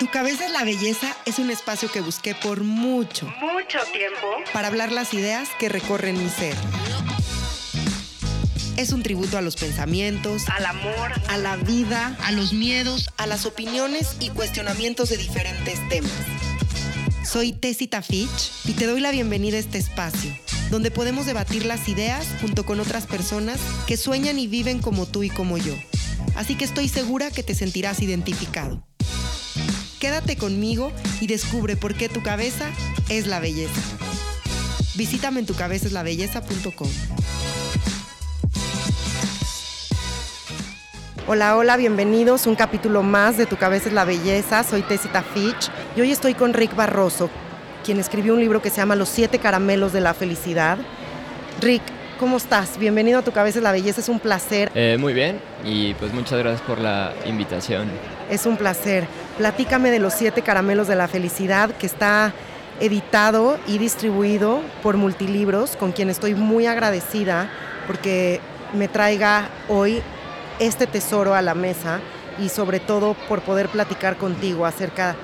Tu 0.00 0.08
cabeza 0.08 0.46
es 0.46 0.50
la 0.50 0.64
belleza 0.64 1.16
es 1.24 1.38
un 1.38 1.50
espacio 1.50 1.90
que 1.90 2.00
busqué 2.00 2.34
por 2.34 2.64
mucho, 2.64 3.26
mucho 3.40 3.78
tiempo 3.92 4.26
para 4.52 4.66
hablar 4.66 4.90
las 4.90 5.14
ideas 5.14 5.48
que 5.60 5.68
recorren 5.68 6.18
mi 6.18 6.28
ser. 6.28 6.56
Es 8.76 8.90
un 8.92 9.04
tributo 9.04 9.38
a 9.38 9.40
los 9.40 9.54
pensamientos, 9.54 10.48
al 10.48 10.66
amor, 10.66 11.12
a 11.28 11.38
la 11.38 11.56
vida, 11.56 12.16
a 12.24 12.32
los 12.32 12.52
miedos, 12.52 13.08
a 13.18 13.28
las 13.28 13.46
opiniones 13.46 14.16
y 14.18 14.30
cuestionamientos 14.30 15.10
de 15.10 15.16
diferentes 15.16 15.78
temas. 15.88 16.10
Soy 17.24 17.52
Tessita 17.52 18.02
Fitch 18.02 18.50
y 18.64 18.72
te 18.72 18.86
doy 18.86 19.00
la 19.00 19.12
bienvenida 19.12 19.58
a 19.58 19.60
este 19.60 19.78
espacio, 19.78 20.36
donde 20.70 20.90
podemos 20.90 21.24
debatir 21.24 21.66
las 21.66 21.88
ideas 21.88 22.26
junto 22.40 22.66
con 22.66 22.80
otras 22.80 23.06
personas 23.06 23.60
que 23.86 23.96
sueñan 23.96 24.40
y 24.40 24.48
viven 24.48 24.80
como 24.80 25.06
tú 25.06 25.22
y 25.22 25.30
como 25.30 25.56
yo. 25.56 25.74
Así 26.34 26.56
que 26.56 26.64
estoy 26.64 26.88
segura 26.88 27.30
que 27.30 27.44
te 27.44 27.54
sentirás 27.54 28.02
identificado. 28.02 28.84
Quédate 30.04 30.36
conmigo 30.36 30.92
y 31.22 31.28
descubre 31.28 31.76
por 31.76 31.94
qué 31.94 32.10
tu 32.10 32.22
cabeza 32.22 32.68
es 33.08 33.26
la 33.26 33.40
belleza. 33.40 33.80
Visítame 34.96 35.40
en 35.40 35.46
tucabezaslabelleza.com. 35.46 36.88
Hola, 41.26 41.56
hola, 41.56 41.78
bienvenidos 41.78 42.46
a 42.46 42.50
un 42.50 42.54
capítulo 42.54 43.02
más 43.02 43.38
de 43.38 43.46
Tu 43.46 43.56
cabeza 43.56 43.88
es 43.88 43.94
la 43.94 44.04
belleza. 44.04 44.62
Soy 44.62 44.82
Tessita 44.82 45.22
Fitch 45.22 45.70
y 45.96 46.02
hoy 46.02 46.10
estoy 46.10 46.34
con 46.34 46.52
Rick 46.52 46.76
Barroso, 46.76 47.30
quien 47.82 47.98
escribió 47.98 48.34
un 48.34 48.40
libro 48.40 48.60
que 48.60 48.68
se 48.68 48.76
llama 48.76 48.96
Los 48.96 49.08
siete 49.08 49.38
caramelos 49.38 49.94
de 49.94 50.02
la 50.02 50.12
felicidad. 50.12 50.76
Rick, 51.62 51.80
¿cómo 52.20 52.36
estás? 52.36 52.76
Bienvenido 52.76 53.20
a 53.20 53.22
Tu 53.22 53.32
cabeza 53.32 53.58
es 53.58 53.62
la 53.62 53.72
belleza, 53.72 54.02
es 54.02 54.10
un 54.10 54.20
placer. 54.20 54.70
Eh, 54.74 54.98
muy 55.00 55.14
bien 55.14 55.40
y 55.64 55.94
pues 55.94 56.12
muchas 56.12 56.40
gracias 56.40 56.60
por 56.60 56.78
la 56.78 57.14
invitación. 57.24 57.88
Es 58.28 58.44
un 58.44 58.58
placer. 58.58 59.06
Platícame 59.38 59.90
de 59.90 59.98
los 59.98 60.14
siete 60.14 60.42
caramelos 60.42 60.86
de 60.86 60.94
la 60.94 61.08
felicidad 61.08 61.70
que 61.70 61.86
está 61.86 62.32
editado 62.78 63.58
y 63.66 63.78
distribuido 63.78 64.60
por 64.80 64.96
Multilibros, 64.96 65.76
con 65.76 65.90
quien 65.90 66.08
estoy 66.08 66.36
muy 66.36 66.66
agradecida 66.66 67.50
porque 67.88 68.40
me 68.74 68.86
traiga 68.86 69.48
hoy 69.68 70.00
este 70.60 70.86
tesoro 70.86 71.34
a 71.34 71.42
la 71.42 71.54
mesa 71.54 72.00
y 72.40 72.48
sobre 72.48 72.78
todo 72.78 73.14
por 73.28 73.42
poder 73.42 73.68
platicar 73.68 74.16
contigo 74.16 74.66
acerca 74.66 75.16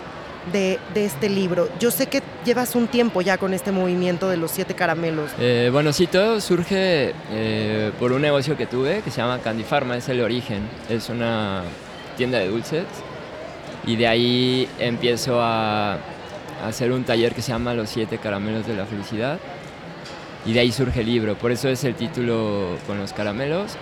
de, 0.52 0.80
este 0.96 1.28
libro. 1.28 1.68
Yo 1.78 1.92
sé 1.92 2.08
que 2.08 2.20
llevas 2.44 2.74
un 2.74 2.88
tiempo 2.88 3.20
ya 3.20 3.38
con 3.38 3.54
este 3.54 3.70
movimiento 3.70 4.28
de 4.28 4.38
los 4.38 4.50
siete 4.50 4.74
caramelos. 4.74 5.30
Eh, 5.38 5.68
bueno, 5.70 5.92
sí, 5.92 6.08
todo 6.08 6.40
surge 6.40 7.14
eh, 7.30 7.92
por 8.00 8.10
un 8.10 8.22
negocio 8.22 8.56
que 8.56 8.66
tuve 8.66 9.02
que 9.02 9.10
se 9.12 9.18
llama 9.18 9.38
Candy 9.38 9.62
Pharma, 9.62 9.96
es 9.96 10.08
el 10.08 10.20
origen, 10.20 10.68
es 10.88 11.10
una 11.10 11.62
tienda 12.16 12.38
de 12.38 12.48
dulces 12.48 12.86
y 13.86 13.96
de 13.96 14.06
ahí 14.06 14.68
empiezo 14.78 15.40
a 15.40 15.98
hacer 16.64 16.92
un 16.92 17.04
taller 17.04 17.34
que 17.34 17.42
se 17.42 17.52
llama 17.52 17.74
Los 17.74 17.90
siete 17.90 18.18
caramelos 18.18 18.66
de 18.66 18.74
la 18.74 18.86
felicidad 18.86 19.38
y 20.46 20.52
de 20.52 20.60
ahí 20.60 20.72
surge 20.72 21.00
el 21.00 21.06
libro. 21.06 21.34
Por 21.36 21.52
eso 21.52 21.68
es 21.68 21.84
el 21.84 21.94
título 21.94 22.76
con 22.86 22.98
los 22.98 23.12
caramelos. 23.12 23.76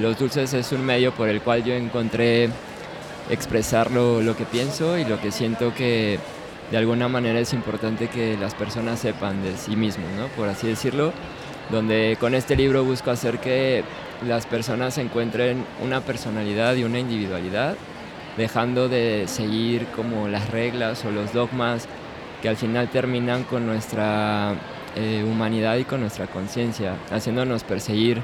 los 0.00 0.18
dulces 0.18 0.52
es 0.54 0.72
un 0.72 0.84
medio 0.84 1.12
por 1.12 1.28
el 1.28 1.40
cual 1.40 1.64
yo 1.64 1.74
encontré 1.74 2.48
expresar 3.30 3.90
lo, 3.90 4.36
que 4.36 4.44
pienso 4.44 4.98
y 4.98 5.04
lo 5.04 5.20
que 5.20 5.30
siento 5.30 5.74
que 5.74 6.18
de 6.70 6.76
alguna 6.76 7.08
manera 7.08 7.38
es 7.38 7.52
importante 7.52 8.08
que 8.08 8.36
las 8.38 8.54
personas 8.54 9.00
sepan 9.00 9.42
de 9.42 9.56
sí 9.56 9.76
mismos, 9.76 10.10
¿no? 10.16 10.28
por 10.28 10.48
así 10.48 10.66
decirlo. 10.66 11.12
Donde 11.70 12.16
con 12.18 12.34
este 12.34 12.56
libro 12.56 12.84
busco 12.84 13.10
hacer 13.10 13.38
que 13.38 13.84
las 14.26 14.46
personas 14.46 14.98
encuentren 14.98 15.64
una 15.82 16.00
personalidad 16.00 16.74
y 16.74 16.84
una 16.84 16.98
individualidad, 16.98 17.76
dejando 18.36 18.88
de 18.88 19.24
seguir 19.26 19.86
como 19.94 20.28
las 20.28 20.50
reglas 20.50 21.04
o 21.04 21.10
los 21.10 21.32
dogmas 21.32 21.86
que 22.40 22.48
al 22.48 22.56
final 22.56 22.88
terminan 22.88 23.44
con 23.44 23.66
nuestra 23.66 24.54
eh, 24.96 25.24
humanidad 25.26 25.76
y 25.76 25.84
con 25.84 26.00
nuestra 26.00 26.26
conciencia, 26.26 26.96
haciéndonos 27.10 27.64
perseguir 27.64 28.20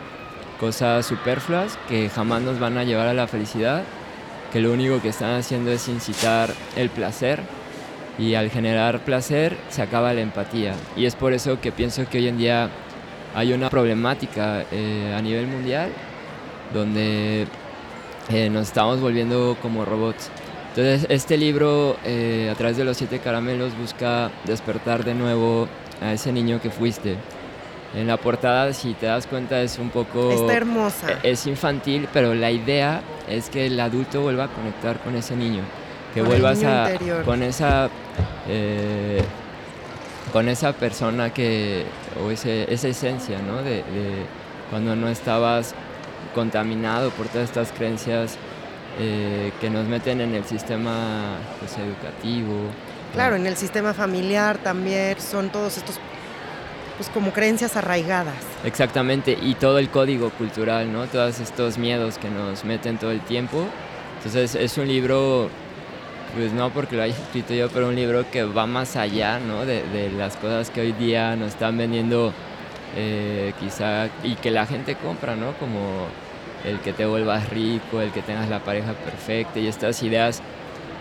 cosas 0.59 1.07
superfluas 1.07 1.79
que 1.89 2.09
jamás 2.09 2.43
nos 2.43 2.59
van 2.59 2.79
a 2.79 2.85
llevar 2.85 3.07
a 3.07 3.15
la 3.15 3.27
felicidad, 3.27 3.85
que 4.53 4.61
lo 4.61 4.73
único 4.73 5.01
que 5.01 5.11
están 5.11 5.39
haciendo 5.39 5.71
es 5.71 5.89
incitar 5.89 6.51
el 6.77 6.91
placer 6.91 7.41
y 8.19 8.35
al 8.35 8.51
generar 8.51 9.05
placer 9.05 9.57
se 9.69 9.83
acaba 9.83 10.13
la 10.13 10.21
empatía. 10.21 10.75
Y 10.97 11.07
es 11.07 11.15
por 11.15 11.33
eso 11.33 11.61
que 11.61 11.71
pienso 11.71 12.09
que 12.09 12.19
hoy 12.19 12.29
en 12.29 12.39
día 12.39 12.71
hay 13.35 13.53
una 13.53 13.71
problemática 13.71 14.65
eh, 14.73 15.15
a 15.17 15.23
nivel 15.23 15.47
mundial 15.47 15.93
donde 16.75 17.47
eh, 18.31 18.51
nos 18.51 18.69
estamos 18.69 19.01
volviendo 19.01 19.57
como 19.63 19.85
robots. 19.85 20.31
Entonces 20.71 21.07
este 21.09 21.37
libro 21.37 21.97
a 22.05 22.55
través 22.55 22.77
de 22.77 22.85
los 22.85 22.97
siete 22.97 23.19
caramelos 23.19 23.77
busca 23.77 24.31
despertar 24.45 25.05
de 25.05 25.15
nuevo 25.15 25.67
a 26.01 26.13
ese 26.13 26.33
niño 26.33 26.61
que 26.61 26.71
fuiste. 26.71 27.17
En 27.95 28.07
la 28.07 28.19
portada, 28.19 28.73
si 28.75 28.93
te 28.95 29.07
das 29.07 29.27
cuenta, 29.27 29.63
es 29.63 29.79
un 29.79 29.89
poco... 29.91 30.31
Está 30.31 30.55
hermosa. 30.55 31.13
E-, 31.23 31.31
es 31.31 31.47
infantil, 31.47 32.07
pero 32.13 32.35
la 32.35 32.51
idea 32.51 33.01
es 33.29 33.49
que 33.49 33.67
el 33.67 33.81
adulto 33.81 34.21
vuelva 34.21 34.45
a 34.45 34.49
conectar 34.49 34.99
con 35.01 35.17
ese 35.17 35.35
niño. 35.35 35.63
Que 36.13 36.23
vuelvas 36.23 36.63
a... 36.65 36.91
Con 37.25 37.43
esa... 37.43 37.89
Eh, 38.49 39.23
con 40.33 40.49
esa 40.49 40.75
persona 40.75 41.33
que... 41.33 41.85
O 42.23 42.31
ese, 42.31 42.73
esa 42.73 42.89
esencia, 42.89 43.39
¿no? 43.41 43.63
De, 43.63 43.83
cuando 44.69 44.95
no 44.95 45.09
estabas 45.09 45.75
contaminado 46.35 47.11
por 47.11 47.27
todas 47.29 47.49
estas 47.49 47.73
creencias 47.73 48.37
eh, 48.99 49.53
que 49.61 49.71
nos 49.71 49.87
meten 49.87 50.21
en 50.21 50.35
el 50.35 50.45
sistema 50.45 51.37
pues, 51.61 51.77
educativo, 51.79 52.71
Claro, 53.13 53.37
en 53.37 53.47
el 53.47 53.57
sistema 53.57 53.95
familiar 53.95 54.59
también 54.59 55.21
son 55.21 55.51
todos 55.51 55.79
estos, 55.79 55.97
pues 56.97 57.09
como 57.09 57.33
creencias 57.33 57.77
arraigadas. 57.77 58.35
Exactamente, 58.65 59.37
y 59.41 59.55
todo 59.55 59.79
el 59.79 59.89
código 59.89 60.31
cultural, 60.31 60.93
¿no? 60.93 61.07
Todos 61.07 61.41
estos 61.41 61.79
miedos 61.79 62.19
que 62.19 62.29
nos 62.29 62.65
meten 62.65 62.99
todo 62.99 63.11
el 63.11 63.21
tiempo. 63.21 63.65
Entonces 64.19 64.55
es 64.55 64.77
un 64.79 64.89
libro, 64.89 65.49
pues 66.37 66.53
no 66.53 66.71
porque 66.71 66.97
lo 66.97 67.03
haya 67.03 67.15
escrito 67.15 67.55
yo, 67.55 67.69
pero 67.71 67.89
un 67.89 67.97
libro 67.97 68.31
que 68.31 68.45
va 68.45 68.67
más 68.67 68.97
allá, 68.97 69.39
¿no? 69.39 69.65
De, 69.65 70.11
las 70.17 70.37
cosas 70.37 70.71
que 70.71 70.83
hoy 70.83 70.93
día 70.93 71.35
nos 71.37 71.49
están 71.49 71.79
vendiendo 71.79 72.35
eh, 72.97 73.53
quizá 73.61 74.09
y 74.23 74.35
que 74.37 74.51
la 74.51 74.67
gente 74.67 74.95
compra, 74.97 75.37
¿no? 75.37 75.53
Como 75.55 76.07
el 76.65 76.81
que 76.81 76.93
te 76.93 77.07
vuelvas 77.07 77.49
rico, 77.51 78.01
el 78.01 78.11
que 78.11 78.23
tengas 78.23 78.49
la 78.49 78.61
pareja 78.61 78.93
perfecta 78.93 79.59
y 79.59 79.67
estas 79.67 80.03
ideas 80.03 80.43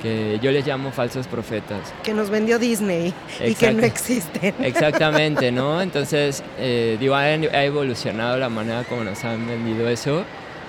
que 0.02 0.40
yo 0.42 0.52
les 0.52 0.66
llamo 0.66 0.92
falsos 0.92 1.28
profetas. 1.28 1.94
Que 2.04 2.14
nos 2.14 2.30
vendió 2.30 2.60
Disney 2.60 3.14
y 3.44 3.56
que 3.56 3.74
no 3.74 3.84
existen. 3.84 4.54
Exactamente, 4.64 5.52
¿no? 5.52 5.82
Entonces, 5.82 6.44
eh, 6.60 6.98
digo, 7.00 7.16
ha 7.16 7.34
evolucionado 7.34 8.38
la 8.38 8.50
manera 8.50 8.84
como 8.84 9.04
nos 9.04 9.24
han 9.24 9.48
vendido 9.48 9.90
eso, 9.90 10.24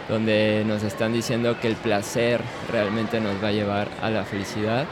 donde 0.09 0.65
nos 0.67 0.83
están 0.83 1.13
diciendo 1.13 1.59
que 1.61 1.69
el 1.69 1.77
placer 1.77 2.41
realmente 2.73 3.21
nos 3.21 3.43
va 3.43 3.49
a 3.49 3.53
llevar 3.53 3.89
a 4.01 4.09
la 4.09 4.25
felicidad 4.25 4.87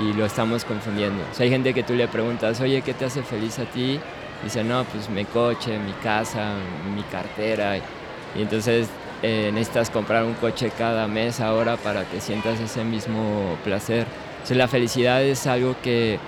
y 0.00 0.12
lo 0.12 0.24
estamos 0.24 0.64
confundiendo. 0.64 1.22
O 1.30 1.34
sea, 1.34 1.44
hay 1.44 1.50
gente 1.50 1.74
que 1.74 1.82
tú 1.82 1.94
le 1.94 2.08
preguntas, 2.08 2.60
oye, 2.60 2.82
¿qué 2.82 2.94
te 2.94 3.04
hace 3.04 3.22
feliz 3.22 3.58
a 3.58 3.64
ti? 3.64 4.00
Dice, 4.42 4.64
no, 4.64 4.84
pues 4.84 5.08
mi 5.08 5.24
coche, 5.24 5.78
mi 5.78 5.92
casa, 5.92 6.54
mi 6.94 7.02
cartera. 7.04 7.76
Y 7.78 8.42
entonces 8.42 8.88
eh, 9.22 9.50
necesitas 9.52 9.88
comprar 9.90 10.24
un 10.24 10.34
coche 10.34 10.70
cada 10.76 11.06
mes 11.06 11.40
ahora 11.40 11.76
para 11.76 12.04
que 12.04 12.20
sientas 12.20 12.60
ese 12.60 12.84
mismo 12.84 13.56
placer. 13.64 14.06
Entonces 14.34 14.56
la 14.56 14.68
felicidad 14.68 15.22
es 15.22 15.46
algo 15.46 15.76
que 15.82 16.18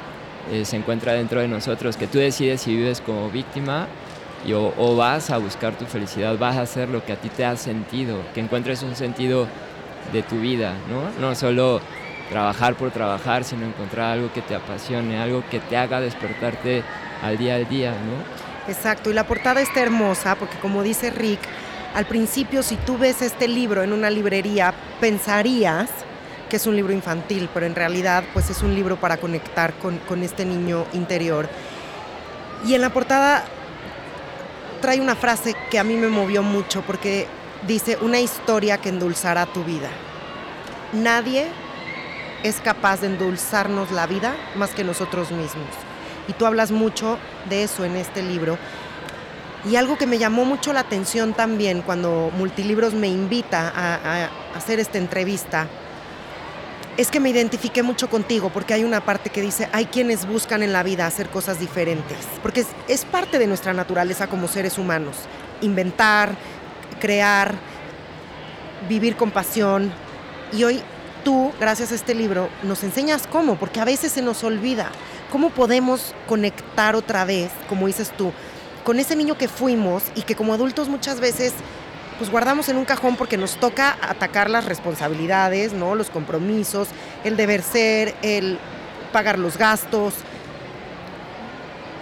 eh, 0.50 0.64
se 0.64 0.76
encuentra 0.76 1.12
dentro 1.12 1.40
de 1.40 1.48
nosotros, 1.48 1.96
que 1.96 2.06
tú 2.06 2.18
decides 2.18 2.62
si 2.62 2.74
vives 2.74 3.00
como 3.00 3.28
víctima 3.28 3.88
y 4.46 4.52
o, 4.52 4.96
vas 4.96 5.30
a 5.30 5.38
buscar 5.38 5.76
tu 5.76 5.86
felicidad, 5.86 6.38
vas 6.38 6.56
a 6.56 6.62
hacer 6.62 6.88
lo 6.88 7.04
que 7.04 7.12
a 7.12 7.16
ti 7.16 7.28
te 7.28 7.44
ha 7.44 7.56
sentido, 7.56 8.18
que 8.32 8.40
encuentres 8.40 8.82
un 8.82 8.94
sentido 8.94 9.48
de 10.12 10.22
tu 10.22 10.38
vida, 10.38 10.74
¿no? 10.88 11.10
No 11.20 11.34
solo 11.34 11.80
trabajar 12.30 12.76
por 12.76 12.92
trabajar, 12.92 13.44
sino 13.44 13.66
encontrar 13.66 14.12
algo 14.12 14.32
que 14.32 14.40
te 14.40 14.54
apasione, 14.54 15.18
algo 15.18 15.42
que 15.50 15.58
te 15.58 15.76
haga 15.76 16.00
despertarte 16.00 16.84
al 17.22 17.38
día 17.38 17.56
al 17.56 17.68
día, 17.68 17.90
¿no? 17.90 18.70
Exacto, 18.72 19.10
y 19.10 19.12
la 19.12 19.26
portada 19.26 19.60
está 19.60 19.80
hermosa 19.80 20.34
porque 20.34 20.58
como 20.58 20.82
dice 20.82 21.10
Rick, 21.10 21.40
al 21.94 22.04
principio, 22.04 22.62
si 22.62 22.76
tú 22.76 22.98
ves 22.98 23.22
este 23.22 23.48
libro 23.48 23.82
en 23.82 23.92
una 23.92 24.10
librería, 24.10 24.74
pensarías 25.00 25.88
que 26.50 26.56
es 26.56 26.66
un 26.66 26.76
libro 26.76 26.92
infantil, 26.92 27.48
pero 27.54 27.66
en 27.66 27.74
realidad 27.74 28.24
pues 28.32 28.50
es 28.50 28.62
un 28.62 28.74
libro 28.74 28.96
para 28.96 29.16
conectar 29.16 29.72
con, 29.74 30.22
este 30.22 30.44
niño 30.44 30.84
interior. 30.92 31.48
Y 32.66 32.74
en 32.74 32.82
la 32.82 32.90
portada 32.90 33.44
trae 34.80 35.00
una 35.00 35.16
frase 35.16 35.54
que 35.70 35.78
a 35.78 35.84
mí 35.84 35.94
me 35.94 36.08
movió 36.08 36.42
mucho 36.42 36.82
porque 36.82 37.26
dice, 37.66 37.98
una 38.02 38.20
historia 38.20 38.78
que 38.78 38.90
endulzará 38.90 39.46
tu 39.46 39.64
vida. 39.64 39.88
Nadie 40.92 41.46
es 42.42 42.60
capaz 42.60 43.00
de 43.00 43.06
endulzarnos 43.08 43.90
la 43.90 44.06
vida 44.06 44.36
más 44.54 44.70
que 44.70 44.84
nosotros 44.84 45.30
mismos. 45.30 45.85
Y 46.28 46.32
tú 46.32 46.46
hablas 46.46 46.70
mucho 46.70 47.18
de 47.48 47.62
eso 47.62 47.84
en 47.84 47.96
este 47.96 48.22
libro. 48.22 48.58
Y 49.68 49.76
algo 49.76 49.98
que 49.98 50.06
me 50.06 50.18
llamó 50.18 50.44
mucho 50.44 50.72
la 50.72 50.80
atención 50.80 51.34
también 51.34 51.82
cuando 51.82 52.30
Multilibros 52.36 52.94
me 52.94 53.08
invita 53.08 53.72
a, 53.74 54.28
hacer 54.56 54.78
esta 54.78 54.98
entrevista 54.98 55.66
es 56.96 57.10
que 57.10 57.20
me 57.20 57.28
identifiqué 57.28 57.82
mucho 57.82 58.08
contigo 58.08 58.48
porque 58.50 58.74
hay 58.74 58.84
una 58.84 59.00
parte 59.00 59.28
que 59.28 59.42
dice, 59.42 59.68
hay 59.72 59.86
quienes 59.86 60.26
buscan 60.26 60.62
en 60.62 60.72
la 60.72 60.82
vida 60.82 61.06
hacer 61.06 61.28
cosas 61.28 61.60
diferentes, 61.60 62.16
porque 62.42 62.60
es, 62.60 62.68
es 62.88 63.04
parte 63.04 63.38
de 63.38 63.46
nuestra 63.46 63.74
naturaleza 63.74 64.28
como 64.28 64.48
seres 64.48 64.78
humanos, 64.78 65.16
inventar, 65.60 66.34
crear, 67.00 67.54
vivir 68.88 69.16
con 69.16 69.30
pasión. 69.30 69.92
Y 70.52 70.64
hoy 70.64 70.82
tú, 71.24 71.52
gracias 71.60 71.92
a 71.92 71.96
este 71.96 72.14
libro, 72.14 72.48
nos 72.62 72.82
enseñas 72.84 73.26
cómo, 73.26 73.56
porque 73.56 73.80
a 73.80 73.84
veces 73.84 74.12
se 74.12 74.22
nos 74.22 74.44
olvida 74.44 74.90
cómo 75.30 75.50
podemos 75.50 76.14
conectar 76.26 76.96
otra 76.96 77.24
vez, 77.24 77.50
como 77.68 77.86
dices 77.86 78.10
tú, 78.16 78.32
con 78.84 79.00
ese 79.00 79.16
niño 79.16 79.36
que 79.36 79.48
fuimos 79.48 80.04
y 80.14 80.22
que 80.22 80.36
como 80.36 80.54
adultos 80.54 80.88
muchas 80.88 81.20
veces 81.20 81.52
pues 82.18 82.30
guardamos 82.30 82.68
en 82.68 82.76
un 82.76 82.84
cajón 82.84 83.16
porque 83.16 83.36
nos 83.36 83.56
toca 83.56 83.98
atacar 84.00 84.48
las 84.48 84.64
responsabilidades, 84.64 85.72
¿no? 85.72 85.94
Los 85.94 86.08
compromisos, 86.08 86.88
el 87.24 87.36
deber 87.36 87.62
ser, 87.62 88.14
el 88.22 88.58
pagar 89.12 89.38
los 89.38 89.58
gastos. 89.58 90.14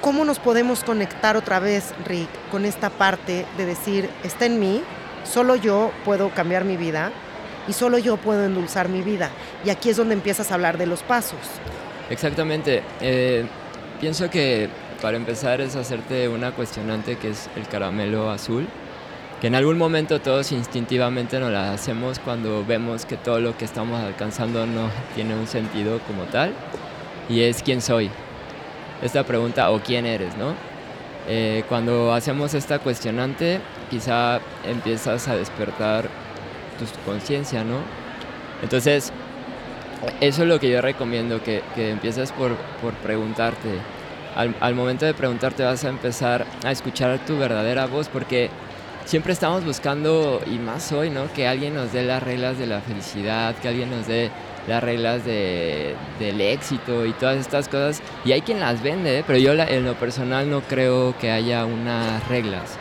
¿Cómo 0.00 0.24
nos 0.24 0.38
podemos 0.38 0.84
conectar 0.84 1.36
otra 1.36 1.58
vez, 1.58 1.94
Rick, 2.06 2.28
con 2.50 2.64
esta 2.64 2.90
parte 2.90 3.46
de 3.56 3.66
decir, 3.66 4.08
está 4.22 4.46
en 4.46 4.60
mí, 4.60 4.82
solo 5.24 5.56
yo 5.56 5.90
puedo 6.04 6.30
cambiar 6.30 6.64
mi 6.64 6.76
vida 6.76 7.10
y 7.66 7.72
solo 7.72 7.98
yo 7.98 8.16
puedo 8.18 8.44
endulzar 8.44 8.88
mi 8.88 9.02
vida? 9.02 9.30
Y 9.64 9.70
aquí 9.70 9.90
es 9.90 9.96
donde 9.96 10.14
empiezas 10.14 10.50
a 10.50 10.54
hablar 10.54 10.78
de 10.78 10.86
los 10.86 11.02
pasos. 11.02 11.38
Exactamente. 12.10 12.82
Eh, 13.00 13.44
pienso 14.00 14.30
que 14.30 14.68
para 15.00 15.16
empezar 15.16 15.60
es 15.60 15.76
hacerte 15.76 16.28
una 16.28 16.52
cuestionante 16.52 17.16
que 17.16 17.30
es 17.30 17.48
el 17.56 17.66
caramelo 17.68 18.30
azul 18.30 18.66
que 19.40 19.48
en 19.48 19.54
algún 19.54 19.76
momento 19.76 20.22
todos 20.22 20.52
instintivamente 20.52 21.38
nos 21.38 21.52
la 21.52 21.72
hacemos 21.72 22.18
cuando 22.18 22.64
vemos 22.64 23.04
que 23.04 23.18
todo 23.18 23.40
lo 23.40 23.56
que 23.58 23.66
estamos 23.66 24.00
alcanzando 24.00 24.64
no 24.66 24.88
tiene 25.14 25.34
un 25.34 25.46
sentido 25.46 25.98
como 26.06 26.22
tal, 26.24 26.52
y 27.28 27.42
es 27.42 27.62
quién 27.62 27.82
soy. 27.82 28.10
Esta 29.02 29.24
pregunta, 29.24 29.70
o 29.70 29.80
quién 29.80 30.06
eres, 30.06 30.34
¿no? 30.38 30.54
Eh, 31.28 31.62
cuando 31.68 32.12
hacemos 32.14 32.54
esta 32.54 32.78
cuestionante, 32.78 33.60
quizá 33.90 34.40
empiezas 34.66 35.28
a 35.28 35.36
despertar 35.36 36.08
tu 36.78 36.86
conciencia, 37.04 37.64
¿no? 37.64 37.80
Entonces, 38.62 39.12
eso 40.20 40.42
es 40.42 40.48
lo 40.48 40.60
que 40.60 40.70
yo 40.70 40.80
recomiendo, 40.80 41.42
que, 41.42 41.62
que 41.74 41.90
empieces 41.90 42.32
por, 42.32 42.56
por 42.82 42.94
preguntarte. 42.94 43.68
Al, 44.36 44.54
al 44.60 44.74
momento 44.74 45.06
de 45.06 45.14
preguntarte 45.14 45.62
vas 45.62 45.84
a 45.84 45.88
empezar 45.88 46.44
a 46.64 46.72
escuchar 46.72 47.18
tu 47.26 47.38
verdadera 47.38 47.86
voz, 47.86 48.08
porque 48.08 48.50
siempre 49.04 49.32
estamos 49.32 49.64
buscando, 49.64 50.40
y 50.46 50.58
más 50.58 50.92
hoy, 50.92 51.10
¿no? 51.10 51.32
Que 51.32 51.46
alguien 51.46 51.74
nos 51.74 51.92
dé 51.92 52.02
las 52.02 52.22
reglas 52.22 52.58
de 52.58 52.66
la 52.66 52.80
felicidad, 52.80 53.54
que 53.56 53.68
alguien 53.68 53.90
nos 53.90 54.06
dé 54.06 54.30
las 54.66 54.82
reglas 54.82 55.24
de, 55.24 55.94
del 56.18 56.40
éxito 56.40 57.04
y 57.06 57.12
todas 57.12 57.38
estas 57.38 57.68
cosas. 57.68 58.02
Y 58.24 58.32
hay 58.32 58.40
quien 58.40 58.60
las 58.60 58.82
vende, 58.82 59.18
¿eh? 59.18 59.24
pero 59.26 59.38
yo 59.38 59.52
en 59.52 59.84
lo 59.84 59.94
personal 59.94 60.50
no 60.50 60.62
creo 60.62 61.16
que 61.18 61.30
haya 61.30 61.64
unas 61.64 62.26
reglas. 62.28 62.78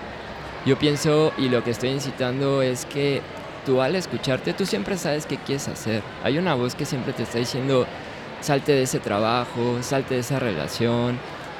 Yo 0.65 0.77
pienso 0.77 1.33
y 1.37 1.49
lo 1.49 1.63
que 1.63 1.71
estoy 1.71 1.89
incitando 1.89 2.61
es 2.61 2.85
que 2.85 3.21
tú 3.65 3.81
al 3.81 3.95
escucharte, 3.95 4.53
tú 4.53 4.65
siempre 4.65 4.97
sabes 4.97 5.25
qué 5.25 5.37
quieres 5.37 5.67
hacer. 5.67 6.01
Hay 6.23 6.37
una 6.37 6.55
voz 6.55 6.75
que 6.75 6.85
siempre 6.85 7.13
te 7.13 7.23
está 7.23 7.39
diciendo, 7.39 7.85
salte 8.41 8.73
de 8.73 8.83
ese 8.83 8.99
trabajo, 8.99 9.81
salte 9.81 10.15
de 10.15 10.19
esa 10.21 10.39
relación, 10.39 11.17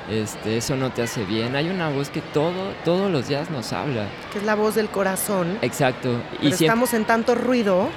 este, 0.10 0.58
eso 0.58 0.76
no 0.76 0.92
te 0.92 1.02
hace 1.02 1.24
bien. 1.24 1.56
Hay 1.56 1.70
una 1.70 1.90
voz 1.90 2.10
que 2.10 2.22
todo, 2.22 2.74
todos 2.84 3.12
los 3.12 3.28
días 3.28 3.50
nos 3.50 3.72
habla. 3.74 4.08
Que 4.32 4.40
es 4.40 4.44
la 4.44 4.56
voz 4.56 4.76
del 4.76 4.90
corazón. 4.90 5.58
Exacto. 5.62 6.22
y 6.42 6.50
estamos 6.50 6.94
en 6.94 7.06
tanto 7.06 7.36
ruido. 7.36 7.90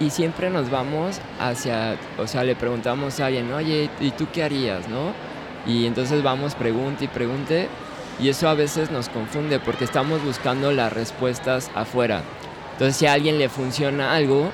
Y, 0.00 0.08
siempre 0.08 0.48
nos 0.48 0.70
vamos 0.70 1.20
hacia, 1.38 1.96
o 2.16 2.26
sea, 2.26 2.44
le 2.44 2.56
preguntamos 2.56 3.20
a 3.20 3.26
alguien, 3.26 3.52
oye, 3.52 3.90
¿y 4.00 4.10
tú 4.10 4.26
qué 4.32 4.42
harías, 4.42 4.88
no? 4.88 5.12
Y 5.66 5.84
entonces 5.84 6.22
vamos, 6.22 6.54
pregunte 6.54 7.04
y 7.04 7.08
pregunte, 7.08 7.68
y 8.18 8.30
eso 8.30 8.48
a 8.48 8.54
veces 8.54 8.90
nos 8.90 9.10
confunde 9.10 9.60
porque 9.60 9.84
estamos 9.84 10.24
buscando 10.24 10.72
las 10.72 10.94
respuestas 10.94 11.70
afuera. 11.74 12.22
Entonces, 12.76 12.96
si 12.96 13.06
a 13.06 13.14
alguien 13.14 13.38
le 13.38 13.48
funciona 13.48 14.14
algo, 14.14 14.50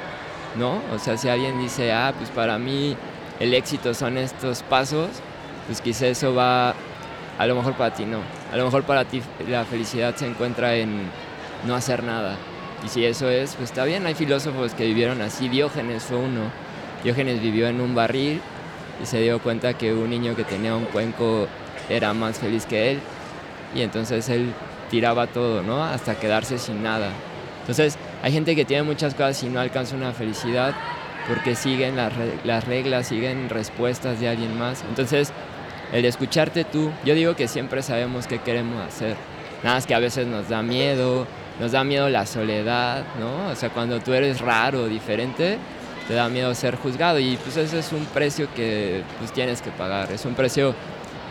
¿no? 0.56 0.80
O 0.94 0.98
sea, 1.00 1.16
si 1.16 1.28
alguien 1.28 1.58
dice, 1.58 1.92
ah, 1.92 2.14
pues 2.16 2.30
para 2.30 2.56
mí 2.56 2.96
el 3.40 3.52
éxito 3.52 3.94
son 3.94 4.16
estos 4.16 4.62
pasos, 4.62 5.08
pues 5.66 5.80
quizá 5.80 6.06
eso 6.06 6.32
va 6.32 6.74
a 7.38 7.46
lo 7.46 7.56
mejor 7.56 7.74
para 7.74 7.92
ti 7.92 8.04
no. 8.04 8.18
A 8.52 8.56
lo 8.56 8.64
mejor 8.64 8.84
para 8.84 9.04
ti 9.04 9.22
la 9.48 9.64
felicidad 9.64 10.14
se 10.14 10.26
encuentra 10.26 10.76
en 10.76 11.10
no 11.66 11.74
hacer 11.74 12.04
nada. 12.04 12.36
Y 12.84 12.88
si 12.88 13.04
eso 13.04 13.28
es, 13.28 13.56
pues 13.56 13.70
está 13.70 13.84
bien. 13.84 14.06
Hay 14.06 14.14
filósofos 14.14 14.74
que 14.74 14.84
vivieron 14.84 15.20
así. 15.22 15.48
Diógenes 15.48 16.04
fue 16.04 16.18
uno. 16.18 16.42
Diógenes 17.02 17.40
vivió 17.40 17.66
en 17.66 17.80
un 17.80 17.94
barril 17.94 18.40
y 19.02 19.06
se 19.06 19.20
dio 19.20 19.40
cuenta 19.40 19.74
que 19.74 19.92
un 19.92 20.10
niño 20.10 20.36
que 20.36 20.44
tenía 20.44 20.76
un 20.76 20.84
cuenco 20.84 21.48
era 21.88 22.12
más 22.12 22.38
feliz 22.38 22.66
que 22.66 22.92
él. 22.92 23.00
Y 23.74 23.82
entonces 23.82 24.28
él 24.28 24.52
tiraba 24.90 25.26
todo, 25.26 25.62
¿no? 25.62 25.82
Hasta 25.82 26.14
quedarse 26.16 26.58
sin 26.58 26.82
nada. 26.82 27.10
Entonces, 27.60 27.96
hay 28.22 28.32
gente 28.32 28.54
que 28.54 28.64
tiene 28.64 28.84
muchas 28.84 29.14
cosas 29.14 29.42
y 29.42 29.48
no 29.48 29.60
alcanza 29.60 29.96
una 29.96 30.12
felicidad 30.12 30.74
porque 31.28 31.54
siguen 31.54 31.96
las, 31.96 32.12
las 32.44 32.64
reglas, 32.64 33.08
siguen 33.08 33.48
respuestas 33.48 34.20
de 34.20 34.28
alguien 34.28 34.58
más. 34.58 34.84
Entonces, 34.88 35.32
el 35.92 36.04
escucharte 36.04 36.64
tú, 36.64 36.90
yo 37.04 37.14
digo 37.14 37.36
que 37.36 37.48
siempre 37.48 37.82
sabemos 37.82 38.26
qué 38.26 38.38
queremos 38.38 38.80
hacer. 38.80 39.16
Nada 39.62 39.76
más 39.76 39.86
que 39.86 39.94
a 39.94 39.98
veces 39.98 40.26
nos 40.26 40.48
da 40.48 40.62
miedo, 40.62 41.26
nos 41.60 41.72
da 41.72 41.84
miedo 41.84 42.08
la 42.08 42.26
soledad, 42.26 43.04
¿no? 43.20 43.50
O 43.50 43.54
sea, 43.54 43.70
cuando 43.70 44.00
tú 44.00 44.12
eres 44.12 44.40
raro, 44.40 44.86
diferente, 44.86 45.58
te 46.08 46.14
da 46.14 46.28
miedo 46.28 46.54
ser 46.54 46.76
juzgado 46.76 47.18
y 47.18 47.36
pues 47.36 47.56
ese 47.56 47.78
es 47.78 47.92
un 47.92 48.04
precio 48.06 48.48
que 48.54 49.02
pues 49.18 49.32
tienes 49.32 49.62
que 49.62 49.70
pagar. 49.70 50.10
Es 50.10 50.24
un 50.24 50.34
precio 50.34 50.74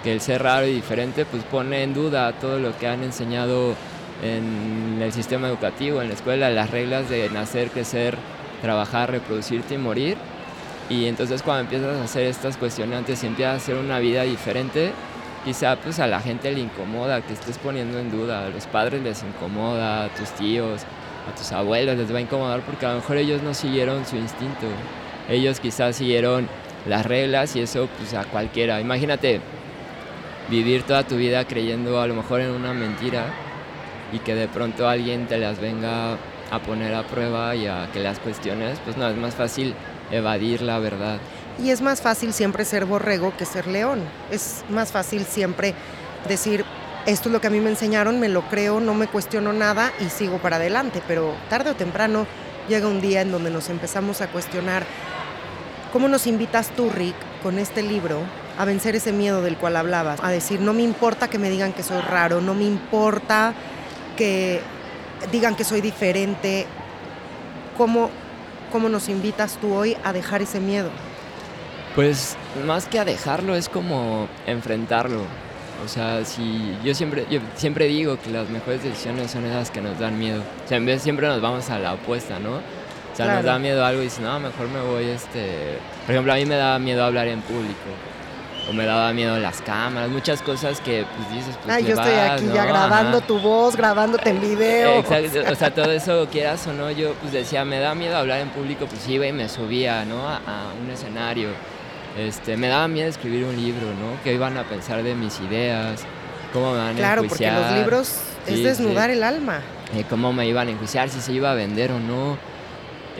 que 0.03 0.13
el 0.13 0.21
ser 0.21 0.43
raro 0.43 0.65
y 0.65 0.73
diferente 0.73 1.25
pues 1.25 1.43
pone 1.43 1.83
en 1.83 1.93
duda 1.93 2.31
todo 2.33 2.59
lo 2.59 2.77
que 2.77 2.87
han 2.87 3.03
enseñado 3.03 3.75
en 4.23 4.99
el 5.01 5.11
sistema 5.11 5.47
educativo, 5.47 6.01
en 6.01 6.09
la 6.09 6.13
escuela, 6.13 6.49
las 6.49 6.69
reglas 6.69 7.09
de 7.09 7.29
nacer, 7.29 7.69
crecer, 7.69 8.17
trabajar, 8.61 9.11
reproducirte 9.11 9.75
y 9.75 9.77
morir 9.77 10.17
y 10.91 11.05
entonces 11.05 11.41
cuando 11.41 11.61
empiezas 11.61 12.01
a 12.01 12.03
hacer 12.03 12.23
estas 12.23 12.57
cuestionantes 12.57 13.23
y 13.23 13.27
empiezas 13.27 13.53
a 13.53 13.55
hacer 13.55 13.75
una 13.75 13.99
vida 13.99 14.23
diferente, 14.23 14.91
quizá 15.45 15.77
pues 15.77 15.99
a 16.01 16.07
la 16.07 16.19
gente 16.19 16.51
le 16.51 16.59
incomoda 16.59 17.21
que 17.21 17.31
estés 17.31 17.57
poniendo 17.57 17.97
en 17.97 18.11
duda, 18.11 18.45
a 18.45 18.49
los 18.49 18.67
padres 18.67 19.01
les 19.01 19.23
incomoda, 19.23 20.03
a 20.03 20.09
tus 20.09 20.29
tíos, 20.31 20.81
a 21.31 21.33
tus 21.33 21.49
abuelos 21.53 21.97
les 21.97 22.13
va 22.13 22.17
a 22.17 22.21
incomodar 22.21 22.59
porque 22.61 22.85
a 22.85 22.89
lo 22.89 22.95
mejor 22.95 23.15
ellos 23.15 23.41
no 23.41 23.53
siguieron 23.53 24.05
su 24.05 24.17
instinto. 24.17 24.67
Ellos 25.29 25.61
quizás 25.61 25.95
siguieron 25.95 26.49
las 26.85 27.05
reglas 27.05 27.55
y 27.55 27.61
eso 27.61 27.87
pues 27.97 28.13
a 28.13 28.25
cualquiera. 28.25 28.81
Imagínate 28.81 29.39
vivir 30.49 30.83
toda 30.83 31.03
tu 31.03 31.15
vida 31.15 31.45
creyendo 31.45 32.01
a 32.01 32.07
lo 32.07 32.15
mejor 32.15 32.41
en 32.41 32.49
una 32.49 32.73
mentira 32.73 33.27
y 34.11 34.19
que 34.19 34.35
de 34.35 34.47
pronto 34.47 34.87
alguien 34.87 35.27
te 35.27 35.37
las 35.37 35.59
venga 35.59 36.17
a 36.51 36.59
poner 36.59 36.93
a 36.93 37.03
prueba 37.03 37.55
y 37.55 37.67
a 37.67 37.89
que 37.93 37.99
las 37.99 38.19
cuestiones, 38.19 38.79
pues 38.83 38.97
no, 38.97 39.07
es 39.07 39.17
más 39.17 39.35
fácil 39.35 39.73
evadir 40.11 40.61
la 40.61 40.79
verdad. 40.79 41.17
Y 41.63 41.69
es 41.69 41.81
más 41.81 42.01
fácil 42.01 42.33
siempre 42.33 42.65
ser 42.65 42.85
borrego 42.85 43.33
que 43.37 43.45
ser 43.45 43.67
león. 43.67 44.01
Es 44.31 44.63
más 44.69 44.91
fácil 44.91 45.25
siempre 45.25 45.73
decir, 46.27 46.65
esto 47.05 47.29
es 47.29 47.33
lo 47.33 47.41
que 47.41 47.47
a 47.47 47.49
mí 47.49 47.59
me 47.59 47.69
enseñaron, 47.69 48.19
me 48.19 48.29
lo 48.29 48.41
creo, 48.43 48.79
no 48.79 48.93
me 48.93 49.07
cuestiono 49.07 49.53
nada 49.53 49.91
y 49.99 50.09
sigo 50.09 50.37
para 50.39 50.57
adelante. 50.57 51.01
Pero 51.07 51.33
tarde 51.49 51.71
o 51.71 51.75
temprano 51.75 52.25
llega 52.67 52.87
un 52.87 53.01
día 53.01 53.21
en 53.21 53.31
donde 53.31 53.49
nos 53.49 53.69
empezamos 53.69 54.21
a 54.21 54.27
cuestionar. 54.27 54.83
¿Cómo 55.93 56.07
nos 56.07 56.27
invitas 56.27 56.69
tú, 56.69 56.89
Rick, 56.89 57.15
con 57.43 57.59
este 57.59 57.81
libro 57.81 58.19
a 58.57 58.65
vencer 58.65 58.95
ese 58.95 59.11
miedo 59.11 59.41
del 59.41 59.57
cual 59.57 59.75
hablabas? 59.75 60.19
A 60.23 60.29
decir, 60.31 60.61
no 60.61 60.73
me 60.73 60.83
importa 60.83 61.29
que 61.29 61.37
me 61.37 61.49
digan 61.49 61.73
que 61.73 61.83
soy 61.83 62.01
raro, 62.01 62.41
no 62.41 62.53
me 62.53 62.63
importa 62.63 63.53
que 64.15 64.61
digan 65.31 65.55
que 65.55 65.63
soy 65.63 65.81
diferente. 65.81 66.65
¿Cómo, 67.77 68.09
¿Cómo 68.71 68.89
nos 68.89 69.09
invitas 69.09 69.57
tú 69.59 69.73
hoy 69.73 69.97
a 70.03 70.13
dejar 70.13 70.41
ese 70.41 70.59
miedo? 70.59 70.89
Pues 71.95 72.37
más 72.65 72.85
que 72.85 72.99
a 72.99 73.05
dejarlo 73.05 73.55
es 73.55 73.69
como 73.69 74.27
enfrentarlo. 74.45 75.23
O 75.83 75.87
sea, 75.87 76.23
si 76.25 76.77
yo 76.83 76.93
siempre, 76.93 77.25
yo 77.29 77.39
siempre 77.55 77.87
digo 77.87 78.17
que 78.19 78.29
las 78.29 78.49
mejores 78.49 78.83
decisiones 78.83 79.31
son 79.31 79.45
esas 79.45 79.71
que 79.71 79.81
nos 79.81 79.97
dan 79.99 80.17
miedo. 80.19 80.41
O 80.63 80.67
sea, 80.67 80.77
en 80.77 80.85
vez 80.85 81.01
siempre 81.01 81.27
nos 81.27 81.41
vamos 81.41 81.69
a 81.69 81.79
la 81.79 81.93
opuesta, 81.93 82.39
¿no? 82.39 82.57
O 82.57 83.15
sea, 83.15 83.35
nos 83.35 83.43
da 83.43 83.59
miedo 83.59 83.83
algo 83.83 84.01
y 84.01 84.05
dices, 84.05 84.19
no, 84.21 84.39
mejor 84.39 84.69
me 84.69 84.79
voy, 84.79 85.05
este... 85.05 85.77
Por 86.05 86.11
ejemplo, 86.13 86.31
a 86.31 86.35
mí 86.37 86.45
me 86.45 86.55
da 86.55 86.79
miedo 86.79 87.03
hablar 87.03 87.27
en 87.27 87.41
público 87.41 87.75
o 88.71 88.73
me 88.73 88.85
daba 88.85 89.11
miedo 89.11 89.37
las 89.37 89.61
cámaras, 89.61 90.09
muchas 90.09 90.41
cosas 90.41 90.79
que 90.79 91.05
pues 91.17 91.29
dices, 91.31 91.55
pues 91.61 91.75
Ay, 91.75 91.83
yo 91.83 91.89
estoy 91.89 92.13
aquí 92.13 92.45
ya 92.53 92.65
grabando 92.65 93.19
tu 93.21 93.37
voz, 93.39 93.75
grabándote 93.75 94.29
en 94.29 94.39
video. 94.39 94.99
Exacto, 94.99 95.51
o 95.51 95.55
sea, 95.55 95.73
todo 95.73 95.91
eso 95.91 96.27
quieras 96.31 96.65
o 96.67 96.73
no, 96.73 96.89
yo 96.89 97.13
pues 97.15 97.33
decía, 97.33 97.65
me 97.65 97.79
da 97.79 97.93
miedo 97.93 98.15
hablar 98.15 98.39
en 98.39 98.49
público, 98.49 98.85
pues 98.85 99.07
iba 99.09 99.27
y 99.27 99.33
me 99.33 99.49
subía, 99.49 100.05
¿no? 100.05 100.27
A, 100.27 100.39
un 100.81 100.89
escenario. 100.89 101.49
Este, 102.17 102.57
me 102.57 102.67
daba 102.67 102.87
miedo 102.87 103.07
escribir 103.07 103.45
un 103.45 103.55
libro, 103.55 103.87
¿no? 103.87 104.21
¿Qué 104.23 104.33
iban 104.33 104.57
a 104.57 104.63
pensar 104.63 105.03
de 105.03 105.15
mis 105.15 105.39
ideas? 105.41 106.01
¿Cómo 106.53 106.71
me 106.71 106.77
van 106.77 106.95
claro, 106.95 107.21
a 107.21 107.23
enjuiciar? 107.25 107.51
Claro, 107.51 107.65
porque 107.65 107.75
los 107.75 107.85
libros 107.85 108.21
es 108.47 108.63
desnudar 108.63 109.09
el 109.09 109.23
alma. 109.23 109.61
Eh, 109.95 110.05
¿Cómo 110.09 110.33
me 110.33 110.47
iban 110.47 110.67
a 110.67 110.71
enjuiciar? 110.71 111.09
Si 111.09 111.21
se 111.21 111.33
iba 111.33 111.51
a 111.51 111.55
vender 111.55 111.91
o 111.91 111.99
no 111.99 112.37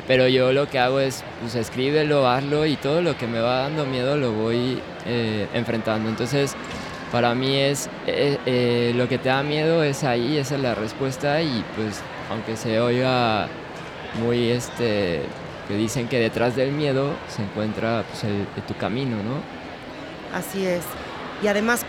pero 0.08 0.28
yo 0.28 0.52
lo 0.52 0.70
que 0.70 0.80
hago 0.80 1.00
es, 1.00 1.24
pues 1.42 1.56
escríbelo, 1.56 2.28
hazlo 2.28 2.66
y 2.66 2.76
todo 2.76 3.02
lo 3.02 3.18
que 3.18 3.28
me 3.28 3.40
va 3.40 3.60
dando 3.60 3.86
miedo 3.86 4.18
lo 4.18 4.32
voy 4.32 4.82
eh, 5.06 5.48
enfrentando. 5.54 6.10
Entonces, 6.10 6.56
para 7.12 7.36
mí 7.36 7.58
es, 7.58 7.90
eh, 8.08 8.38
eh, 8.46 8.94
lo 8.96 9.08
que 9.10 9.18
te 9.18 9.30
da 9.30 9.44
miedo 9.44 9.84
es 9.84 10.04
ahí, 10.04 10.38
esa 10.38 10.56
es 10.56 10.62
la 10.62 10.76
respuesta 10.76 11.42
y 11.42 11.64
pues 11.76 12.02
aunque 12.30 12.56
se 12.56 12.80
oiga 12.80 13.48
muy, 14.24 14.50
este, 14.50 15.22
que 15.68 15.76
dicen 15.76 16.08
que 16.08 16.20
detrás 16.20 16.56
del 16.56 16.72
miedo 16.72 17.14
se 17.28 17.44
encuentra 17.44 18.06
pues, 18.10 18.24
el, 18.24 18.46
tu 18.66 18.76
camino, 18.76 19.18
¿no? 19.18 19.42
Así 20.38 20.66
es. 20.66 20.84
Y 21.44 21.48
además, 21.48 21.86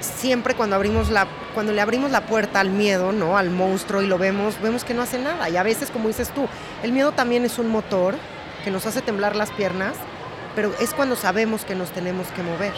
siempre 0.00 0.54
cuando 0.54 0.76
abrimos 0.76 1.10
la 1.10 1.26
cuando 1.52 1.72
le 1.72 1.82
abrimos 1.82 2.10
la 2.10 2.22
puerta 2.22 2.60
al 2.60 2.70
miedo, 2.70 3.12
¿no? 3.12 3.36
Al 3.36 3.50
monstruo 3.50 4.00
y 4.00 4.06
lo 4.06 4.16
vemos, 4.16 4.60
vemos 4.62 4.84
que 4.84 4.94
no 4.94 5.02
hace 5.02 5.18
nada. 5.18 5.50
Y 5.50 5.58
a 5.58 5.62
veces, 5.62 5.90
como 5.90 6.08
dices 6.08 6.30
tú, 6.30 6.46
el 6.82 6.92
miedo 6.92 7.12
también 7.12 7.44
es 7.44 7.58
un 7.58 7.68
motor 7.68 8.14
que 8.64 8.70
nos 8.70 8.86
hace 8.86 9.02
temblar 9.02 9.36
las 9.36 9.50
piernas, 9.50 9.94
pero 10.54 10.72
es 10.80 10.94
cuando 10.94 11.16
sabemos 11.16 11.64
que 11.64 11.74
nos 11.74 11.90
tenemos 11.90 12.26
que 12.28 12.42
mover. 12.42 12.72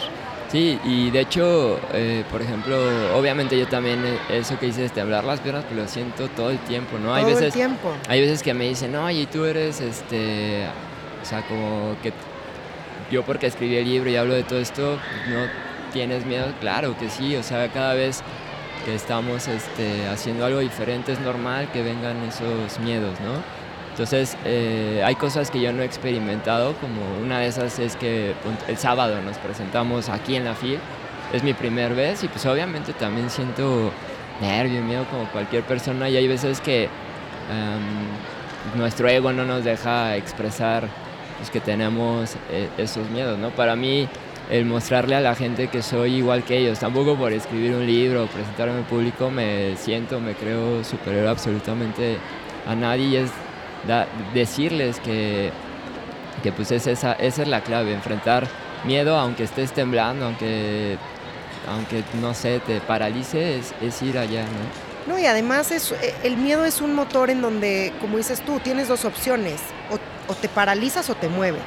Sí, 0.51 0.79
y 0.83 1.11
de 1.11 1.21
hecho, 1.21 1.79
eh, 1.93 2.23
por 2.31 2.41
ejemplo, 2.41 2.77
obviamente 3.17 3.57
yo 3.57 3.67
también 3.67 4.05
eh, 4.05 4.17
eso 4.29 4.57
que 4.59 4.67
dices 4.67 4.91
temblar 4.91 5.23
las 5.23 5.39
piernas, 5.39 5.65
pues 5.65 5.75
lo 5.75 5.87
siento 5.87 6.27
todo 6.29 6.51
el 6.51 6.59
tiempo, 6.59 6.97
¿no? 6.97 7.07
Todo 7.07 7.15
hay 7.15 7.25
veces, 7.25 7.43
el 7.43 7.53
tiempo. 7.53 7.91
Hay 8.07 8.21
veces 8.21 8.43
que 8.43 8.53
me 8.53 8.69
dicen, 8.69 8.91
no, 8.91 9.09
y 9.09 9.25
tú 9.25 9.45
eres, 9.45 9.81
este, 9.81 10.65
o 11.21 11.25
sea, 11.25 11.41
como 11.47 11.95
que 12.01 12.13
yo 13.11 13.23
porque 13.23 13.47
escribí 13.47 13.75
el 13.75 13.85
libro 13.85 14.09
y 14.09 14.15
hablo 14.15 14.33
de 14.33 14.43
todo 14.43 14.59
esto, 14.59 14.97
no 15.27 15.47
tienes 15.91 16.25
miedo, 16.25 16.45
claro 16.59 16.95
que 16.97 17.09
sí, 17.09 17.35
o 17.35 17.43
sea, 17.43 17.67
cada 17.69 17.93
vez 17.93 18.21
que 18.85 18.93
estamos 18.93 19.47
este, 19.47 20.07
haciendo 20.07 20.45
algo 20.45 20.59
diferente, 20.59 21.11
es 21.11 21.19
normal 21.19 21.69
que 21.71 21.81
vengan 21.81 22.17
esos 22.23 22.79
miedos, 22.79 23.19
¿no? 23.21 23.64
Entonces, 23.95 24.35
eh, 24.43 25.01
hay 25.05 25.15
cosas 25.15 25.49
que 25.49 25.61
yo 25.61 25.71
no 25.71 25.81
he 25.81 25.85
experimentado, 25.85 26.73
como 26.81 26.99
una 27.23 27.39
de 27.39 27.47
esas 27.47 27.79
es 27.79 27.95
que 27.95 28.33
el 28.67 28.77
sábado 28.77 29.21
nos 29.21 29.37
presentamos 29.37 30.09
aquí 30.09 30.35
en 30.35 30.43
la 30.43 30.53
FIL, 30.53 30.79
es 31.31 31.43
mi 31.43 31.53
primer 31.53 31.95
vez 31.95 32.21
y 32.21 32.27
pues 32.27 32.45
obviamente 32.45 32.91
también 32.91 33.29
siento 33.29 33.93
nervio, 34.41 34.81
miedo 34.81 35.05
como 35.09 35.29
cualquier 35.29 35.63
persona 35.63 36.09
y 36.09 36.17
hay 36.17 36.27
veces 36.27 36.59
que 36.59 36.83
em, 36.83 38.77
nuestro 38.77 39.07
ego 39.07 39.31
no 39.31 39.45
nos 39.45 39.63
deja 39.63 40.17
expresar 40.17 40.89
pues, 41.37 41.49
que 41.49 41.61
tenemos 41.61 42.35
eh, 42.51 42.67
esos 42.77 43.09
miedos, 43.09 43.39
¿no? 43.39 43.51
Para 43.51 43.77
mí 43.77 44.09
el 44.49 44.65
mostrarle 44.65 45.15
a 45.15 45.21
la 45.21 45.35
gente 45.35 45.69
que 45.69 45.81
soy 45.81 46.15
igual 46.15 46.43
que 46.43 46.57
ellos. 46.57 46.79
Tampoco 46.79 47.15
por 47.15 47.31
escribir 47.31 47.73
un 47.73 47.85
libro 47.87 48.25
o 48.25 48.27
presentarme 48.27 48.79
en 48.79 48.83
público 48.83 49.31
me 49.31 49.77
siento, 49.77 50.19
me 50.19 50.33
creo 50.33 50.83
superior 50.83 51.27
absolutamente 51.27 52.17
a 52.67 52.75
nadie. 52.75 53.25
Decirles 54.33 54.99
que, 54.99 55.51
que 56.43 56.51
pues 56.51 56.71
es 56.71 56.87
esa, 56.87 57.13
esa 57.13 57.41
es 57.43 57.47
la 57.47 57.61
clave, 57.61 57.93
enfrentar 57.93 58.47
miedo 58.85 59.17
aunque 59.17 59.43
estés 59.43 59.71
temblando, 59.71 60.25
aunque, 60.25 60.97
aunque 61.67 62.03
no 62.21 62.33
sé, 62.33 62.59
te 62.59 62.81
paralice, 62.81 63.59
es, 63.81 64.01
ir 64.01 64.17
allá, 64.17 64.43
¿no? 64.43 65.13
No, 65.13 65.19
y 65.19 65.25
además 65.25 65.71
es, 65.71 65.91
eh, 65.91 66.15
el 66.23 66.37
miedo 66.37 66.65
es 66.65 66.81
un 66.81 66.95
motor 66.95 67.29
en 67.29 67.41
donde, 67.41 67.93
como 68.01 68.17
dices 68.17 68.41
tú, 68.41 68.59
tienes 68.59 68.87
dos 68.87 69.05
opciones, 69.05 69.61
o 70.27 70.33
te 70.33 70.49
paralizas 70.49 71.09
o 71.11 71.15
te 71.15 71.27
mueves. 71.29 71.61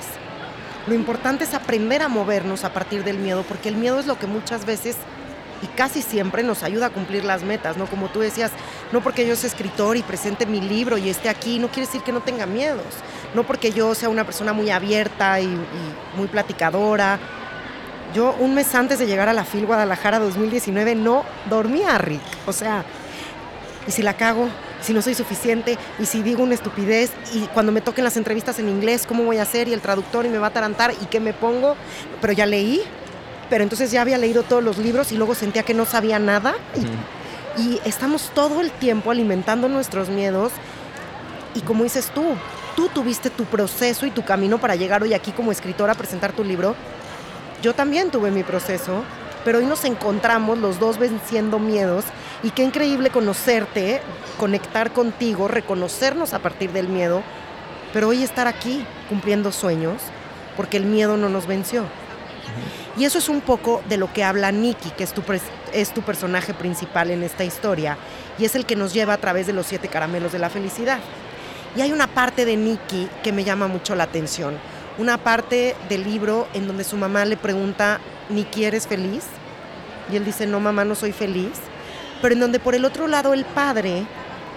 Lo 0.89 0.95
importante 0.95 1.45
es 1.45 1.55
aprender 1.55 2.03
a 2.03 2.09
movernos 2.09 2.65
a 2.65 2.73
partir 2.73 3.05
del 3.05 3.19
miedo, 3.19 3.45
porque 3.47 3.69
el 3.69 3.77
miedo 3.77 4.01
es 4.01 4.07
lo 4.07 4.19
que 4.19 4.27
muchas 4.27 4.65
veces 4.65 4.97
y 5.63 5.67
casi 5.67 6.03
siempre 6.03 6.43
nos 6.43 6.63
ayuda 6.63 6.87
a 6.87 6.91
cumplir 6.91 7.25
las 7.25 7.43
metas, 7.43 7.77
¿no? 7.77 7.87
Como 7.87 8.09
tú 8.09 8.21
decías, 8.21 8.53
no 8.93 9.01
porque 9.01 9.27
yo 9.27 9.37
sea 9.37 9.49
escritor 9.49 9.97
y 9.97 10.03
presente 10.03 10.47
mi 10.47 10.61
libro 10.61 10.99
y 10.99 11.09
esté 11.09 11.29
aquí, 11.29 11.59
no 11.59 11.69
quiere 11.69 11.87
decir 11.87 12.03
que 12.03 12.13
no 12.13 12.21
tenga 12.21 12.47
miedos. 12.47 12.85
No 13.35 13.45
porque 13.45 13.73
yo 13.73 13.95
sea 13.95 14.09
una 14.09 14.25
persona 14.25 14.53
muy 14.53 14.71
abierta 14.71 15.41
y, 15.41 15.49
muy 16.17 16.29
platicadora. 16.29 17.19
Yo 18.15 18.35
un 18.39 18.55
mes 18.55 18.75
antes 18.75 18.99
de 18.99 19.07
llegar 19.07 19.29
a 19.29 19.33
la 19.33 19.45
FIL 19.45 19.67
Guadalajara 19.67 20.19
2019 20.19 20.95
no 20.95 21.25
dormía, 21.51 21.99
Rick. 21.99 22.23
O 22.47 22.53
sea, 22.53 22.85
¿y 23.87 23.91
si 23.91 24.03
la 24.03 24.15
cago? 24.15 24.49
si 24.81 24.93
no 24.93 25.03
soy 25.03 25.15
suficiente 25.15 25.77
y 25.99 26.07
si 26.07 26.23
digo 26.23 26.43
una 26.43 26.55
estupidez 26.55 27.11
y 27.35 27.41
cuando 27.49 27.73
me 27.73 27.81
toquen 27.81 28.05
las 28.05 28.17
entrevistas 28.17 28.59
en 28.59 28.69
inglés, 28.69 29.07
¿cómo 29.07 29.25
voy 29.25 29.39
a 29.39 29.43
hacer? 29.43 29.69
Y 29.69 29.73
el 29.73 29.81
traductor 29.81 30.25
y 30.25 30.29
me 30.29 30.39
va 30.39 30.49
a 30.49 30.53
tarantar 30.53 30.95
y 31.01 31.07
qué 31.07 31.21
me 31.21 31.33
pongo, 31.33 31.75
pero 32.21 32.33
ya 32.33 32.47
leí, 32.47 32.83
pero 33.51 33.63
entonces 33.63 33.91
ya 33.91 34.03
había 34.03 34.19
leído 34.19 34.43
todos 34.43 34.63
los 34.63 34.79
libros 34.79 35.13
y 35.13 35.17
luego 35.17 35.35
sentía 35.35 35.63
que 35.63 35.75
no 35.75 35.85
sabía 35.85 36.19
nada 36.19 36.55
y, 37.57 37.63
y 37.63 37.81
estamos 37.85 38.31
todo 38.35 38.61
el 38.61 38.71
tiempo 38.71 39.11
alimentando 39.11 39.69
nuestros 39.69 40.09
miedos 40.09 40.53
y 41.55 41.61
como 41.61 41.85
dices 41.85 42.11
tú, 42.15 42.35
tú 42.77 42.89
tuviste 42.89 43.31
tu 43.31 43.45
proceso 43.45 44.07
y 44.07 44.11
tu 44.11 44.25
camino 44.25 44.59
para 44.59 44.77
llegar 44.77 45.03
hoy 45.03 45.15
aquí 45.15 45.33
como 45.33 45.51
escritora 45.51 45.95
a 45.95 45.97
presentar 45.97 46.33
tu 46.33 46.45
libro. 46.45 46.77
Yo 47.63 47.75
también 47.75 48.11
tuve 48.11 48.31
mi 48.31 48.45
proceso, 48.45 49.03
pero 49.45 49.59
hoy 49.59 49.67
nos 49.67 49.85
encontramos 49.85 50.59
los 50.59 50.79
dos 50.79 50.99
venciendo 50.99 51.59
miedos 51.59 52.05
y 52.45 52.51
qué 52.51 52.63
increíble 52.63 53.11
conocerte, 53.11 54.01
conectar 54.39 54.93
contigo, 54.93 55.49
reconocernos 55.49 56.35
a 56.35 56.39
partir 56.39 56.71
del 56.71 56.89
miedo, 56.89 57.23
pero 57.93 58.09
hoy 58.09 58.23
estar 58.23 58.47
aquí 58.47 58.85
cumpliendo 59.09 59.51
sueños, 59.51 60.01
porque 60.57 60.77
el 60.77 60.85
miedo 60.85 61.17
no 61.17 61.29
nos 61.29 61.47
venció. 61.47 61.85
Y 62.97 63.05
eso 63.05 63.19
es 63.19 63.29
un 63.29 63.41
poco 63.41 63.83
de 63.89 63.97
lo 63.97 64.13
que 64.13 64.25
habla 64.25 64.51
Nikki, 64.51 64.91
que 64.91 65.05
es 65.05 65.13
tu, 65.13 65.23
es 65.73 65.95
tu 65.95 66.03
personaje 66.03 66.55
principal 66.55 67.11
en 67.11 67.23
esta 67.23 67.45
historia, 67.45 67.97
y 68.39 68.45
es 68.45 68.55
el 68.55 68.67
que 68.67 68.77
nos 68.77 68.93
lleva 68.93 69.15
a 69.15 69.19
través 69.19 69.47
de 69.47 69.53
los 69.53 69.67
siete 69.67 69.89
caramelos 69.89 70.33
de 70.33 70.39
la 70.39 70.51
felicidad. 70.51 70.99
Y 71.77 71.81
hay 71.81 71.93
una 71.93 72.07
parte 72.07 72.45
de 72.45 72.57
Nikki 72.57 73.09
que 73.23 73.33
me 73.33 73.45
llama 73.45 73.69
mucho 73.69 73.95
la 73.95 74.05
atención, 74.05 74.59
una 74.99 75.19
parte 75.19 75.77
del 75.89 76.05
libro 76.05 76.49
en 76.55 76.67
donde 76.67 76.83
su 76.83 76.97
mamá 76.97 77.25
le 77.25 77.37
pregunta, 77.37 78.01
¿Nikki 78.31 78.65
eres 78.65 78.87
feliz? 78.87 79.25
Y 80.11 80.17
él 80.17 80.25
dice, 80.25 80.47
no, 80.47 80.59
mamá, 80.59 80.85
no 80.85 80.95
soy 80.95 81.13
feliz 81.13 81.53
pero 82.21 82.35
en 82.35 82.41
donde 82.41 82.59
por 82.59 82.75
el 82.75 82.85
otro 82.85 83.07
lado 83.07 83.33
el 83.33 83.45
padre 83.45 84.05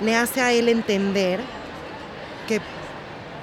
le 0.04 0.16
hace 0.16 0.42
a 0.42 0.52
él 0.52 0.70
entender 0.70 1.40
que 2.48 2.60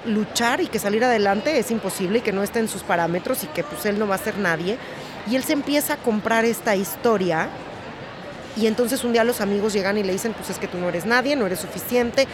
luchar 0.08 0.60
y 0.60 0.66
que 0.66 0.78
salir 0.78 1.04
adelante 1.04 1.58
es 1.58 1.70
imposible 1.70 2.18
y 2.18 2.22
que 2.22 2.32
no 2.32 2.42
está 2.42 2.58
en 2.58 2.68
sus 2.68 2.82
parámetros 2.82 3.44
y 3.44 3.46
que 3.48 3.64
pues 3.64 3.86
él 3.86 3.98
no 3.98 4.06
va 4.06 4.16
a 4.16 4.18
ser 4.18 4.38
nadie. 4.38 4.78
Y 5.30 5.36
él 5.36 5.44
se 5.44 5.52
empieza 5.52 5.94
a 5.94 5.96
comprar 5.98 6.44
esta 6.44 6.74
historia 6.74 7.48
y 8.56 8.66
entonces 8.66 9.04
un 9.04 9.12
día 9.12 9.24
los 9.24 9.40
amigos 9.40 9.72
llegan 9.72 9.98
y 9.98 10.02
le 10.02 10.12
dicen, 10.12 10.32
pues 10.32 10.50
es 10.50 10.58
que 10.58 10.66
tú 10.66 10.78
no 10.78 10.88
eres 10.88 11.06
nadie, 11.06 11.36
no 11.36 11.46
eres 11.46 11.60
suficiente. 11.60 12.26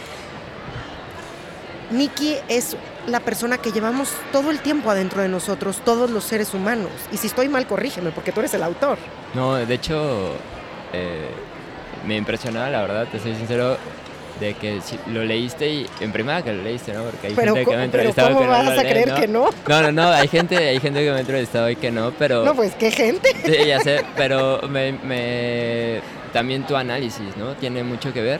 Nikki 1.91 2.37
es 2.47 2.75
la 3.05 3.19
persona 3.19 3.59
que 3.59 3.71
llevamos 3.71 4.11
todo 4.31 4.49
el 4.49 4.59
tiempo 4.59 4.89
adentro 4.89 5.21
de 5.21 5.27
nosotros, 5.27 5.81
todos 5.85 6.09
los 6.09 6.23
seres 6.23 6.53
humanos. 6.53 6.89
Y 7.11 7.17
si 7.17 7.27
estoy 7.27 7.47
mal, 7.47 7.67
corrígeme, 7.67 8.09
porque 8.09 8.31
tú 8.31 8.39
eres 8.39 8.53
el 8.55 8.63
autor. 8.63 8.97
No, 9.35 9.53
de 9.53 9.73
hecho, 9.73 10.31
eh, 10.93 11.29
me 12.07 12.17
impresionaba, 12.17 12.69
la 12.71 12.81
verdad, 12.81 13.07
te 13.11 13.19
soy 13.19 13.35
sincero, 13.35 13.77
de 14.39 14.53
que 14.53 14.79
lo 15.07 15.23
leíste 15.23 15.69
y 15.69 15.87
en 16.01 16.11
primera 16.11 16.41
que 16.41 16.51
lo 16.51 16.61
leíste, 16.61 16.93
¿no? 16.93 17.03
Porque 17.03 17.27
hay 17.27 17.35
gente 17.35 17.65
que 17.65 17.75
me 17.75 17.81
ha 17.81 17.85
entrevistado 17.85 18.27
¿cómo 18.29 18.41
que 18.41 18.47
vas 18.47 18.65
no 18.65 18.71
a 18.71 18.83
creer 18.83 19.13
que 19.13 19.27
no? 19.27 19.49
No, 19.67 19.81
no, 19.81 19.91
no, 19.91 20.09
hay 20.09 20.27
gente, 20.27 20.57
hay 20.57 20.79
gente 20.79 21.03
que 21.03 21.11
me 21.11 21.17
ha 21.17 21.19
entrevistado 21.19 21.69
y 21.69 21.75
que 21.75 21.91
no, 21.91 22.11
pero... 22.11 22.43
No, 22.43 22.53
pues, 22.53 22.75
¿qué 22.75 22.91
gente? 22.91 23.29
Sí, 23.45 23.65
ya 23.65 23.79
sé, 23.79 24.03
pero 24.15 24.61
me, 24.67 26.01
también 26.33 26.65
tu 26.65 26.75
análisis, 26.75 27.35
¿no? 27.37 27.55
Tiene 27.55 27.83
mucho 27.83 28.11
que 28.11 28.21
ver. 28.21 28.39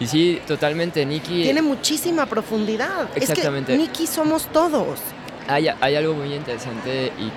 Y 0.00 0.06
sí, 0.06 0.40
totalmente, 0.46 1.04
Nicky... 1.04 1.42
Tiene 1.42 1.62
muchísima 1.62 2.26
profundidad. 2.26 3.08
Exactamente. 3.14 3.72
Es 3.72 3.78
que 3.78 3.86
Nicky 3.86 4.06
somos 4.06 4.46
todos. 4.46 5.00
Hay, 5.48 5.68
hay 5.68 5.94
algo 5.94 6.14
muy 6.14 6.34
interesante 6.34 7.12
y, 7.18 7.30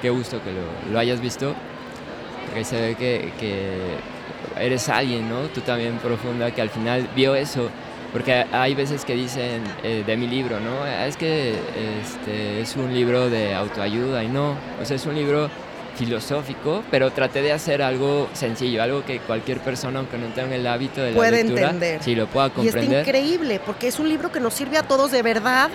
qué 0.00 0.10
gusto 0.10 0.42
que 0.42 0.50
lo, 0.50 0.92
lo 0.92 0.98
hayas 0.98 1.20
visto, 1.20 1.54
porque 2.46 2.64
se 2.64 2.80
ve 2.80 2.94
que, 2.96 3.32
que 3.38 3.76
eres 4.58 4.88
alguien, 4.88 5.28
¿no? 5.28 5.42
Tú 5.54 5.60
también 5.60 5.98
profunda, 5.98 6.50
que 6.50 6.62
al 6.62 6.70
final 6.70 7.08
vio 7.14 7.34
eso. 7.34 7.68
Porque 8.12 8.44
hay 8.52 8.74
veces 8.74 9.06
que 9.06 9.14
dicen 9.14 9.62
eh, 9.82 10.04
de 10.06 10.16
mi 10.18 10.26
libro, 10.26 10.60
¿no? 10.60 10.82
Ah, 10.82 11.06
es 11.06 11.16
que 11.16 11.54
este, 12.02 12.60
es 12.60 12.76
un 12.76 12.92
libro 12.92 13.30
de 13.30 13.54
autoayuda 13.54 14.22
y 14.22 14.28
no. 14.28 14.54
O 14.80 14.84
sea, 14.84 14.96
es 14.96 15.06
un 15.06 15.14
libro 15.14 15.48
filosófico, 15.96 16.82
pero 16.90 17.10
traté 17.10 17.42
de 17.42 17.52
hacer 17.52 17.82
algo 17.82 18.28
sencillo, 18.32 18.82
algo 18.82 19.04
que 19.04 19.18
cualquier 19.20 19.60
persona, 19.60 19.98
aunque 20.00 20.18
no 20.18 20.26
tenga 20.28 20.54
el 20.54 20.66
hábito 20.66 21.00
de 21.00 21.10
la 21.12 21.16
Puede 21.16 21.42
lectura, 21.44 21.70
entender. 21.70 22.02
sí 22.02 22.14
lo 22.14 22.26
pueda 22.26 22.50
comprender. 22.50 22.84
Y 22.84 22.94
es 22.94 23.00
increíble, 23.00 23.60
porque 23.64 23.88
es 23.88 23.98
un 23.98 24.08
libro 24.08 24.30
que 24.32 24.40
nos 24.40 24.54
sirve 24.54 24.78
a 24.78 24.82
todos 24.82 25.10
de 25.10 25.22
verdad 25.22 25.70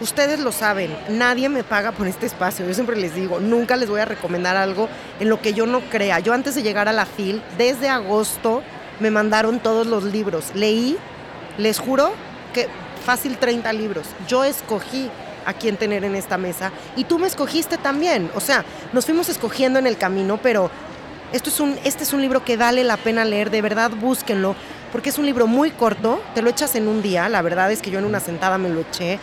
Ustedes 0.00 0.40
lo 0.40 0.50
saben, 0.50 0.96
nadie 1.08 1.48
me 1.48 1.62
paga 1.62 1.92
por 1.92 2.08
este 2.08 2.26
espacio. 2.26 2.66
Yo 2.66 2.74
siempre 2.74 2.96
les 2.96 3.14
digo, 3.14 3.38
nunca 3.38 3.76
les 3.76 3.88
voy 3.88 4.00
a 4.00 4.04
recomendar 4.04 4.56
algo 4.56 4.88
en 5.20 5.28
lo 5.28 5.40
que 5.40 5.54
yo 5.54 5.66
no 5.66 5.80
crea. 5.82 6.18
Yo 6.18 6.32
antes 6.32 6.56
de 6.56 6.62
llegar 6.62 6.88
a 6.88 6.92
la 6.92 7.06
FIL, 7.06 7.40
desde 7.56 7.88
agosto, 7.88 8.62
me 8.98 9.10
mandaron 9.10 9.60
todos 9.60 9.86
los 9.86 10.02
libros. 10.04 10.50
Leí, 10.54 10.96
les 11.58 11.78
juro 11.78 12.12
que 12.52 12.68
fácil 13.04 13.36
30 13.36 13.72
libros. 13.72 14.06
Yo 14.26 14.42
escogí 14.42 15.10
a 15.46 15.52
quién 15.52 15.76
tener 15.76 16.04
en 16.04 16.16
esta 16.16 16.38
mesa 16.38 16.72
y 16.96 17.04
tú 17.04 17.18
me 17.18 17.28
escogiste 17.28 17.78
también. 17.78 18.30
O 18.34 18.40
sea, 18.40 18.64
nos 18.92 19.04
fuimos 19.04 19.28
escogiendo 19.28 19.78
en 19.78 19.86
el 19.86 19.96
camino, 19.96 20.38
pero 20.42 20.70
esto 21.32 21.50
es 21.50 21.60
un, 21.60 21.78
este 21.84 22.02
es 22.02 22.12
un 22.12 22.20
libro 22.20 22.44
que 22.44 22.56
vale 22.56 22.82
la 22.84 22.96
pena 22.96 23.24
leer, 23.24 23.50
de 23.50 23.62
verdad 23.62 23.90
búsquenlo, 23.90 24.56
porque 24.92 25.10
es 25.10 25.18
un 25.18 25.26
libro 25.26 25.46
muy 25.46 25.70
corto, 25.70 26.22
te 26.34 26.42
lo 26.42 26.50
echas 26.50 26.74
en 26.76 26.88
un 26.88 27.02
día, 27.02 27.28
la 27.28 27.42
verdad 27.42 27.72
es 27.72 27.82
que 27.82 27.90
yo 27.90 27.98
en 27.98 28.04
una 28.04 28.20
sentada 28.20 28.58
me 28.58 28.68
lo 28.68 28.80
eché. 28.80 29.18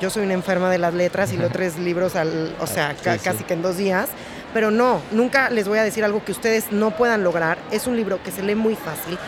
Yo 0.00 0.10
soy 0.10 0.24
una 0.24 0.34
enferma 0.34 0.70
de 0.70 0.78
las 0.78 0.94
letras 0.94 1.32
y 1.32 1.36
leo 1.36 1.48
tres 1.52 1.78
libros, 1.78 2.16
al, 2.16 2.54
o 2.60 2.66
sea, 2.66 2.94
casi 2.94 3.44
que 3.44 3.54
en 3.54 3.62
dos 3.62 3.76
días. 3.76 4.08
Pero 4.54 4.70
no, 4.70 5.02
nunca 5.12 5.50
les 5.50 5.68
voy 5.68 5.78
a 5.78 5.84
decir 5.84 6.04
algo 6.04 6.24
que 6.24 6.32
ustedes 6.32 6.72
no 6.72 6.90
puedan 6.92 7.22
lograr. 7.22 7.58
Es 7.70 7.86
un 7.86 7.96
libro 7.96 8.22
que 8.22 8.30
se 8.30 8.42
lee 8.42 8.54
muy 8.54 8.76
fácil, 8.76 9.18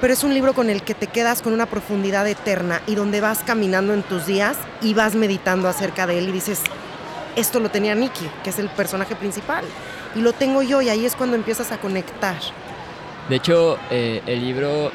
pero 0.00 0.12
es 0.12 0.24
un 0.24 0.34
libro 0.34 0.54
con 0.54 0.70
el 0.70 0.82
que 0.82 0.94
te 0.94 1.06
quedas 1.06 1.40
con 1.40 1.52
una 1.52 1.66
profundidad 1.66 2.26
eterna 2.26 2.82
y 2.86 2.94
donde 2.94 3.20
vas 3.20 3.42
caminando 3.44 3.94
en 3.94 4.02
tus 4.02 4.26
días 4.26 4.56
y 4.82 4.92
vas 4.92 5.14
meditando 5.14 5.68
acerca 5.68 6.06
de 6.06 6.18
él 6.18 6.28
y 6.28 6.32
dices, 6.32 6.60
esto 7.36 7.60
lo 7.60 7.70
tenía 7.70 7.94
Nicky, 7.94 8.28
que 8.42 8.50
es 8.50 8.58
el 8.58 8.68
personaje 8.68 9.14
principal, 9.14 9.64
y 10.14 10.20
lo 10.20 10.32
tengo 10.32 10.62
yo 10.62 10.82
y 10.82 10.88
ahí 10.88 11.06
es 11.06 11.16
cuando 11.16 11.36
empiezas 11.36 11.72
a 11.72 11.78
conectar. 11.78 12.36
De 13.28 13.36
hecho, 13.36 13.78
eh, 13.90 14.20
el 14.26 14.40
libro, 14.40 14.90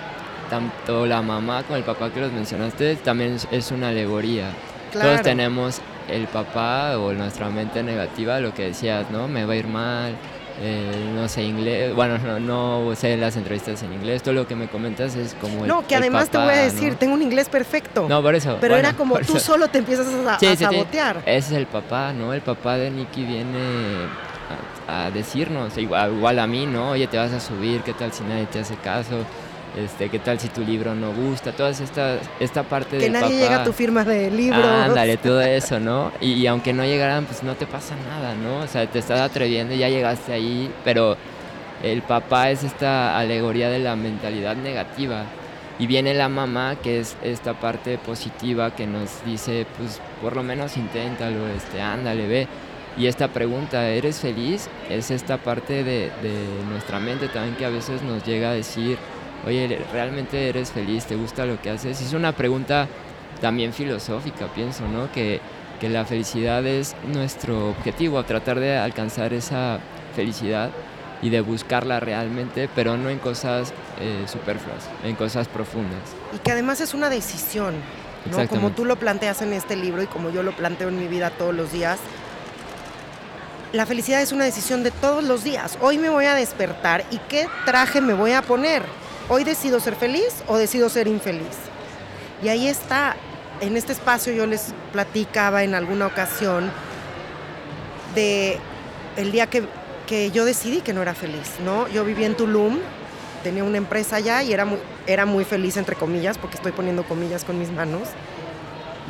tanto 0.50 1.06
la 1.06 1.22
mamá 1.22 1.64
como 1.64 1.78
el 1.78 1.84
papá 1.84 2.12
que 2.12 2.20
los 2.20 2.32
mencionaste, 2.32 2.98
también 2.98 3.38
es 3.52 3.72
una 3.72 3.90
alegoría. 3.90 4.52
Todos 4.92 5.22
tenemos 5.22 5.82
el 6.10 6.28
papá 6.28 6.98
o 6.98 7.14
nuestra 7.14 7.50
mente 7.50 7.84
negativa, 7.84 8.40
lo 8.40 8.54
que 8.54 8.64
decías, 8.64 9.10
¿no? 9.12 9.28
Me 9.28 9.46
va 9.46 9.54
a 9.54 9.56
ir 9.56 9.68
mal, 9.68 10.16
eh, 10.62 11.12
no 11.16 11.30
sé 11.30 11.44
inglés, 11.44 11.96
bueno, 11.96 12.18
no, 12.18 12.40
no, 12.40 12.96
sé 12.96 13.16
las 13.16 13.38
entrevistas 13.38 13.82
en 13.84 13.94
inglés, 13.94 14.24
todo 14.24 14.34
lo 14.34 14.48
que 14.48 14.56
me 14.56 14.68
comentas 14.68 15.16
es 15.16 15.36
como... 15.36 15.66
No, 15.66 15.88
que 15.88 15.96
además 15.96 16.30
te 16.30 16.38
voy 16.38 16.54
a 16.54 16.64
decir, 16.64 16.96
tengo 16.96 17.14
un 17.14 17.22
inglés 17.22 17.48
perfecto. 17.48 18.08
No, 18.10 18.22
por 18.22 18.36
eso. 18.36 18.58
Pero 18.60 18.76
era 18.76 18.94
como 18.94 19.18
tú 19.28 19.40
solo 19.40 19.70
te 19.70 19.78
empiezas 19.78 20.08
a, 20.08 20.38
sabotear. 20.58 21.18
Ese 21.26 21.38
es 21.38 21.52
el 21.52 21.66
papá, 21.66 22.12
¿no? 22.12 22.34
El 22.34 22.42
papá 22.42 22.78
de 22.78 22.92
Nicky 22.92 23.24
viene 23.24 23.60
a, 24.88 25.10
decirnos, 25.12 25.78
igual, 25.78 26.14
igual, 26.14 26.40
a 26.40 26.48
mí, 26.48 26.66
¿no? 26.66 26.92
Oye, 26.92 27.08
te 27.08 27.18
vas 27.18 27.32
a 27.32 27.40
subir, 27.40 27.82
¿qué 27.82 27.94
tal 27.94 28.12
si 28.12 28.24
nadie 28.24 28.46
te 28.48 28.60
hace 28.60 28.76
caso? 28.76 29.26
Este, 29.78 30.10
qué 30.10 30.18
tal 30.18 30.40
si 30.40 30.48
tu 30.48 30.62
libro 30.62 30.96
no 30.96 31.14
gusta, 31.14 31.52
todas 31.52 31.80
estas, 31.80 32.20
esta 32.40 32.64
parte 32.64 32.98
de... 32.98 33.06
Que 33.06 33.10
nadie 33.10 33.38
llega 33.38 33.62
a 33.62 33.64
tu 33.64 33.72
firma 33.72 34.04
de 34.04 34.32
libro. 34.32 34.64
Ándale, 34.64 35.18
todo 35.18 35.42
eso, 35.42 35.80
¿no? 35.80 36.12
Y, 36.20 36.48
aunque 36.48 36.74
no 36.74 36.84
llegaran, 36.84 37.26
pues 37.26 37.44
no 37.44 37.54
te 37.54 37.68
pasa 37.68 37.96
nada, 38.10 38.34
¿no? 38.36 38.64
O 38.64 38.68
sea, 38.68 38.88
te 38.88 39.00
estás 39.00 39.22
atreviendo, 39.22 39.76
ya 39.76 39.88
llegaste 39.88 40.34
ahí, 40.34 40.72
pero 40.84 41.18
el 41.84 42.02
papá 42.02 42.50
es 42.50 42.64
esta 42.64 43.18
alegoría 43.18 43.70
de 43.70 43.80
la 43.80 43.96
mentalidad 43.96 44.56
negativa. 44.56 45.26
Y 45.78 45.88
viene 45.88 46.14
la 46.14 46.30
mamá, 46.30 46.76
que 46.82 47.00
es 47.00 47.16
esta 47.22 47.54
parte 47.54 47.98
positiva 48.00 48.76
que 48.76 48.88
nos 48.88 49.24
dice, 49.24 49.66
pues 49.78 50.02
por 50.22 50.36
lo 50.36 50.44
menos 50.44 50.76
inténtalo, 50.78 51.48
este, 51.48 51.80
ándale, 51.80 52.28
ve. 52.28 52.48
Y 52.98 53.06
esta 53.06 53.30
pregunta, 53.30 53.88
¿eres 53.88 54.20
feliz? 54.20 54.68
Es 54.90 55.10
esta 55.10 55.38
parte 55.38 55.86
de, 55.86 56.12
de 56.22 56.34
nuestra 56.70 57.00
mente 57.00 57.30
también 57.30 57.56
que 57.56 57.64
a 57.64 57.70
veces 57.70 58.02
nos 58.02 58.26
llega 58.26 58.50
a 58.50 58.54
decir, 58.54 58.98
oye, 59.46 59.82
¿realmente 59.92 60.50
eres 60.50 60.72
feliz? 60.72 61.06
¿Te 61.06 61.16
gusta 61.16 61.46
lo 61.46 61.62
que 61.62 61.70
haces? 61.70 62.02
Es 62.02 62.14
una 62.14 62.32
pregunta 62.32 62.88
también 63.40 63.74
filosófica, 63.74 64.48
pienso, 64.54 64.88
¿no? 64.88 65.12
Que, 65.12 65.42
la 65.82 66.04
felicidad 66.04 66.66
es 66.68 66.94
nuestro 67.08 67.70
objetivo, 67.70 68.22
tratar 68.24 68.60
de 68.60 68.78
alcanzar 68.78 69.32
esa 69.32 69.80
felicidad 70.14 70.72
y 71.22 71.30
de 71.30 71.40
buscarla 71.40 72.02
realmente, 72.02 72.70
pero 72.76 72.98
no 72.98 73.10
en 73.10 73.18
cosas 73.18 73.72
eh, 74.02 74.26
superfluas, 74.28 74.90
en 75.06 75.16
cosas 75.16 75.48
profundas. 75.48 76.02
Y 76.36 76.40
que 76.40 76.52
además 76.52 76.82
es 76.82 76.94
una 76.94 77.10
decisión, 77.10 77.76
¿no? 78.30 78.46
Como 78.50 78.72
tú 78.72 78.84
lo 78.84 78.98
planteas 78.98 79.42
en 79.42 79.54
este 79.54 79.78
libro 79.78 80.04
y 80.04 80.08
como 80.08 80.32
yo 80.32 80.44
lo 80.44 80.52
planteo 80.52 80.90
en 80.90 81.00
mi 81.00 81.08
vida 81.08 81.30
todos 81.30 81.56
los 81.56 81.72
días. 81.72 81.98
La 83.72 83.86
felicidad 83.86 84.22
es 84.22 84.34
una 84.34 84.44
decisión 84.44 84.84
de 84.84 84.92
todos 84.92 85.24
los 85.24 85.46
días. 85.46 85.78
Hoy 85.80 85.98
me 85.98 86.10
voy 86.10 86.26
a 86.26 86.36
despertar 86.36 87.06
y 87.10 87.20
qué 87.30 87.48
traje 87.66 88.02
me 88.02 88.14
voy 88.14 88.34
a 88.34 88.42
poner 88.42 88.84
hoy 89.30 89.44
decido 89.44 89.80
ser 89.80 89.96
feliz 89.96 90.44
o 90.48 90.58
decido 90.58 90.90
ser 90.90 91.08
infeliz. 91.08 91.56
Y 92.44 92.50
ahí 92.50 92.68
está, 92.68 93.16
en 93.62 93.78
este 93.78 93.94
espacio 93.94 94.34
yo 94.34 94.46
les 94.46 94.74
platicaba 94.92 95.64
en 95.64 95.76
alguna 95.76 96.08
ocasión 96.08 96.72
de 98.16 98.58
el 99.16 99.32
día 99.32 99.48
que, 99.48 99.64
yo 100.32 100.44
decidí 100.44 100.82
que 100.82 100.92
no 100.92 101.04
era 101.04 101.14
feliz, 101.14 101.60
¿no? 101.64 101.88
Yo 101.88 102.04
vivía 102.04 102.26
en 102.26 102.36
Tulum, 102.36 102.80
tenía 103.44 103.64
una 103.64 103.78
empresa 103.78 104.16
allá 104.16 104.42
y 104.42 104.52
era 104.52 104.66
muy, 104.66 104.80
era 105.06 105.28
muy 105.28 105.46
feliz, 105.46 105.78
entre 105.78 105.96
comillas, 105.96 106.40
porque 106.40 106.56
estoy 106.56 106.72
poniendo 106.72 107.04
comillas 107.04 107.44
con 107.44 107.60
mis 107.60 107.70
manos. 107.72 108.10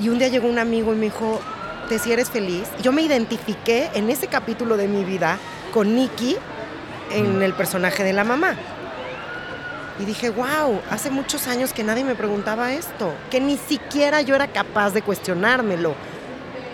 Y 0.01 0.09
un 0.09 0.19
día 0.19 0.27
llegó 0.27 0.49
un 0.49 0.59
amigo 0.59 0.91
y 0.93 0.97
me 0.97 1.05
dijo, 1.05 1.39
te 1.87 1.99
si 1.99 2.11
eres 2.11 2.29
feliz. 2.29 2.67
Yo 2.81 2.91
me 2.91 3.01
identifiqué 3.01 3.89
en 3.93 4.09
ese 4.09 4.27
capítulo 4.27 4.75
de 4.75 4.89
mi 4.89 5.05
vida 5.05 5.37
con 5.73 5.95
Nikki 5.95 6.35
en 7.11 7.41
el 7.41 7.53
personaje 7.53 8.03
de 8.03 8.11
la 8.11 8.25
mamá. 8.25 8.55
Y 9.99 10.05
dije, 10.05 10.29
wow, 10.29 10.81
hace 10.89 11.11
muchos 11.11 11.47
años 11.47 11.73
que 11.73 11.83
nadie 11.83 12.05
me 12.05 12.15
preguntaba 12.15 12.71
esto, 12.71 13.13
que 13.29 13.41
ni 13.41 13.57
siquiera 13.57 14.21
yo 14.21 14.33
era 14.33 14.47
capaz 14.47 14.91
de 14.91 15.01
cuestionármelo, 15.01 15.93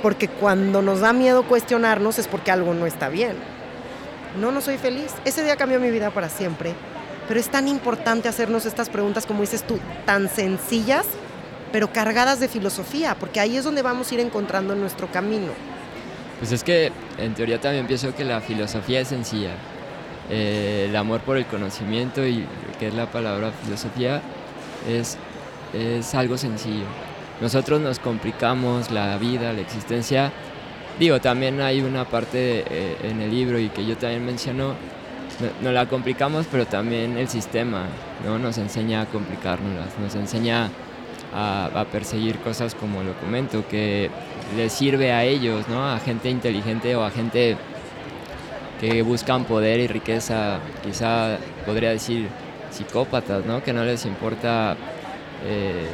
porque 0.03 0.27
cuando 0.27 0.83
nos 0.83 0.99
da 0.99 1.11
miedo 1.11 1.43
cuestionarnos 1.47 2.19
es 2.19 2.27
porque 2.27 2.51
algo 2.51 2.75
no 2.75 2.85
está 2.85 3.09
bien. 3.09 3.33
No, 4.39 4.51
no 4.51 4.61
soy 4.61 4.77
feliz. 4.77 5.11
Ese 5.25 5.43
día 5.43 5.55
cambió 5.55 5.79
mi 5.79 5.89
vida 5.89 6.11
para 6.11 6.29
siempre, 6.29 6.73
pero 7.27 7.39
es 7.39 7.49
tan 7.49 7.67
importante 7.67 8.29
hacernos 8.29 8.67
estas 8.67 8.89
preguntas, 8.89 9.25
como 9.25 9.41
dices 9.41 9.63
tú, 9.63 9.79
tan 10.05 10.29
sencillas, 10.29 11.07
pero 11.71 11.91
cargadas 11.91 12.39
de 12.39 12.47
filosofía, 12.47 13.15
porque 13.19 13.39
ahí 13.39 13.57
es 13.57 13.63
donde 13.63 13.81
vamos 13.81 14.11
a 14.11 14.13
ir 14.13 14.19
encontrando 14.19 14.75
nuestro 14.75 15.07
camino. 15.07 15.51
Pues 16.37 16.51
es 16.51 16.63
que 16.63 16.91
en 17.17 17.33
teoría 17.33 17.59
también 17.59 17.87
pienso 17.87 18.13
que 18.13 18.23
la 18.23 18.39
filosofía 18.39 18.99
es 18.99 19.07
sencilla 19.07 19.51
eh, 20.29 20.87
el 20.89 20.95
amor 20.95 21.21
por 21.21 21.37
el 21.37 21.45
conocimiento 21.45 22.25
y 22.25 22.45
que 22.79 22.87
es 22.87 22.93
la 22.93 23.05
palabra 23.05 23.51
filosofía 23.63 24.21
es, 24.89 25.17
es 25.73 26.15
algo 26.15 26.37
sencillo. 26.37 26.85
Nosotros 27.41 27.81
nos 27.81 27.99
complicamos 27.99 28.91
la 28.91 29.17
vida, 29.17 29.53
la 29.53 29.61
existencia. 29.61 30.31
Digo, 30.99 31.19
también 31.19 31.61
hay 31.61 31.81
una 31.81 32.05
parte 32.05 32.63
eh, 32.69 32.97
en 33.03 33.21
el 33.21 33.29
libro 33.29 33.59
y 33.59 33.69
que 33.69 33.85
yo 33.85 33.97
también 33.97 34.25
menciono, 34.25 34.73
nos 35.61 35.73
la 35.73 35.85
complicamos, 35.87 36.47
pero 36.49 36.65
también 36.65 37.17
el 37.17 37.27
sistema 37.27 37.87
¿no? 38.25 38.39
nos 38.39 38.57
enseña 38.57 39.01
a 39.01 39.05
complicárnoslas, 39.05 39.99
nos 39.99 40.15
enseña 40.15 40.69
a, 41.33 41.65
a, 41.65 41.85
perseguir 41.85 42.37
cosas 42.39 42.73
como 42.73 43.03
lo 43.03 43.13
comento, 43.19 43.67
que 43.67 44.09
les 44.55 44.71
sirve 44.71 45.11
a 45.11 45.25
ellos, 45.25 45.67
¿no? 45.67 45.85
a 45.85 45.99
gente 45.99 46.29
inteligente 46.29 46.95
o 46.95 47.03
a 47.03 47.11
gente 47.11 47.57
que 48.79 49.01
buscan 49.01 49.45
poder 49.45 49.79
y 49.79 49.87
riqueza, 49.87 50.59
quizá 50.83 51.37
podría 51.65 51.91
decir 51.91 52.29
psicópatas, 52.71 53.45
¿no? 53.45 53.63
que 53.63 53.73
no 53.73 53.83
les 53.83 54.05
importa 54.05 54.75
eh, 55.45 55.87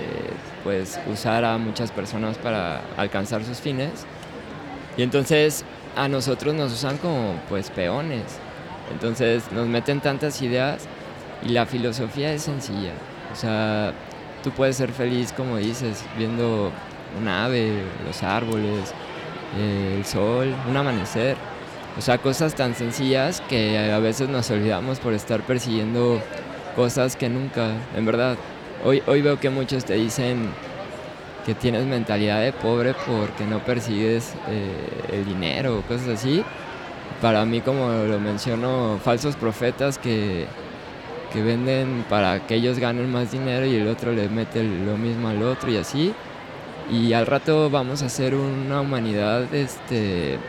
pues 0.64 1.00
usar 1.12 1.46
a 1.46 1.58
muchas 1.58 1.92
personas 1.92 2.38
para 2.38 2.82
alcanzar 2.98 3.44
sus 3.44 3.60
fines. 3.60 4.06
Y 4.98 5.04
entonces 5.04 5.64
a 5.96 6.08
nosotros 6.08 6.54
nos 6.54 6.72
usan 6.74 6.98
como 6.98 7.36
pues 7.50 7.70
peones. 7.70 8.40
Entonces 8.92 9.52
nos 9.52 9.68
meten 9.68 10.02
tantas 10.02 10.42
ideas 10.42 10.88
y 11.44 11.50
la 11.50 11.66
filosofía 11.66 12.34
es 12.34 12.44
sencilla. 12.44 12.92
O 13.32 13.36
sea, 13.36 13.94
tú 14.44 14.52
puedes 14.52 14.76
ser 14.76 14.92
feliz, 14.92 15.32
como 15.32 15.58
dices, 15.58 16.04
viendo 16.18 16.72
un 17.20 17.28
ave, 17.28 17.84
los 18.06 18.24
árboles, 18.24 18.94
eh, 19.58 19.96
el 19.98 20.06
sol, 20.06 20.54
un 20.70 20.78
amanecer. 20.78 21.38
O 21.98 22.02
sea, 22.02 22.18
cosas 22.18 22.56
tan 22.56 22.74
sencillas 22.74 23.42
que 23.42 23.92
a 23.92 24.00
veces 24.00 24.30
nos 24.30 24.50
olvidamos 24.50 25.00
por 25.00 25.14
estar 25.14 25.42
persiguiendo 25.42 26.22
cosas 26.76 27.16
que 27.16 27.30
nunca, 27.30 27.74
en 27.96 28.06
verdad. 28.06 28.38
Hoy, 28.86 29.04
hoy 29.08 29.22
veo 29.22 29.40
que 29.40 29.50
muchos 29.50 29.84
te 29.84 29.96
dicen 29.96 30.50
que 31.46 31.54
tienes 31.54 31.86
mentalidad 31.86 32.42
de 32.42 32.54
pobre 32.54 32.94
porque 33.06 33.46
no 33.46 33.60
persigues 33.60 34.34
eh, 34.48 35.12
el 35.12 35.26
dinero 35.26 35.80
o 35.80 35.82
cosas 35.82 36.08
así. 36.08 36.44
Para 37.22 37.46
mí, 37.46 37.62
como 37.62 37.92
lo 37.92 38.20
menciono, 38.20 39.00
falsos 39.04 39.36
profetas 39.36 39.98
que, 39.98 40.48
que 41.34 41.42
venden 41.44 42.06
para 42.10 42.48
que 42.48 42.56
ellos 42.56 42.80
ganen 42.80 43.12
más 43.12 43.32
dinero 43.32 43.66
y 43.66 43.76
el 43.76 43.88
otro 43.88 44.14
le 44.14 44.30
mete 44.30 44.64
lo 44.64 44.98
mismo 44.98 45.28
al 45.28 45.44
otro 45.44 45.70
y 45.70 45.78
así. 45.78 46.14
Y 46.90 47.14
al 47.14 47.26
rato 47.26 47.70
vamos 47.70 48.02
a 48.02 48.10
ser 48.10 48.34
una 48.34 48.82
humanidad 48.82 49.54
este, 49.54 50.40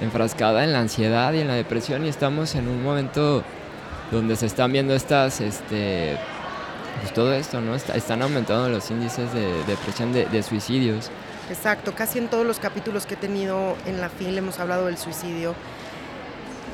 enfrascada 0.00 0.64
en 0.64 0.72
la 0.72 0.80
ansiedad 0.80 1.32
y 1.32 1.40
en 1.40 1.48
la 1.48 1.54
depresión 1.54 2.06
y 2.06 2.08
estamos 2.08 2.54
en 2.54 2.68
un 2.68 2.82
momento 2.82 3.42
donde 4.10 4.36
se 4.36 4.46
están 4.46 4.72
viendo 4.72 4.94
estas, 4.94 5.40
este, 5.40 6.16
pues 7.00 7.12
todo 7.14 7.32
esto, 7.32 7.60
¿no? 7.60 7.74
están 7.74 8.22
aumentando 8.22 8.68
los 8.68 8.90
índices 8.90 9.32
de, 9.32 9.64
depresión, 9.64 10.12
de, 10.12 10.42
suicidios. 10.42 11.10
Exacto, 11.48 11.94
casi 11.94 12.18
en 12.18 12.28
todos 12.28 12.46
los 12.46 12.58
capítulos 12.58 13.06
que 13.06 13.14
he 13.14 13.16
tenido 13.16 13.76
en 13.86 14.00
la 14.00 14.08
FIL 14.08 14.38
hemos 14.38 14.58
hablado 14.58 14.86
del 14.86 14.98
suicidio. 14.98 15.54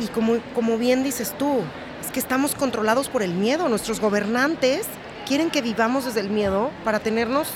Y 0.00 0.08
como, 0.08 0.36
como 0.54 0.76
bien 0.76 1.02
dices 1.02 1.34
tú, 1.38 1.60
es 2.04 2.10
que 2.10 2.20
estamos 2.20 2.54
controlados 2.54 3.08
por 3.08 3.22
el 3.22 3.32
miedo. 3.32 3.68
Nuestros 3.68 4.00
gobernantes 4.00 4.86
quieren 5.26 5.50
que 5.50 5.62
vivamos 5.62 6.04
desde 6.04 6.20
el 6.20 6.28
miedo 6.28 6.70
para 6.84 7.00
tenernos 7.00 7.48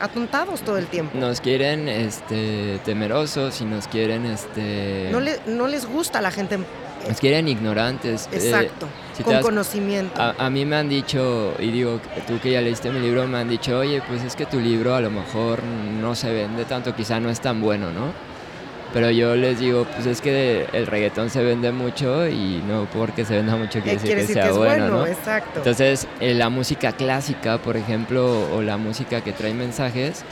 atontados 0.00 0.62
todo 0.62 0.78
el 0.78 0.86
tiempo. 0.86 1.18
Nos 1.18 1.40
quieren 1.40 1.88
este, 1.88 2.78
temerosos 2.84 3.60
y 3.60 3.64
nos 3.64 3.88
quieren... 3.88 4.26
Este... 4.26 5.10
No, 5.10 5.20
no 5.46 5.66
les 5.66 5.86
gusta 5.86 6.20
la 6.20 6.30
gente 6.30 6.58
Nos 7.08 7.18
quieren 7.18 7.48
ignorantes. 7.48 8.28
Eh, 8.32 8.36
Exacto. 8.36 8.86
con 9.24 9.40
conocimiento. 9.40 10.20
A, 10.20 10.50
mí 10.50 10.64
me 10.64 10.76
han 10.76 10.88
dicho, 10.88 11.54
y 11.58 11.70
digo, 11.70 12.00
tú 12.26 12.38
que 12.40 12.52
ya 12.52 12.60
leíste 12.60 12.90
mi 12.90 13.00
libro, 13.00 13.26
me 13.26 13.38
han 13.38 13.48
dicho, 13.48 13.78
oye, 13.78 14.02
pues 14.06 14.22
es 14.22 14.36
que 14.36 14.46
tu 14.46 14.60
libro 14.60 14.94
a 14.94 15.00
lo 15.00 15.10
mejor 15.10 15.62
no 15.62 16.14
se 16.14 16.32
vende 16.32 16.64
tanto, 16.64 16.94
quizá 16.94 17.20
no 17.20 17.30
es 17.30 17.40
tan 17.40 17.60
bueno, 17.60 17.90
¿no? 17.92 18.27
Pero 18.92 19.10
yo 19.10 19.36
les 19.36 19.58
digo, 19.60 19.86
pues 19.94 20.06
es 20.06 20.20
que 20.22 20.66
el 20.72 20.86
reggaetón 20.86 21.28
se 21.28 21.42
vende 21.42 21.72
mucho 21.72 22.26
y 22.26 22.62
no 22.66 22.86
porque 22.86 23.24
se 23.24 23.36
venda 23.36 23.54
mucho 23.54 23.80
quiere, 23.80 23.98
decir, 24.00 24.16
que 24.16 24.32
sea 24.32 24.52
bueno, 24.52 24.88
¿no? 24.88 25.06
Exacto. 25.06 25.58
Entonces, 25.58 26.06
eh, 26.20 26.34
la 26.34 26.48
música 26.48 26.92
clásica, 26.92 27.58
por 27.58 27.76
ejemplo, 27.76 28.48
o 28.54 28.62
la 28.62 28.78
música 28.78 29.20
que 29.20 29.32
trae 29.32 29.52
mensajes, 29.52 30.24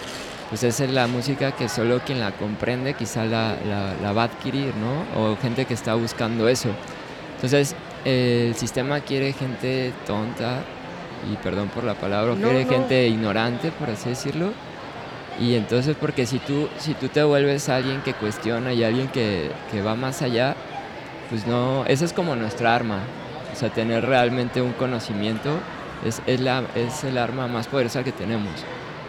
pues 0.49 0.63
esa 0.63 0.85
es 0.85 0.91
la 0.91 1.07
música 1.07 1.53
que 1.53 1.69
solo 1.69 2.01
quien 2.07 2.21
la 2.21 2.33
comprende 2.33 2.95
quizá 2.95 3.27
la, 3.27 3.57
la, 4.03 4.13
va 4.13 4.23
a 4.23 4.27
adquirir, 4.27 4.73
¿no? 4.77 5.21
O 5.21 5.37
gente 5.37 5.67
que 5.67 5.75
está 5.75 5.95
buscando 5.95 6.49
eso. 6.49 6.71
Entonces, 7.35 7.75
el 8.07 8.55
sistema 8.55 9.01
quiere 9.01 9.35
gente 9.35 9.93
tonta, 10.07 10.63
y 11.31 11.37
perdón 11.37 11.69
por 11.69 11.85
la 11.85 11.95
palabra, 11.95 12.35
quiere 12.37 12.65
gente 12.65 13.07
ignorante, 13.09 13.71
por 13.73 13.91
así 13.91 14.11
decirlo. 14.11 14.53
Y 15.39 15.55
entonces, 15.55 15.97
porque 16.01 16.27
si 16.27 16.39
tú, 16.39 16.69
si 16.79 16.95
tú 16.95 17.09
te 17.09 17.23
vuelves 17.23 17.69
alguien 17.69 18.01
que 18.03 18.15
cuestiona 18.15 18.73
y 18.73 18.85
alguien 18.85 19.09
que, 19.09 19.51
que 19.71 19.83
va 19.83 19.95
más 19.95 20.23
allá, 20.23 20.57
pues 21.29 21.47
no, 21.47 21.85
esa 21.87 22.05
es 22.05 22.13
como 22.13 22.37
nuestra 22.37 22.75
arma. 22.75 23.01
O 23.53 23.57
sea, 23.57 23.71
tener 23.71 24.05
realmente 24.05 24.63
un 24.63 24.73
conocimiento 24.73 25.51
es, 26.05 26.23
es, 26.27 26.41
la, 26.41 26.65
es 26.75 27.05
el 27.05 27.19
arma 27.19 27.49
más 27.49 27.69
poderosa 27.69 28.03
que 28.03 28.13
tenemos. 28.13 28.53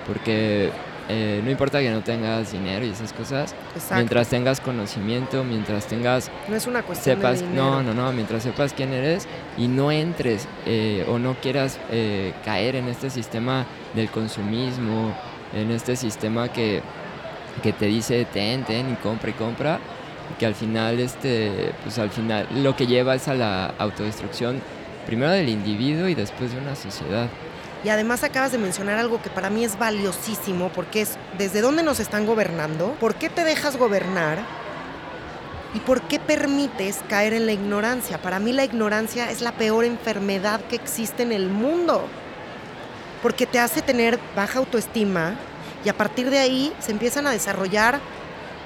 Porque 0.06 0.72
eh, 1.10 1.42
no 1.44 1.50
importa 1.50 1.80
que 1.80 1.90
no 1.90 2.02
tengas 2.02 2.52
dinero 2.52 2.86
y 2.86 2.90
esas 2.90 3.14
cosas, 3.14 3.56
mientras 3.94 4.28
tengas 4.28 4.60
conocimiento, 4.60 5.44
mientras 5.44 5.86
tengas... 5.88 6.30
No 6.50 6.56
es 6.56 6.68
una 6.68 6.84
cuestión 6.84 7.18
sepas, 7.18 7.40
de 7.40 7.48
No, 7.48 7.82
no, 7.82 7.94
no, 7.94 8.12
mientras 8.12 8.44
sepas 8.44 8.74
quién 8.74 8.92
eres 8.92 9.28
y 9.58 9.68
no 9.68 9.92
entres 9.92 10.48
eh, 10.66 11.06
o 11.10 11.18
no 11.18 11.36
quieras 11.36 11.80
eh, 11.92 12.34
caer 12.44 12.76
en 12.76 12.88
este 12.90 13.10
sistema 13.10 13.66
del 13.96 14.10
consumismo, 14.10 15.14
en 15.54 15.72
este 15.72 15.96
sistema 15.96 16.52
que, 16.52 16.82
que 17.64 17.74
te 17.74 17.86
dice 17.86 18.26
ten, 18.26 18.64
ten 18.64 18.92
y 18.92 18.96
compra 18.96 19.30
y 19.30 19.34
compra, 19.34 19.80
que 20.40 20.46
al 20.46 20.56
final, 20.56 21.00
este, 21.00 21.74
pues 21.84 21.98
al 22.00 22.10
final 22.10 22.48
lo 22.64 22.76
que 22.76 22.88
lleva 22.88 23.16
es 23.16 23.28
a 23.28 23.34
la 23.34 23.74
autodestrucción 23.78 24.62
primero 25.06 25.32
del 25.32 25.50
individuo 25.50 26.08
y 26.08 26.16
después 26.16 26.52
de 26.52 26.60
una 26.60 26.76
sociedad. 26.76 27.28
Y 27.84 27.90
además 27.90 28.24
acabas 28.24 28.52
de 28.52 28.58
mencionar 28.58 28.98
algo 28.98 29.22
que 29.22 29.30
para 29.30 29.50
mí 29.50 29.64
es 29.64 29.78
valiosísimo, 29.78 30.70
porque 30.70 31.02
es 31.02 31.18
desde 31.38 31.62
dónde 31.62 31.84
nos 31.84 32.00
están 32.00 32.26
gobernando, 32.26 32.96
por 33.00 33.16
qué 33.16 33.30
te 33.30 33.44
dejas 33.44 33.78
gobernar 33.78 34.40
y 35.74 35.80
por 35.80 36.02
qué 36.02 36.20
permites 36.20 37.02
caer 37.08 37.34
en 37.34 37.46
la 37.46 37.54
ignorancia. 37.54 38.18
Para 38.18 38.40
mí 38.40 38.52
la 38.52 38.66
ignorancia 38.66 39.30
es 39.30 39.42
la 39.42 39.54
peor 39.54 39.86
enfermedad 39.86 40.60
que 40.62 40.76
existe 40.76 41.24
en 41.24 41.32
el 41.32 41.50
mundo, 41.50 42.04
porque 43.22 43.46
te 43.46 43.60
hace 43.60 43.82
tener 43.82 44.20
baja 44.36 44.60
autoestima 44.60 45.36
y 45.84 45.90
a 45.90 45.94
partir 45.94 46.30
de 46.30 46.40
ahí 46.40 46.74
se 46.80 46.92
empiezan 46.92 47.28
a 47.28 47.32
desarrollar 47.32 48.00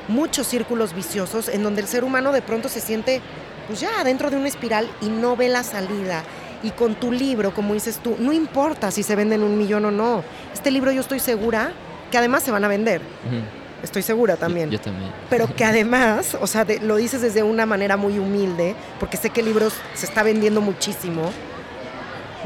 muchos 0.07 0.47
círculos 0.47 0.93
viciosos 0.93 1.47
en 1.47 1.63
donde 1.63 1.81
el 1.81 1.87
ser 1.87 2.03
humano 2.03 2.31
de 2.31 2.41
pronto 2.41 2.69
se 2.69 2.81
siente 2.81 3.21
pues 3.67 3.79
ya 3.79 4.03
dentro 4.03 4.29
de 4.29 4.37
una 4.37 4.47
espiral 4.47 4.89
y 5.01 5.07
no 5.07 5.35
ve 5.35 5.49
la 5.49 5.63
salida 5.63 6.23
y 6.63 6.71
con 6.71 6.95
tu 6.95 7.11
libro, 7.11 7.53
como 7.53 7.73
dices 7.73 7.99
tú, 8.03 8.15
no 8.19 8.33
importa 8.33 8.91
si 8.91 9.03
se 9.03 9.15
venden 9.15 9.41
un 9.43 9.57
millón 9.57 9.85
o 9.85 9.91
no. 9.91 10.23
Este 10.53 10.71
libro 10.71 10.91
yo 10.91 11.01
estoy 11.01 11.19
segura 11.19 11.71
que 12.11 12.17
además 12.17 12.43
se 12.43 12.51
van 12.51 12.63
a 12.63 12.67
vender. 12.67 13.01
Estoy 13.81 14.03
segura 14.03 14.35
también. 14.35 14.69
Yo, 14.69 14.79
también. 14.79 15.11
Pero 15.29 15.47
que 15.55 15.65
además, 15.65 16.37
o 16.39 16.45
sea, 16.45 16.65
lo 16.81 16.97
dices 16.97 17.21
desde 17.21 17.41
una 17.41 17.65
manera 17.65 17.97
muy 17.97 18.19
humilde, 18.19 18.75
porque 18.99 19.17
sé 19.17 19.31
que 19.31 19.39
el 19.39 19.47
libro 19.47 19.69
se 19.95 20.05
está 20.05 20.21
vendiendo 20.21 20.61
muchísimo, 20.61 21.31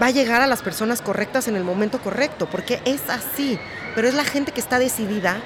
va 0.01 0.08
a 0.08 0.12
llegar 0.12 0.41
a 0.41 0.47
las 0.47 0.62
personas 0.62 1.01
correctas 1.01 1.47
en 1.47 1.55
el 1.55 1.63
momento 1.63 1.99
correcto, 1.99 2.47
porque 2.51 2.81
es 2.86 3.10
así. 3.10 3.60
Pero 3.95 4.08
es 4.08 4.13
la 4.13 4.25
gente 4.25 4.51
que 4.51 4.60
está 4.60 4.79
decidida 4.79 5.38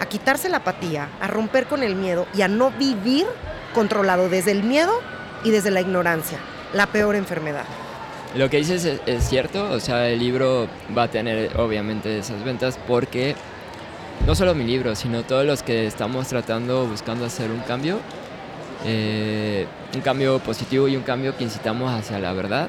a 0.00 0.06
quitarse 0.06 0.48
la 0.48 0.58
apatía, 0.58 1.08
a 1.20 1.28
romper 1.28 1.66
con 1.66 1.82
el 1.82 1.94
miedo 1.94 2.26
y 2.34 2.42
a 2.42 2.48
no 2.48 2.70
vivir 2.72 3.26
controlado 3.74 4.28
desde 4.28 4.50
el 4.50 4.62
miedo 4.62 4.92
y 5.44 5.50
desde 5.50 5.70
la 5.70 5.80
ignorancia, 5.80 6.38
la 6.72 6.86
peor 6.86 7.16
enfermedad. 7.16 7.64
Lo 8.34 8.50
que 8.50 8.56
dices 8.56 8.84
es, 8.84 9.28
cierto, 9.28 9.70
o 9.70 9.78
sea, 9.78 10.08
el 10.08 10.18
libro 10.18 10.66
va 10.96 11.04
a 11.04 11.08
tener 11.08 11.56
obviamente 11.56 12.18
esas 12.18 12.42
ventas 12.44 12.78
porque 12.88 13.36
no 14.26 14.34
solo 14.34 14.54
mi 14.54 14.64
libro, 14.64 14.96
sino 14.96 15.22
todos 15.22 15.46
los 15.46 15.62
que 15.62 15.86
estamos 15.86 16.26
tratando, 16.26 16.84
buscando 16.86 17.24
hacer 17.24 17.50
un 17.52 17.60
cambio, 17.60 18.00
eh, 18.84 19.66
un 19.94 20.00
cambio 20.00 20.40
positivo 20.40 20.88
y 20.88 20.96
un 20.96 21.04
cambio 21.04 21.36
que 21.36 21.44
incitamos 21.44 21.92
hacia 21.92 22.18
la 22.18 22.32
verdad, 22.32 22.68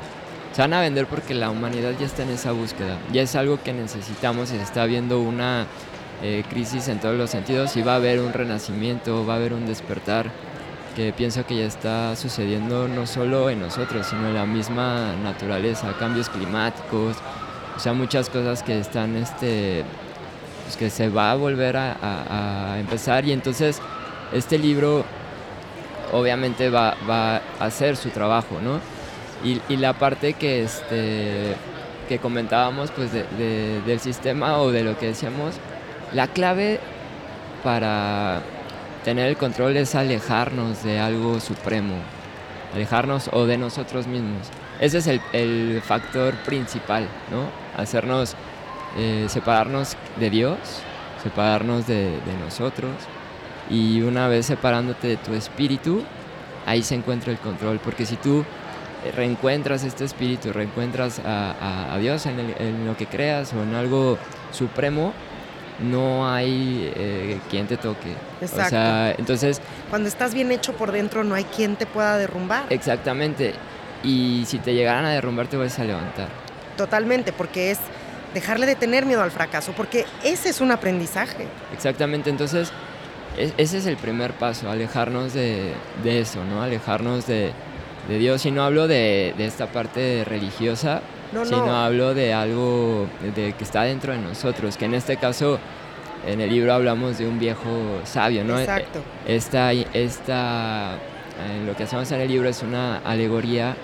se 0.56 0.62
van 0.62 0.74
a 0.74 0.80
vender 0.80 1.06
porque 1.06 1.34
la 1.34 1.50
humanidad 1.50 1.92
ya 2.00 2.06
está 2.06 2.24
en 2.24 2.30
esa 2.30 2.54
búsqueda, 2.54 2.98
ya 3.12 3.24
es 3.24 3.36
algo 3.36 3.62
que 3.62 3.74
necesitamos 3.74 4.54
y 4.54 4.56
se 4.56 4.64
está 4.64 4.86
viendo 4.86 5.20
una 5.20 5.68
eh, 6.24 6.46
crisis 6.50 6.88
en 6.88 7.02
todos 7.02 7.18
los 7.18 7.30
sentidos 7.30 7.76
y 7.76 7.82
va 7.82 7.92
a 7.92 7.96
haber 7.98 8.22
un 8.22 8.32
renacimiento, 8.32 9.26
va 9.26 9.34
a 9.34 9.36
haber 9.36 9.52
un 9.52 9.66
despertar 9.66 10.32
que 10.96 11.12
pienso 11.12 11.46
que 11.46 11.58
ya 11.58 11.66
está 11.66 12.16
sucediendo 12.16 12.88
no 12.88 13.06
solo 13.06 13.50
en 13.50 13.60
nosotros, 13.60 14.08
sino 14.08 14.30
en 14.30 14.34
la 14.34 14.46
misma 14.46 15.14
naturaleza, 15.22 15.94
cambios 16.00 16.30
climáticos, 16.30 17.18
o 17.76 17.80
sea, 17.82 17.92
muchas 17.92 18.30
cosas 18.30 18.64
que 18.64 18.80
están, 18.80 19.18
este, 19.18 19.84
pues 20.64 20.78
que 20.78 20.90
se 20.90 21.10
va 21.10 21.32
a 21.32 21.36
volver 21.36 21.76
a, 21.76 22.78
empezar 22.80 23.26
y 23.26 23.34
entonces 23.34 23.82
este 24.32 24.58
libro 24.58 25.04
obviamente 26.14 26.70
va, 26.70 26.96
va, 27.10 27.42
a 27.60 27.66
hacer 27.66 27.98
su 27.98 28.08
trabajo, 28.12 28.62
¿no? 28.64 28.95
Y, 29.44 29.62
y, 29.70 29.78
la 29.78 29.94
parte 29.94 30.34
que, 30.34 30.64
este, 30.64 31.56
que 32.08 32.20
comentábamos 32.20 32.92
pues 32.92 33.12
del 33.12 34.00
sistema 34.00 34.60
o 34.60 34.72
de 34.72 34.84
lo 34.84 34.98
que 34.98 35.08
decíamos, 35.08 35.56
la 36.14 36.28
clave 36.28 36.80
para 37.64 38.42
tener 39.04 39.28
el 39.28 39.38
control 39.38 39.78
es 39.78 39.96
alejarnos 39.96 40.84
de 40.84 41.00
algo 41.00 41.40
supremo, 41.40 41.96
alejarnos 42.74 43.30
o 43.34 43.46
de 43.46 43.58
nosotros 43.58 44.08
mismos. 44.08 44.48
Ese 44.80 44.98
es 44.98 45.08
el, 45.08 45.82
factor 45.82 46.34
principal, 46.46 47.08
¿no? 47.32 47.50
Hacernos, 47.82 48.36
eh, 48.98 49.26
separarnos 49.30 49.96
de 50.20 50.30
Dios, 50.30 50.58
separarnos 51.24 51.88
de, 51.88 52.18
nosotros 52.44 52.92
y 53.70 54.02
una 54.02 54.28
vez 54.28 54.46
separándote 54.46 55.08
de 55.08 55.18
tu 55.18 55.34
espíritu, 55.34 56.04
ahí 56.66 56.84
se 56.84 56.96
encuentra 56.96 57.32
el 57.32 57.40
control, 57.40 57.80
porque 57.84 58.06
si 58.06 58.16
tú 58.16 58.44
reencuentras 59.12 59.84
este 59.84 60.06
espíritu, 60.06 60.54
reencuentras 60.54 61.22
a, 61.24 61.98
Dios 62.00 62.26
en, 62.26 62.40
en, 62.40 62.86
lo 62.86 62.96
que 62.98 63.06
creas 63.06 63.54
o 63.54 63.64
en 63.64 63.76
algo 63.76 64.18
supremo, 64.52 65.14
no 65.80 66.30
hay 66.30 66.92
eh, 66.96 67.40
quien 67.50 67.68
te 67.68 67.78
toque. 67.78 68.12
Exacto. 68.42 68.66
O 68.66 68.70
sea, 68.70 69.16
entonces... 69.18 69.62
Cuando 69.90 70.08
estás 70.08 70.34
bien 70.34 70.52
hecho 70.52 70.74
por 70.74 70.92
dentro 70.92 71.24
no 71.24 71.36
hay 71.36 71.44
quien 71.44 71.76
te 71.76 71.86
pueda 71.86 72.18
derrumbar. 72.18 72.66
Exactamente. 72.70 73.54
Y 74.04 74.44
si 74.48 74.60
te 74.60 74.74
llegaran 74.74 75.06
a 75.06 75.12
derrumbar 75.12 75.48
te 75.48 75.58
vas 75.58 75.78
a 75.80 75.84
levantar. 75.84 76.30
Totalmente, 76.78 77.34
porque 77.34 77.72
es 77.72 77.80
dejarle 78.34 78.66
de 78.66 78.76
tener 78.76 79.06
miedo 79.06 79.24
al 79.24 79.32
fracaso, 79.32 79.72
porque 79.72 80.06
ese 80.24 80.50
es 80.50 80.62
un 80.62 80.72
aprendizaje. 80.72 81.48
Exactamente, 81.74 82.30
entonces 82.30 82.72
ese 83.38 83.78
es 83.78 83.86
el 83.86 83.98
primer 83.98 84.34
paso, 84.34 84.70
alejarnos 84.70 85.34
de, 85.34 85.74
eso, 86.04 86.44
¿no? 86.44 86.62
Alejarnos 86.62 87.28
de, 87.28 87.52
Dios. 88.08 88.46
Y 88.46 88.52
no 88.52 88.64
hablo 88.64 88.88
de, 88.88 89.34
de 89.38 89.46
esta 89.46 89.68
parte 89.68 90.24
religiosa, 90.26 91.02
sino 91.44 91.76
hablo 91.76 92.14
de 92.14 92.34
algo 92.34 93.08
de 93.36 93.54
que 93.54 93.64
está 93.64 93.84
dentro 93.84 94.14
de 94.14 94.20
nosotros, 94.20 94.78
que 94.78 94.86
en 94.86 94.94
este 94.94 95.18
caso 95.18 95.60
en 96.26 96.42
el 96.42 96.50
libro 96.50 96.74
hablamos 96.74 97.18
de 97.18 97.28
un 97.28 97.40
viejo 97.40 98.02
sabio, 98.04 98.44
¿no? 98.44 98.60
Exacto. 98.60 99.00
Esta, 99.28 99.74
esta, 99.74 100.98
lo 101.66 101.76
que 101.76 101.84
hacemos 101.84 102.12
en 102.12 102.22
el 102.22 102.28
libro 102.30 102.50
es 102.50 102.64
una 102.64 102.98
alegoría 103.00 103.76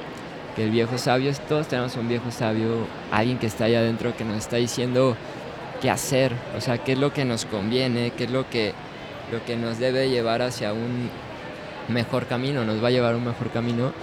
que 0.56 0.66
el 0.66 0.72
viejo 0.72 0.98
sabio, 0.98 1.32
todos 1.48 1.68
tenemos 1.68 1.96
un 1.96 2.10
viejo 2.10 2.32
sabio, 2.32 2.88
alguien 3.12 3.38
que 3.38 3.48
está 3.48 3.66
allá 3.66 3.80
adentro 3.80 4.16
que 4.16 4.26
nos 4.26 4.38
está 4.38 4.58
diciendo 4.58 5.16
qué 5.82 5.90
hacer, 5.90 6.34
o 6.58 6.62
sea, 6.62 6.78
qué 6.78 6.94
es 6.94 6.98
lo 6.98 7.14
que 7.14 7.26
nos 7.26 7.46
conviene, 7.46 8.12
qué 8.18 8.26
es 8.26 8.32
lo 8.32 8.50
que, 8.50 8.74
lo 9.32 9.44
que 9.46 9.56
nos 9.56 9.80
debe 9.80 10.10
llevar 10.10 10.42
hacia 10.42 10.74
un 10.74 11.10
mejor 11.88 12.26
camino, 12.26 12.66
nos 12.66 12.84
va 12.84 12.90
a 12.90 12.92
llevar 12.92 13.14
a 13.14 13.18
un 13.18 13.26
mejor 13.26 13.50
camino 13.52 13.94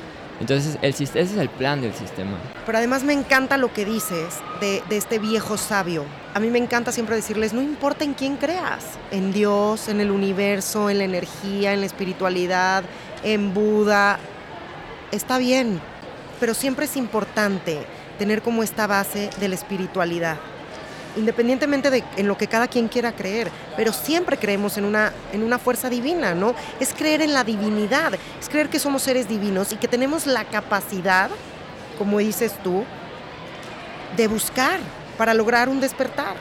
entonces, 0.40 0.78
el, 0.82 0.90
ese 0.90 1.20
es 1.20 1.36
el 1.36 1.48
plan 1.48 1.80
del 1.80 1.92
sistema. 1.94 2.38
Pero 2.64 2.78
además 2.78 3.02
me 3.02 3.12
encanta 3.12 3.56
lo 3.56 3.72
que 3.72 3.84
dices 3.84 4.34
de, 4.60 4.82
este 4.90 5.18
viejo 5.18 5.56
sabio. 5.56 6.04
A 6.34 6.40
mí 6.40 6.48
me 6.48 6.58
encanta 6.58 6.92
siempre 6.92 7.16
decirles, 7.16 7.52
no 7.52 7.60
importa 7.60 8.04
en 8.04 8.14
quién 8.14 8.36
creas, 8.36 8.84
en 9.10 9.32
Dios, 9.32 9.88
en 9.88 10.00
el 10.00 10.10
universo, 10.10 10.90
en 10.90 10.98
la 10.98 11.04
energía, 11.04 11.72
en 11.72 11.80
la 11.80 11.86
espiritualidad, 11.86 12.84
en 13.24 13.52
Buda, 13.52 14.20
está 15.10 15.38
bien, 15.38 15.80
pero 16.38 16.54
siempre 16.54 16.84
es 16.84 16.96
importante 16.96 17.84
tener 18.18 18.42
como 18.42 18.62
esta 18.62 18.86
base 18.86 19.30
de 19.40 19.48
la 19.48 19.56
espiritualidad. 19.56 20.36
Independientemente 21.18 21.90
de 21.90 22.04
en 22.16 22.28
lo 22.28 22.38
que 22.38 22.46
cada 22.46 22.68
quien 22.68 22.88
quiera 22.88 23.12
creer, 23.12 23.50
pero 23.76 23.92
siempre 23.92 24.36
creemos 24.36 24.78
en 24.78 24.84
una, 24.84 25.12
en 25.32 25.42
una 25.42 25.58
fuerza 25.58 25.90
divina, 25.90 26.34
¿no? 26.34 26.54
Es 26.80 26.94
creer 26.94 27.22
en 27.22 27.34
la 27.34 27.44
divinidad, 27.44 28.14
es 28.40 28.48
creer 28.48 28.68
que 28.68 28.78
somos 28.78 29.02
seres 29.02 29.28
divinos 29.28 29.72
y 29.72 29.76
que 29.76 29.88
tenemos 29.88 30.26
la 30.26 30.44
capacidad, 30.44 31.30
como 31.98 32.18
dices 32.18 32.54
tú, 32.62 32.84
de 34.16 34.28
buscar 34.28 34.80
para 35.16 35.34
lograr 35.34 35.68
un 35.68 35.80
despertar. 35.80 36.36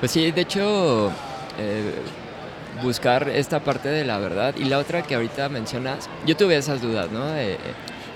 Pues 0.00 0.12
sí, 0.12 0.30
de 0.30 0.42
hecho, 0.42 1.10
eh, 1.58 1.94
buscar 2.82 3.28
esta 3.28 3.60
parte 3.60 3.88
de 3.88 4.04
la 4.04 4.18
verdad 4.18 4.54
y 4.56 4.64
la 4.64 4.78
otra 4.78 5.02
que 5.02 5.14
ahorita 5.14 5.48
mencionas, 5.48 6.08
yo 6.26 6.36
tuve 6.36 6.56
esas 6.56 6.80
dudas, 6.80 7.10
¿no? 7.10 7.24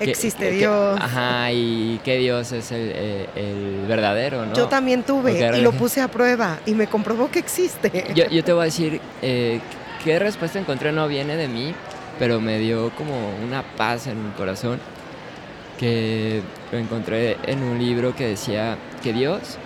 Existe 0.01 0.51
Dios. 0.51 0.99
ajá, 1.01 1.53
y 1.53 2.01
que 2.05 2.19
Dios 2.19 2.53
es 2.53 2.71
el, 2.73 3.27
el, 3.35 3.85
verdadero, 3.87 4.47
¿no? 4.47 4.55
Yo 4.55 4.69
también 4.69 5.03
tuve 5.03 5.57
y 5.57 5.61
lo 5.61 5.73
puse 5.73 6.01
a 6.01 6.09
prueba 6.09 6.59
y 6.67 6.75
me 6.75 6.87
comprobó 6.87 7.31
que 7.31 7.39
existe. 7.39 8.13
Yo, 8.15 8.29
yo 8.29 8.45
te 8.45 8.53
voy 8.53 8.63
a 8.63 8.65
decir, 8.67 9.01
eh, 9.23 9.61
qué 10.05 10.19
respuesta 10.19 10.59
encontré 10.59 10.93
no 10.93 11.09
viene 11.09 11.37
de 11.37 11.49
mí, 11.49 11.75
pero 12.19 12.41
me 12.41 12.59
dio 12.59 12.91
como 12.91 13.15
una 13.45 13.63
paz 13.77 14.07
en 14.07 14.25
mi 14.25 14.31
corazón 14.33 14.81
que 15.79 16.43
lo 16.73 16.79
encontré 16.79 17.37
en 17.47 17.63
un 17.63 17.79
libro 17.79 18.15
que 18.15 18.27
decía 18.27 18.77
que 19.03 19.13
Dios 19.13 19.59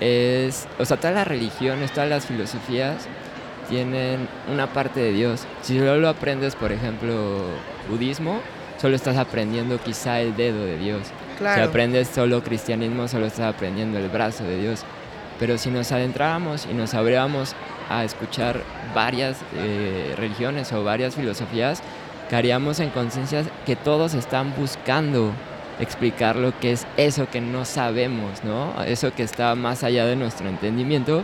es, 0.00 0.66
o 0.78 0.84
sea, 0.84 0.96
todas 0.96 1.14
las 1.14 1.26
religiones, 1.26 1.92
todas 1.92 2.08
las 2.08 2.26
filosofías 2.26 3.08
tienen 3.68 4.28
una 4.50 4.72
parte 4.72 5.00
de 5.00 5.12
Dios. 5.12 5.46
Si 5.62 5.78
solo 5.78 5.98
lo 5.98 6.08
aprendes, 6.08 6.56
por 6.56 6.72
ejemplo, 6.72 7.44
budismo, 7.88 8.40
solo 8.82 8.96
estás 8.96 9.16
aprendiendo 9.16 9.78
quizá 9.78 10.20
el 10.20 10.34
dedo 10.34 10.66
de 10.66 10.76
Dios. 10.76 11.02
Si 11.38 11.60
aprendes 11.60 12.08
solo 12.08 12.42
cristianismo, 12.42 13.06
solo 13.06 13.26
estás 13.26 13.54
aprendiendo 13.54 13.96
el 13.96 14.08
brazo 14.08 14.42
de 14.42 14.60
Dios. 14.60 14.82
Pero 15.38 15.56
si 15.56 15.70
nos 15.70 15.92
adentráramos 15.92 16.66
y 16.68 16.74
nos 16.74 16.92
abriéramos 16.92 17.54
a 17.88 18.02
escuchar 18.02 18.60
varias 18.92 19.38
eh, 19.54 20.14
religiones 20.16 20.72
o 20.72 20.82
varias 20.82 21.14
filosofías, 21.14 21.80
caeríamos 22.28 22.80
en 22.80 22.90
conciencia 22.90 23.44
que 23.64 23.76
todos 23.76 24.14
están 24.14 24.52
buscando 24.56 25.30
explicar 25.78 26.34
lo 26.34 26.58
que 26.58 26.72
es 26.72 26.84
eso 26.96 27.28
que 27.30 27.40
no 27.40 27.64
sabemos, 27.64 28.42
¿no? 28.42 28.82
Eso 28.84 29.14
que 29.14 29.22
está 29.22 29.54
más 29.54 29.84
allá 29.84 30.06
de 30.06 30.16
nuestro 30.16 30.48
entendimiento. 30.48 31.22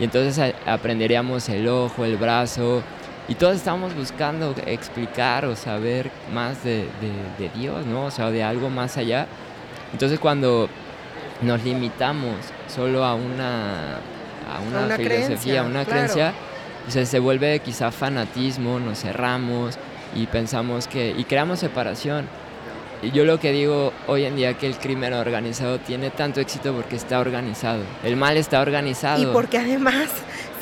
Y 0.00 0.04
entonces 0.04 0.54
aprenderíamos 0.66 1.48
el 1.50 1.68
ojo, 1.68 2.04
el 2.04 2.16
brazo, 2.16 2.82
y 3.28 3.34
todos 3.34 3.56
estamos 3.56 3.94
buscando 3.94 4.54
explicar 4.66 5.46
o 5.46 5.56
saber 5.56 6.10
más 6.32 6.62
de, 6.62 6.86
Dios, 7.54 7.84
¿no? 7.86 8.06
O 8.06 8.10
sea, 8.10 8.30
de 8.30 8.42
algo 8.42 8.70
más 8.70 8.96
allá. 8.96 9.26
Entonces 9.92 10.18
cuando 10.20 10.68
nos 11.42 11.62
limitamos 11.64 12.36
solo 12.68 13.04
a 13.04 13.14
una, 13.14 13.96
a 13.96 14.60
una, 14.66 14.96
filosofía, 14.96 15.62
a 15.62 15.64
una 15.64 15.84
creencia, 15.84 16.32
pues, 16.90 17.08
se 17.08 17.18
vuelve 17.18 17.58
quizá 17.60 17.90
fanatismo, 17.90 18.78
nos 18.78 19.00
cerramos 19.00 19.76
y 20.14 20.26
pensamos 20.26 20.86
que, 20.86 21.14
y 21.16 21.24
creamos 21.24 21.58
separación. 21.58 22.26
Y 23.02 23.10
yo 23.10 23.24
lo 23.24 23.38
que 23.38 23.52
digo 23.52 23.92
hoy 24.06 24.24
en 24.24 24.36
día 24.36 24.54
que 24.54 24.66
el 24.66 24.76
crimen 24.78 25.12
organizado 25.12 25.78
tiene 25.78 26.10
tanto 26.10 26.40
éxito 26.40 26.72
porque 26.72 26.96
está 26.96 27.18
organizado. 27.18 27.82
El 28.02 28.16
mal 28.16 28.36
está 28.36 28.60
organizado. 28.60 29.22
Y 29.22 29.26
porque 29.26 29.58
además 29.58 30.08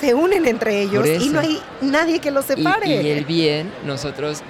se 0.01 0.15
unen 0.15 0.47
entre 0.47 0.83
ellos 0.83 1.07
y 1.07 1.29
no 1.29 1.41
hay 1.41 1.61
nadie 1.81 2.19
que 2.19 2.31
los 2.31 2.45
separe. 2.45 3.03
Y, 3.03 3.11
el 3.11 3.25
bien, 3.25 3.73
nosotros 3.85 4.43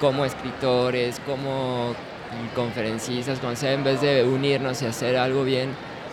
como 0.00 0.24
escritores, 0.24 1.20
como 1.26 1.94
conferencistas, 2.54 3.38
como 3.38 3.56
sea, 3.56 3.72
en 3.72 3.84
vez 3.84 4.00
de 4.00 4.24
unirnos 4.24 4.82
y 4.82 4.86
hacer 4.86 5.16
algo 5.16 5.44
bien, 5.44 5.70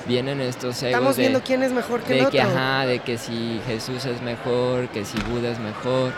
vienen 0.08 0.42
estos 0.42 0.82
egos 0.84 0.94
Estamos 0.94 1.18
viendo 1.18 1.42
quién 1.42 1.64
es 1.64 1.72
mejor 1.72 2.02
que 2.02 2.14
de 2.14 2.20
el 2.22 2.30
que, 2.30 2.42
otro. 2.42 2.52
Ajá, 2.52 2.86
de 2.86 3.00
que 3.00 3.18
si 3.18 3.60
Jesús 3.68 4.06
es 4.06 4.22
mejor, 4.22 4.88
que 4.90 5.06
si 5.06 5.18
Buda 5.22 5.50
es 5.50 5.60
mejor 5.60 6.12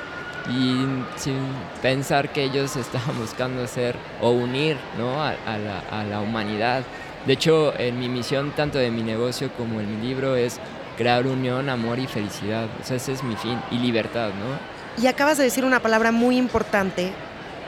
y 0.50 0.86
sin 1.16 1.40
pensar 1.82 2.32
que 2.32 2.44
ellos 2.44 2.76
estaban 2.78 3.18
buscando 3.20 3.64
hacer 3.64 3.96
o 4.22 4.32
unir 4.32 4.78
¿no? 4.98 5.22
a, 5.24 5.34
la, 5.46 5.80
a, 5.92 6.04
la, 6.04 6.22
humanidad. 6.22 6.84
De 7.26 7.34
hecho, 7.34 7.74
en 7.80 8.00
mi 8.00 8.10
misión, 8.10 8.52
tanto 8.52 8.78
de 8.78 8.92
mi 8.92 9.02
negocio 9.02 9.50
como 9.58 9.80
en 9.80 10.02
mi 10.02 10.08
libro, 10.08 10.36
es 10.36 10.60
crear 10.98 11.26
unión, 11.26 11.70
amor 11.70 12.00
y 12.00 12.08
felicidad. 12.08 12.68
O 12.82 12.86
sea, 12.86 12.98
ese 12.98 13.14
es 13.14 13.24
mi 13.24 13.36
fin. 13.36 13.60
Y 13.72 13.78
libertad, 13.78 14.30
¿no? 14.30 15.02
Y 15.04 15.08
acabas 15.08 15.38
de 15.38 15.44
decir 15.44 15.66
una 15.66 15.80
palabra 15.80 16.12
muy 16.12 16.38
importante, 16.38 17.12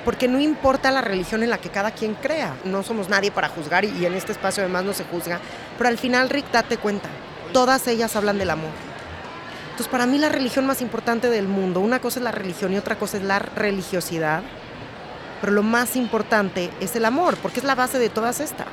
porque 0.04 0.28
no 0.28 0.40
importa 0.40 0.92
la 0.92 1.02
religión 1.02 1.44
en 1.44 1.50
la 1.50 1.58
que 1.58 1.70
cada 1.70 1.92
quien 1.92 2.14
crea. 2.16 2.56
No 2.64 2.84
somos 2.84 3.10
nadie 3.10 3.32
para 3.32 3.50
juzgar 3.50 3.86
y 3.86 4.06
en 4.06 4.14
este 4.14 4.32
espacio 4.32 4.64
además 4.64 4.84
no 4.84 4.94
se 4.94 5.04
juzga. 5.06 5.40
Pero 5.78 5.90
al 5.90 5.98
final, 5.98 6.30
Rick, 6.30 6.52
date 6.52 6.78
cuenta, 6.78 7.10
todas 7.54 7.88
ellas 7.88 8.16
hablan 8.16 8.38
del 8.38 8.52
amor 8.52 8.72
entonces, 9.76 9.92
para 9.92 10.06
mí 10.06 10.18
la 10.18 10.30
religión 10.30 10.66
más 10.66 10.82
importante 10.82 11.30
del 11.30 11.50
mundo, 11.50 11.82
una 11.82 12.00
cosa 12.00 12.20
es 12.20 12.24
la 12.24 12.32
religión 12.32 12.72
y 12.72 12.78
otra 12.78 12.96
cosa 12.96 13.18
es 13.18 13.24
la 13.24 13.40
religiosidad, 13.40 14.42
pero 15.42 15.52
lo 15.52 15.64
más 15.64 15.98
importante 15.98 16.70
es 16.80 16.96
el 16.96 17.04
amor, 17.04 17.36
porque 17.42 17.60
es 17.60 17.66
la 17.66 17.76
base 17.76 18.00
de 18.00 18.08
todas 18.08 18.40
estas. 18.40 18.70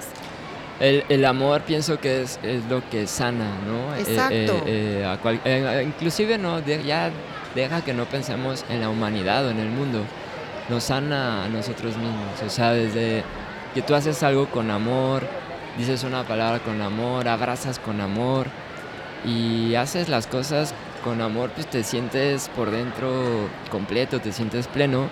El, 0.80 1.24
amor 1.24 1.62
pienso 1.62 2.00
que 2.00 2.22
es, 2.22 2.38
lo 2.68 2.88
que 2.90 3.06
sana, 3.06 3.50
¿no? 3.66 3.94
Eh, 3.94 4.00
Exacto. 4.00 4.62
Eh, 4.66 5.16
eh, 5.44 5.84
inclusive 5.86 6.38
no, 6.38 6.58
ya 6.60 7.10
deja 7.54 7.82
que 7.82 7.94
no 7.94 8.06
pensemos 8.06 8.64
en 8.68 8.80
la 8.80 8.88
humanidad 8.88 9.46
o 9.46 9.50
en 9.50 9.58
el 9.58 9.68
mundo, 9.68 10.00
nos 10.68 10.84
sana 10.84 11.44
a 11.44 11.48
nosotros 11.48 11.96
mismos, 11.96 12.42
o 12.44 12.50
sea, 12.50 12.72
desde 12.72 13.22
que 13.74 13.82
tú 13.82 13.94
haces 13.94 14.22
algo 14.22 14.46
con 14.46 14.70
amor, 14.70 15.22
dices 15.78 16.04
una 16.04 16.24
palabra 16.24 16.58
con 16.60 16.80
amor, 16.80 17.28
abrazas 17.28 17.78
con 17.78 18.00
amor 18.00 18.46
y 19.24 19.74
haces 19.74 20.08
las 20.08 20.26
cosas 20.26 20.74
con 21.02 21.20
amor 21.20 21.50
pues 21.50 21.66
te 21.66 21.82
sientes 21.82 22.48
por 22.54 22.70
dentro 22.70 23.48
completo, 23.70 24.20
te 24.20 24.32
sientes 24.32 24.66
pleno 24.68 25.08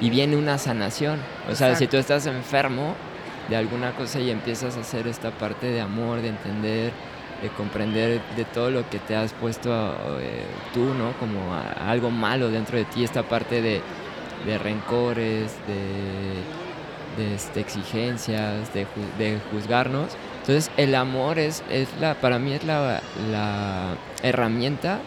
y 0.00 0.10
viene 0.10 0.36
una 0.36 0.58
sanación. 0.58 1.18
O 1.50 1.54
sea, 1.54 1.76
si 1.76 1.86
tú 1.86 1.96
estás 1.96 2.26
enfermo 2.26 2.94
de 3.50 3.56
alguna 3.56 3.92
cosa 3.96 4.20
y 4.20 4.30
empiezas 4.30 4.76
a 4.76 4.80
hacer 4.80 5.08
esta 5.08 5.32
parte 5.32 5.66
de 5.66 5.80
amor, 5.80 6.22
de 6.22 6.28
entender, 6.28 6.92
de 7.42 7.48
comprender 7.48 8.20
de 8.36 8.44
todo 8.44 8.70
lo 8.70 8.88
que 8.88 9.00
te 9.00 9.16
has 9.16 9.32
puesto 9.32 9.70
eh, 10.20 10.44
tú, 10.72 10.94
¿no? 10.94 11.12
Como 11.18 11.52
algo 11.84 12.10
malo 12.10 12.48
dentro 12.48 12.78
de 12.78 12.84
ti, 12.84 13.02
esta 13.02 13.24
parte 13.24 13.60
de, 13.60 13.82
rencores, 14.58 15.52
de, 15.66 17.34
este, 17.34 17.60
exigencias, 17.60 18.72
de, 18.72 18.86
de, 19.18 19.38
juzgarnos. 19.50 20.10
Entonces 20.40 20.70
el 20.76 20.94
amor 20.94 21.38
es, 21.38 21.64
es 21.70 21.88
la, 22.00 22.14
para 22.14 22.38
mí 22.38 22.52
es 22.52 22.64
la, 22.64 23.02
la 23.30 23.96
herramienta 24.22 25.00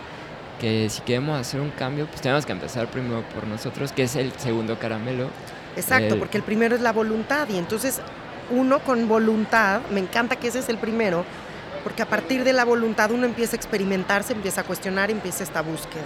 que 0.59 0.89
si 0.89 1.01
queremos 1.01 1.39
hacer 1.39 1.61
un 1.61 1.71
cambio, 1.71 2.07
pues 2.07 2.21
tenemos 2.21 2.45
que 2.45 2.51
empezar 2.51 2.87
primero 2.87 3.23
por 3.33 3.47
nosotros, 3.47 3.91
que 3.91 4.03
es 4.03 4.15
el 4.15 4.31
segundo 4.33 4.77
caramelo. 4.77 5.29
Exacto, 5.75 6.19
porque 6.19 6.37
el 6.37 6.43
primero 6.43 6.75
es 6.75 6.81
la 6.81 6.91
voluntad 6.91 7.49
y 7.49 7.57
entonces 7.57 7.99
uno 8.49 8.79
con 8.79 9.07
voluntad, 9.07 9.81
me 9.91 9.99
encanta 9.99 10.35
que 10.35 10.47
ese 10.47 10.59
es 10.59 10.69
el 10.69 10.77
primero, 10.77 11.25
porque 11.83 12.01
a 12.01 12.05
partir 12.05 12.43
de 12.43 12.53
la 12.53 12.65
voluntad 12.65 13.11
uno 13.11 13.25
empieza 13.25 13.55
a 13.55 13.57
experimentarse, 13.57 14.33
empieza 14.33 14.61
a 14.61 14.63
cuestionar, 14.63 15.11
empieza 15.11 15.43
esta 15.43 15.61
búsqueda. 15.61 16.03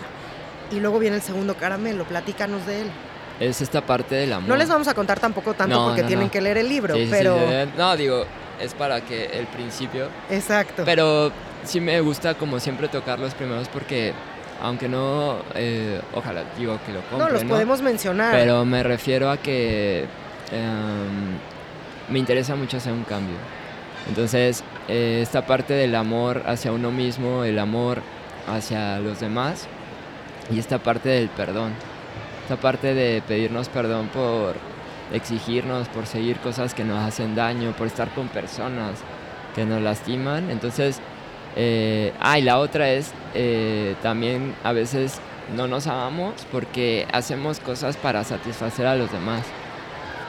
Y 0.71 0.79
luego 0.79 0.99
viene 0.99 1.17
el 1.17 1.21
segundo 1.21 1.55
caramelo, 1.55 2.03
platícanos 2.03 2.65
de 2.65 2.81
él. 2.81 2.91
Es 3.39 3.61
esta 3.61 3.81
parte 3.81 4.15
del 4.15 4.33
amor. 4.33 4.49
No 4.49 4.55
les 4.55 4.67
vamos 4.67 4.87
a 4.87 4.93
contar 4.93 5.19
tampoco 5.19 5.53
tanto 5.53 5.85
porque 5.85 6.03
tienen 6.03 6.29
que 6.29 6.41
leer 6.41 6.57
el 6.57 6.67
libro, 6.67 6.95
pero... 7.09 7.37
no, 7.77 7.95
digo, 7.95 8.25
es 8.59 8.73
para 8.73 9.01
que 9.01 9.25
el 9.25 9.45
principio... 9.47 10.09
Exacto. 10.29 10.83
Pero 10.85 11.31
sí 11.63 11.79
me 11.79 12.01
gusta 12.01 12.33
como 12.33 12.59
siempre 12.59 12.87
tocar 12.87 13.19
los 13.19 13.33
primeros 13.33 13.67
porque 13.69 14.13
aunque 14.61 14.89
no, 14.89 15.37
eh, 15.55 16.01
ojalá 16.13 16.43
digo 16.57 16.79
que 16.85 16.93
lo. 16.93 17.17
No, 17.17 17.29
los 17.29 17.43
podemos 17.43 17.81
mencionar. 17.81 18.33
Pero 18.33 18.65
me 18.65 18.83
refiero 18.83 19.29
a 19.29 19.37
que 19.37 20.05
em, 20.51 21.37
me 22.09 22.19
interesa 22.19 22.55
mucho 22.55 22.77
hacer 22.77 22.93
un 22.93 23.03
cambio. 23.03 23.35
Entonces, 24.07 24.63
eh, 24.87 25.19
esta 25.21 25.45
parte 25.45 25.73
del 25.73 25.95
amor 25.95 26.43
hacia 26.45 26.71
uno 26.71 26.91
mismo, 26.91 27.43
el 27.43 27.59
amor 27.59 28.01
hacia 28.47 28.99
los 28.99 29.19
demás 29.19 29.67
y 30.49 30.59
esta 30.59 30.79
parte 30.79 31.09
del 31.09 31.29
perdón. 31.29 31.73
Esta 32.43 32.55
parte 32.55 32.93
de 32.93 33.21
pedirnos 33.27 33.67
perdón 33.67 34.07
por 34.07 34.55
exigirnos, 35.11 35.87
por 35.89 36.05
seguir 36.05 36.37
cosas 36.37 36.73
que 36.73 36.83
nos 36.83 36.99
hacen 36.99 37.35
daño, 37.35 37.71
por 37.73 37.87
estar 37.87 38.09
con 38.13 38.29
personas 38.29 38.99
que 39.55 39.65
nos 39.65 39.81
lastiman. 39.81 40.49
Entonces, 40.49 41.01
eh, 41.57 42.13
ah, 42.19 42.39
y 42.39 42.43
la 42.43 42.59
otra 42.59 42.89
es 42.89 43.11
eh, 43.33 43.95
también 44.01 44.55
a 44.63 44.71
veces 44.71 45.19
no 45.55 45.67
nos 45.67 45.87
amamos 45.87 46.45
porque 46.51 47.07
hacemos 47.11 47.59
cosas 47.59 47.97
para 47.97 48.23
satisfacer 48.23 48.85
a 48.85 48.95
los 48.95 49.11
demás. 49.11 49.43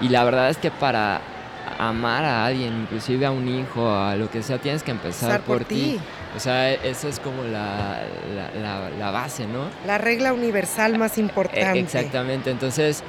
Y 0.00 0.08
la 0.08 0.24
verdad 0.24 0.48
es 0.50 0.58
que 0.58 0.70
para 0.70 1.20
amar 1.78 2.24
a 2.24 2.46
alguien, 2.46 2.82
inclusive 2.82 3.26
a 3.26 3.30
un 3.30 3.48
hijo, 3.48 3.90
a 3.90 4.16
lo 4.16 4.30
que 4.30 4.42
sea, 4.42 4.58
tienes 4.58 4.82
que 4.82 4.90
empezar 4.90 5.40
por, 5.42 5.64
ti. 5.64 5.98
O 6.36 6.40
sea, 6.40 6.72
esa 6.72 7.08
es 7.08 7.20
como 7.20 7.42
la, 7.44 8.02
la, 8.98 9.10
base, 9.10 9.46
¿no? 9.46 9.64
La 9.86 9.98
regla 9.98 10.32
universal 10.32 10.98
más 10.98 11.18
e, 11.18 11.20
importante. 11.22 11.78
Exactamente, 11.78 12.50
entonces 12.50 13.02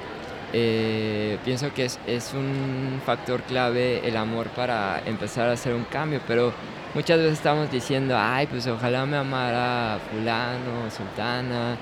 eh, 0.54 1.38
pienso 1.46 1.74
que 1.74 1.86
es, 1.86 2.00
es, 2.08 2.34
un 2.34 3.02
factor 3.06 3.42
clave 3.44 4.08
el 4.08 4.18
amor 4.18 4.48
para 4.48 5.02
empezar 5.06 5.48
a 5.50 5.54
hacer 5.54 5.74
un 5.74 5.84
cambio, 5.84 6.22
pero 6.28 6.54
muchas 6.96 7.20
veces 7.20 7.34
estamos 7.34 7.72
diciendo, 7.72 8.16
ay, 8.18 8.48
pues 8.48 8.66
ojalá 8.68 9.06
me 9.06 9.18
amara 9.18 10.00
fulano, 10.12 10.90
sultana, 10.90 11.78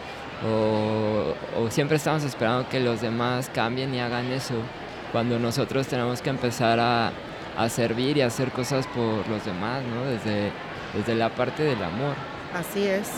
o, 0.45 1.33
o 1.59 1.71
siempre 1.71 1.97
estamos 1.97 2.23
esperando 2.23 2.67
que 2.69 2.79
los 2.79 3.01
demás 3.01 3.49
cambien 3.53 3.93
y 3.93 3.99
hagan 3.99 4.31
eso, 4.31 4.55
cuando 5.12 5.39
nosotros 5.39 5.88
tenemos 5.88 6.22
que 6.22 6.30
empezar 6.30 6.80
a, 6.80 7.12
a 7.58 7.70
servir 7.70 8.17
y 8.17 8.22
a 8.22 8.28
hacer 8.28 8.52
cosas 8.52 8.86
por 8.88 9.28
los 9.28 9.43
demás, 9.46 9.84
¿no? 9.84 10.06
Desde, 10.06 10.52
desde 10.93 11.15
la 11.15 11.30
parte 11.30 11.63
del 11.63 11.84
amor. 11.84 12.15
Así 12.54 12.84
es. 12.84 13.10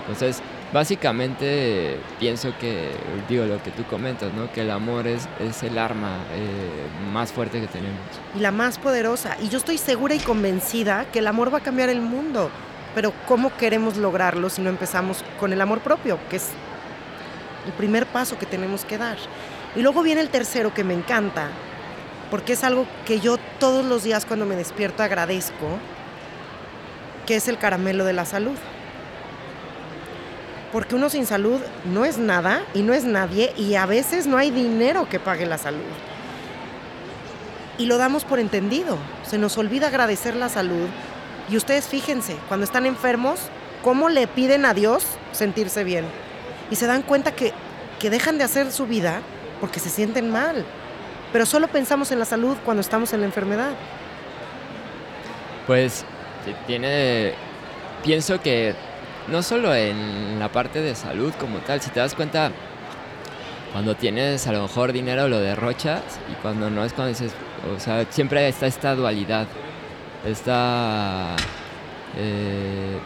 Entonces, 0.00 0.42
básicamente 0.72 1.98
pienso 2.18 2.52
que, 2.58 2.90
digo 3.28 3.44
lo 3.46 3.62
que 3.62 3.70
tú 3.70 3.84
comentas, 3.84 4.32
¿no? 4.32 4.50
Que 4.52 4.62
el 4.62 4.70
amor 4.70 5.06
es, 5.06 5.28
es 5.40 5.62
el 5.62 5.78
arma 5.78 6.16
eh, 6.32 6.86
más 7.12 7.32
fuerte 7.32 7.60
que 7.60 7.66
tenemos. 7.66 8.00
Y 8.34 8.40
la 8.40 8.50
más 8.50 8.78
poderosa. 8.78 9.36
Y 9.42 9.48
yo 9.48 9.58
estoy 9.58 9.78
segura 9.78 10.14
y 10.14 10.18
convencida 10.20 11.06
que 11.12 11.18
el 11.18 11.26
amor 11.26 11.52
va 11.52 11.58
a 11.58 11.62
cambiar 11.62 11.88
el 11.88 12.00
mundo. 12.00 12.50
Pero 12.94 13.12
¿cómo 13.26 13.54
queremos 13.56 13.96
lograrlo 13.96 14.48
si 14.48 14.62
no 14.62 14.70
empezamos 14.70 15.24
con 15.38 15.52
el 15.52 15.60
amor 15.60 15.80
propio? 15.80 16.18
Que 16.30 16.36
es 16.36 16.50
el 17.66 17.72
primer 17.72 18.06
paso 18.06 18.38
que 18.38 18.46
tenemos 18.46 18.84
que 18.84 18.98
dar. 18.98 19.18
Y 19.76 19.82
luego 19.82 20.02
viene 20.02 20.20
el 20.20 20.30
tercero 20.30 20.72
que 20.72 20.84
me 20.84 20.94
encanta, 20.94 21.48
porque 22.30 22.54
es 22.54 22.64
algo 22.64 22.86
que 23.04 23.20
yo 23.20 23.38
todos 23.58 23.84
los 23.84 24.02
días 24.02 24.24
cuando 24.24 24.46
me 24.46 24.56
despierto 24.56 25.02
agradezco, 25.02 25.78
que 27.26 27.36
es 27.36 27.48
el 27.48 27.58
caramelo 27.58 28.04
de 28.04 28.12
la 28.12 28.24
salud. 28.24 28.56
Porque 30.72 30.94
uno 30.94 31.08
sin 31.08 31.26
salud 31.26 31.60
no 31.84 32.04
es 32.04 32.18
nada 32.18 32.62
y 32.74 32.82
no 32.82 32.92
es 32.92 33.04
nadie 33.04 33.52
y 33.56 33.74
a 33.74 33.86
veces 33.86 34.26
no 34.26 34.36
hay 34.36 34.50
dinero 34.50 35.08
que 35.08 35.18
pague 35.18 35.46
la 35.46 35.58
salud. 35.58 35.80
Y 37.78 37.86
lo 37.86 37.96
damos 37.96 38.24
por 38.24 38.38
entendido. 38.38 38.98
Se 39.26 39.38
nos 39.38 39.56
olvida 39.56 39.86
agradecer 39.86 40.34
la 40.36 40.48
salud. 40.48 40.88
Y 41.48 41.56
ustedes 41.56 41.86
fíjense, 41.86 42.36
cuando 42.48 42.64
están 42.64 42.84
enfermos, 42.84 43.40
cómo 43.82 44.08
le 44.08 44.26
piden 44.26 44.66
a 44.66 44.74
Dios 44.74 45.04
sentirse 45.32 45.84
bien. 45.84 46.04
Y 46.70 46.76
se 46.76 46.86
dan 46.86 47.02
cuenta 47.02 47.32
que, 47.32 47.52
que 47.98 48.10
dejan 48.10 48.36
de 48.36 48.44
hacer 48.44 48.72
su 48.72 48.86
vida 48.86 49.22
porque 49.60 49.80
se 49.80 49.90
sienten 49.90 50.30
mal. 50.30 50.64
Pero 51.32 51.46
solo 51.46 51.68
pensamos 51.68 52.10
en 52.10 52.18
la 52.18 52.24
salud 52.24 52.56
cuando 52.64 52.80
estamos 52.80 53.12
en 53.12 53.20
la 53.20 53.26
enfermedad. 53.26 53.72
Pues 55.66 56.04
tiene, 56.66 57.34
pienso 58.02 58.40
que 58.40 58.74
no 59.28 59.42
solo 59.42 59.74
en 59.74 60.38
la 60.38 60.48
parte 60.50 60.80
de 60.80 60.94
salud 60.94 61.32
como 61.38 61.58
tal, 61.58 61.80
si 61.82 61.90
te 61.90 62.00
das 62.00 62.14
cuenta, 62.14 62.50
cuando 63.72 63.94
tienes 63.94 64.46
a 64.46 64.52
lo 64.52 64.62
mejor 64.62 64.92
dinero 64.92 65.28
lo 65.28 65.40
derrochas 65.40 66.02
y 66.32 66.34
cuando 66.40 66.70
no 66.70 66.84
es 66.84 66.94
cuando 66.94 67.10
dices, 67.10 67.32
o 67.76 67.78
sea, 67.78 68.06
siempre 68.10 68.48
está 68.48 68.66
esta 68.66 68.94
dualidad, 68.94 69.46
esta... 70.24 71.36
Eh, 72.16 72.98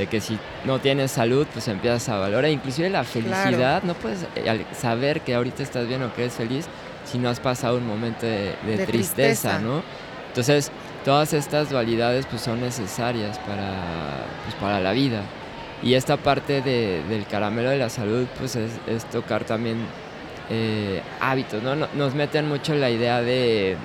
de 0.00 0.06
que 0.06 0.22
si 0.22 0.38
no 0.64 0.78
tienes 0.78 1.10
salud, 1.10 1.46
pues 1.52 1.68
empiezas 1.68 2.08
a 2.08 2.16
valorar. 2.16 2.50
Inclusive 2.50 2.88
la 2.88 3.04
felicidad, 3.04 3.82
no 3.82 3.92
puedes 3.92 4.26
eh, 4.34 4.64
saber 4.72 5.20
que 5.20 5.34
ahorita 5.34 5.62
estás 5.62 5.86
bien 5.86 6.02
o 6.02 6.14
que 6.14 6.22
eres 6.22 6.32
feliz 6.32 6.64
si 7.04 7.18
no 7.18 7.28
has 7.28 7.38
pasado 7.38 7.76
un 7.76 7.86
momento 7.86 8.24
de, 8.24 8.54
tristeza, 8.62 8.86
tristeza, 8.86 9.58
¿no? 9.58 9.82
Entonces, 10.28 10.72
todas 11.04 11.34
estas 11.34 11.68
dualidades 11.68 12.24
pues 12.24 12.40
son 12.40 12.62
necesarias 12.62 13.38
para, 13.40 14.24
pues, 14.44 14.54
para 14.58 14.80
la 14.80 14.92
vida. 14.92 15.20
Y 15.82 15.92
esta 15.92 16.16
parte 16.16 16.62
de, 16.62 17.02
del 17.06 17.26
caramelo 17.26 17.68
de 17.68 17.76
la 17.76 17.90
salud 17.90 18.26
pues 18.38 18.56
es, 18.56 18.70
es 18.86 19.04
tocar 19.04 19.44
también 19.44 19.76
eh, 20.48 21.02
hábitos, 21.20 21.62
¿no? 21.62 21.74
Nos 21.76 22.14
meten 22.14 22.48
mucho 22.48 22.74
la 22.74 22.88
idea 22.88 23.20
de 23.20 23.76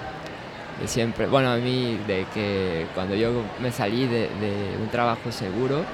de 0.80 0.88
siempre, 0.88 1.28
bueno, 1.28 1.51
a 1.51 1.58
mí, 1.58 1.97
de 2.06 2.25
que 2.34 2.86
cuando 2.93 3.15
yo 3.15 3.32
me 3.62 3.71
salí 3.71 4.08
de, 4.08 4.30
de, 4.39 4.78
un 4.82 4.89
trabajo 4.89 5.32
seguro, 5.32 5.86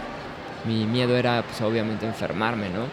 mi 0.66 0.86
miedo 0.86 1.16
era 1.18 1.44
pues 1.44 1.62
obviamente 1.62 2.06
enfermarme, 2.06 2.70
¿no? 2.70 2.86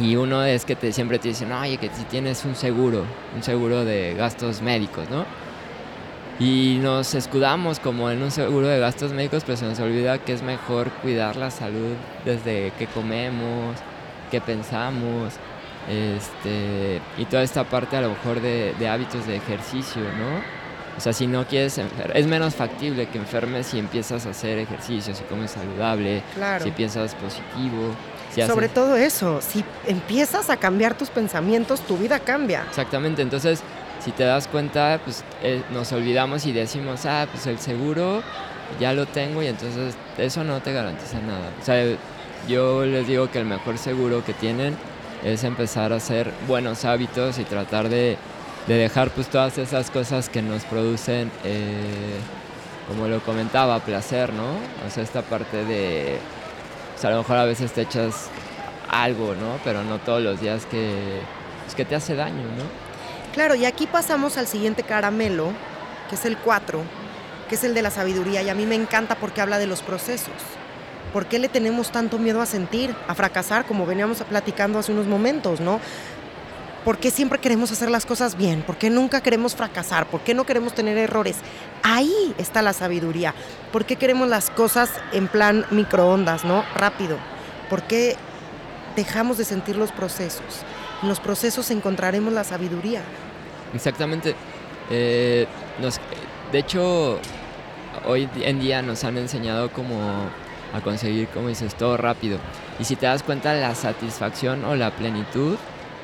Y 0.00 0.16
uno 0.16 0.44
es 0.44 0.64
que 0.64 0.76
te, 0.76 0.92
siempre 0.92 1.18
te 1.18 1.28
dicen, 1.28 1.52
oye, 1.52 1.78
que 1.78 1.88
si 1.88 2.04
tienes 2.04 2.44
un 2.44 2.54
seguro, 2.54 3.04
un 3.34 3.42
seguro 3.42 3.84
de 3.84 4.14
gastos 4.14 4.60
médicos, 4.60 5.08
¿no? 5.10 5.24
Y 6.38 6.78
nos 6.82 7.14
escudamos 7.14 7.80
como 7.80 8.10
en 8.10 8.22
un 8.22 8.30
seguro 8.30 8.66
de 8.66 8.78
gastos 8.78 9.12
médicos, 9.12 9.42
pero 9.46 9.56
se 9.56 9.64
nos 9.64 9.80
olvida 9.80 10.18
que 10.18 10.34
es 10.34 10.42
mejor 10.42 10.90
cuidar 11.02 11.36
la 11.36 11.50
salud 11.50 11.94
desde 12.26 12.72
que 12.78 12.86
comemos, 12.88 13.76
que 14.30 14.40
pensamos, 14.42 15.34
este, 15.88 17.00
y 17.16 17.24
toda 17.26 17.42
esta 17.42 17.64
parte 17.64 17.96
a 17.96 18.02
lo 18.02 18.10
mejor 18.10 18.40
de, 18.40 18.74
de 18.78 18.88
hábitos 18.88 19.26
de 19.26 19.36
ejercicio, 19.36 20.02
¿no? 20.02 20.65
O 20.96 21.00
sea, 21.00 21.12
si 21.12 21.26
no 21.26 21.46
quieres 21.46 21.78
es 22.14 22.26
menos 22.26 22.54
factible 22.54 23.06
que 23.06 23.18
enfermes 23.18 23.66
si 23.66 23.78
empiezas 23.78 24.26
a 24.26 24.30
hacer 24.30 24.58
ejercicio, 24.58 25.14
si 25.14 25.22
comes 25.24 25.50
saludable, 25.50 26.22
si 26.62 26.70
piensas 26.70 27.14
positivo. 27.14 27.94
Sobre 28.46 28.68
todo 28.68 28.96
eso, 28.96 29.40
si 29.40 29.64
empiezas 29.86 30.50
a 30.50 30.56
cambiar 30.56 30.96
tus 30.96 31.08
pensamientos, 31.08 31.80
tu 31.80 31.96
vida 31.96 32.18
cambia. 32.18 32.64
Exactamente, 32.68 33.22
entonces 33.22 33.62
si 34.04 34.12
te 34.12 34.24
das 34.24 34.46
cuenta, 34.46 35.00
pues 35.02 35.24
eh, 35.42 35.62
nos 35.72 35.92
olvidamos 35.92 36.46
y 36.46 36.52
decimos, 36.52 37.06
ah, 37.06 37.26
pues 37.30 37.46
el 37.46 37.58
seguro 37.58 38.22
ya 38.78 38.92
lo 38.92 39.06
tengo 39.06 39.42
y 39.42 39.46
entonces 39.46 39.94
eso 40.18 40.44
no 40.44 40.60
te 40.60 40.72
garantiza 40.72 41.18
nada. 41.20 41.50
O 41.60 41.64
sea, 41.64 41.96
yo 42.48 42.84
les 42.84 43.06
digo 43.06 43.30
que 43.30 43.38
el 43.38 43.46
mejor 43.46 43.78
seguro 43.78 44.24
que 44.24 44.32
tienen 44.32 44.76
es 45.24 45.44
empezar 45.44 45.92
a 45.92 45.96
hacer 45.96 46.32
buenos 46.46 46.84
hábitos 46.84 47.38
y 47.38 47.44
tratar 47.44 47.88
de 47.88 48.16
de 48.66 48.74
dejar 48.74 49.10
pues 49.10 49.28
todas 49.28 49.58
esas 49.58 49.90
cosas 49.90 50.28
que 50.28 50.42
nos 50.42 50.64
producen, 50.64 51.30
eh, 51.44 52.18
como 52.88 53.08
lo 53.08 53.20
comentaba, 53.20 53.78
placer, 53.80 54.32
¿no? 54.32 54.50
O 54.86 54.90
sea, 54.90 55.02
esta 55.02 55.22
parte 55.22 55.64
de, 55.64 56.18
o 56.96 57.00
sea, 57.00 57.10
a 57.10 57.12
lo 57.14 57.18
mejor 57.18 57.36
a 57.36 57.44
veces 57.44 57.72
te 57.72 57.82
echas 57.82 58.28
algo, 58.90 59.34
¿no? 59.34 59.58
Pero 59.64 59.84
no 59.84 59.98
todos 59.98 60.22
los 60.22 60.40
días 60.40 60.66
que, 60.66 61.20
pues, 61.64 61.74
que 61.74 61.84
te 61.84 61.94
hace 61.94 62.14
daño, 62.14 62.42
¿no? 62.42 62.64
Claro, 63.32 63.54
y 63.54 63.66
aquí 63.66 63.86
pasamos 63.86 64.36
al 64.36 64.46
siguiente 64.46 64.82
caramelo, 64.82 65.50
que 66.08 66.14
es 66.14 66.24
el 66.24 66.36
4, 66.38 66.80
que 67.48 67.54
es 67.54 67.64
el 67.64 67.74
de 67.74 67.82
la 67.82 67.90
sabiduría, 67.90 68.42
y 68.42 68.48
a 68.48 68.54
mí 68.54 68.66
me 68.66 68.74
encanta 68.74 69.14
porque 69.16 69.40
habla 69.40 69.58
de 69.58 69.66
los 69.66 69.82
procesos. 69.82 70.34
¿Por 71.12 71.26
qué 71.26 71.38
le 71.38 71.48
tenemos 71.48 71.90
tanto 71.90 72.18
miedo 72.18 72.40
a 72.40 72.46
sentir, 72.46 72.94
a 73.06 73.14
fracasar, 73.14 73.64
como 73.64 73.86
veníamos 73.86 74.18
platicando 74.22 74.78
hace 74.78 74.92
unos 74.92 75.06
momentos, 75.06 75.60
¿no? 75.60 75.80
¿Por 76.86 76.98
qué 76.98 77.10
siempre 77.10 77.40
queremos 77.40 77.72
hacer 77.72 77.90
las 77.90 78.06
cosas 78.06 78.36
bien? 78.36 78.62
¿Por 78.62 78.76
qué 78.76 78.90
nunca 78.90 79.20
queremos 79.20 79.56
fracasar? 79.56 80.06
¿Por 80.06 80.20
qué 80.20 80.34
no 80.34 80.46
queremos 80.46 80.72
tener 80.72 80.96
errores? 80.96 81.38
Ahí 81.82 82.32
está 82.38 82.62
la 82.62 82.72
sabiduría. 82.72 83.34
¿Por 83.72 83.86
qué 83.86 83.96
queremos 83.96 84.28
las 84.28 84.50
cosas 84.50 84.88
en 85.12 85.26
plan 85.26 85.66
microondas, 85.72 86.44
¿no? 86.44 86.64
Rápido. 86.76 87.16
¿Por 87.68 87.82
qué 87.82 88.14
dejamos 88.94 89.36
de 89.36 89.44
sentir 89.44 89.74
los 89.74 89.90
procesos? 89.90 90.62
En 91.02 91.08
los 91.08 91.18
procesos 91.18 91.72
encontraremos 91.72 92.32
la 92.32 92.44
sabiduría. 92.44 93.02
Exactamente. 93.74 94.36
Eh, 94.88 95.48
de 96.52 96.58
hecho, 96.60 97.18
hoy 98.06 98.28
en 98.42 98.60
día 98.60 98.80
nos 98.82 99.02
han 99.02 99.18
enseñado 99.18 99.72
cómo 99.72 99.98
a 100.72 100.80
conseguir, 100.82 101.26
como 101.30 101.48
dices, 101.48 101.74
todo 101.74 101.96
rápido. 101.96 102.38
Y 102.78 102.84
si 102.84 102.94
te 102.94 103.06
das 103.06 103.24
cuenta, 103.24 103.54
la 103.54 103.74
satisfacción 103.74 104.64
o 104.64 104.76
la 104.76 104.92
plenitud 104.92 105.56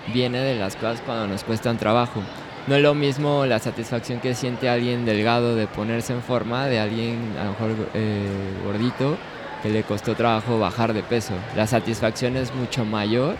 viene 0.08 0.40
de 0.40 0.58
las 0.58 0.76
cosas 0.76 1.00
cuando 1.04 1.26
nos 1.26 1.44
cuestan 1.44 1.78
trabajo. 1.78 2.22
No 2.66 2.76
es 2.76 2.82
lo 2.82 2.94
mismo 2.94 3.44
la 3.44 3.58
satisfacción 3.58 4.20
que 4.20 4.34
siente 4.34 4.68
alguien 4.68 5.04
delgado 5.04 5.56
de 5.56 5.66
ponerse 5.66 6.12
en 6.12 6.22
forma 6.22 6.66
de 6.66 6.78
alguien 6.78 7.34
a 7.40 7.44
lo 7.44 7.50
mejor 7.50 7.70
eh, 7.94 8.28
gordito 8.64 9.16
que 9.62 9.68
le 9.70 9.82
costó 9.82 10.14
trabajo 10.14 10.58
bajar 10.58 10.92
de 10.92 11.02
peso. 11.02 11.34
La 11.56 11.66
satisfacción 11.66 12.36
es 12.36 12.54
mucho 12.54 12.84
mayor 12.84 13.36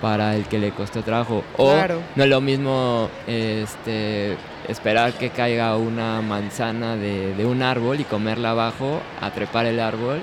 para 0.00 0.34
el 0.34 0.46
que 0.46 0.58
le 0.58 0.70
costó 0.70 1.02
trabajo. 1.02 1.44
O 1.56 1.74
no 2.16 2.24
es 2.24 2.28
lo 2.28 2.40
mismo 2.40 3.08
este, 3.26 4.36
esperar 4.68 5.12
que 5.12 5.30
caiga 5.30 5.76
una 5.76 6.20
manzana 6.22 6.96
de, 6.96 7.34
de 7.34 7.46
un 7.46 7.62
árbol 7.62 8.00
y 8.00 8.04
comerla 8.04 8.50
abajo, 8.50 9.00
a 9.20 9.30
trepar 9.30 9.66
el 9.66 9.80
árbol 9.80 10.22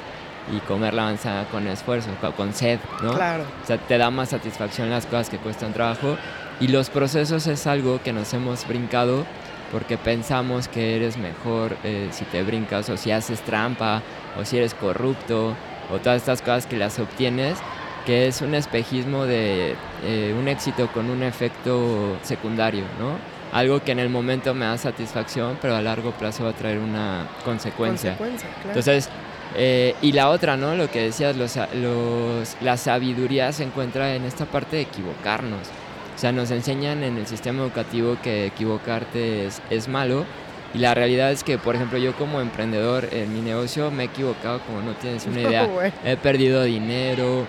y 0.54 0.60
comer 0.60 0.94
la 0.94 1.04
manzana 1.04 1.46
con 1.50 1.68
esfuerzo, 1.68 2.10
con 2.36 2.54
sed, 2.54 2.80
¿no? 3.02 3.14
Claro. 3.14 3.44
O 3.64 3.68
sea, 3.68 3.78
te 3.78 3.98
da 3.98 4.10
más 4.10 4.30
satisfacción 4.30 4.90
las 4.90 5.06
cosas 5.06 5.30
que 5.30 5.38
cuestan 5.38 5.74
trabajo 5.74 6.18
y 6.60 6.68
los 6.68 6.90
procesos 6.90 7.48
es 7.48 7.68
algo 7.68 8.02
que 8.04 8.14
nos 8.14 8.34
hemos 8.34 8.68
brincado 8.68 9.26
porque 9.72 9.98
pensamos 9.98 10.68
que 10.68 10.96
eres 10.96 11.18
mejor 11.18 11.78
eh, 11.84 12.10
si 12.12 12.26
te 12.26 12.44
brincas 12.44 12.89
o 12.89 12.98
si 12.98 13.12
haces 13.12 13.42
trampa 13.42 14.02
o 14.39 14.46
si 14.46 14.58
eres 14.58 14.74
corrupto 14.74 15.56
o 15.92 15.98
todas 16.00 16.18
estas 16.18 16.42
cosas 16.42 16.66
que 16.66 16.78
las 16.78 17.00
obtienes 17.00 17.58
que 18.06 18.28
es 18.28 18.42
un 18.42 18.56
espejismo 18.56 19.26
de 19.26 19.76
eh, 20.04 20.36
un 20.38 20.48
éxito 20.48 20.88
con 20.88 21.10
un 21.10 21.24
efecto 21.24 22.18
secundario, 22.24 22.84
¿no? 23.00 23.18
Algo 23.56 23.82
que 23.82 23.92
en 23.92 24.00
el 24.00 24.10
momento 24.10 24.54
me 24.54 24.66
da 24.66 24.78
satisfacción, 24.78 25.58
pero 25.62 25.76
a 25.76 25.82
largo 25.82 26.12
plazo 26.12 26.46
va 26.46 26.52
a 26.52 26.54
traer 26.54 26.80
una 26.80 27.28
consecuencia. 27.44 28.18
consecuencia 28.18 28.50
claro. 28.50 28.70
Entonces, 28.70 29.10
eh, 29.56 29.95
y 30.02 30.12
la 30.12 30.30
otra, 30.30 30.58
¿no? 30.58 30.76
Lo 30.76 30.89
que 30.89 31.02
decías, 31.02 31.36
los, 31.36 31.56
los, 31.76 32.58
la 32.62 32.78
sabiduría 32.78 33.52
se 33.52 33.64
encuentra 33.64 34.16
en 34.16 34.26
esta 34.26 34.45
parte 34.45 34.78
de 34.78 34.82
equivocarnos. 34.84 35.68
O 36.16 36.20
sea, 36.20 36.32
nos 36.32 36.52
enseñan 36.52 37.04
en 37.04 37.18
el 37.18 37.28
sistema 37.28 37.64
educativo 37.64 38.18
que 38.22 38.45
equivocarte 38.45 39.45
es, 39.45 39.62
es 39.70 39.88
malo. 39.88 40.26
Y 40.74 40.78
la 40.78 40.93
realidad 40.93 41.32
es 41.32 41.43
que, 41.43 41.58
por 41.58 41.76
ejemplo, 41.76 41.97
yo 41.97 42.16
como 42.16 42.39
emprendedor 42.39 43.10
en 43.12 43.34
mi 43.34 43.41
negocio 43.41 43.91
me 43.91 44.04
he 44.04 44.06
equivocado 44.06 44.60
como 44.62 44.82
no 44.82 44.93
tienes 44.93 45.26
una 45.26 45.41
idea. 45.41 45.68
He 46.06 46.16
perdido 46.16 46.64
dinero, 46.64 47.45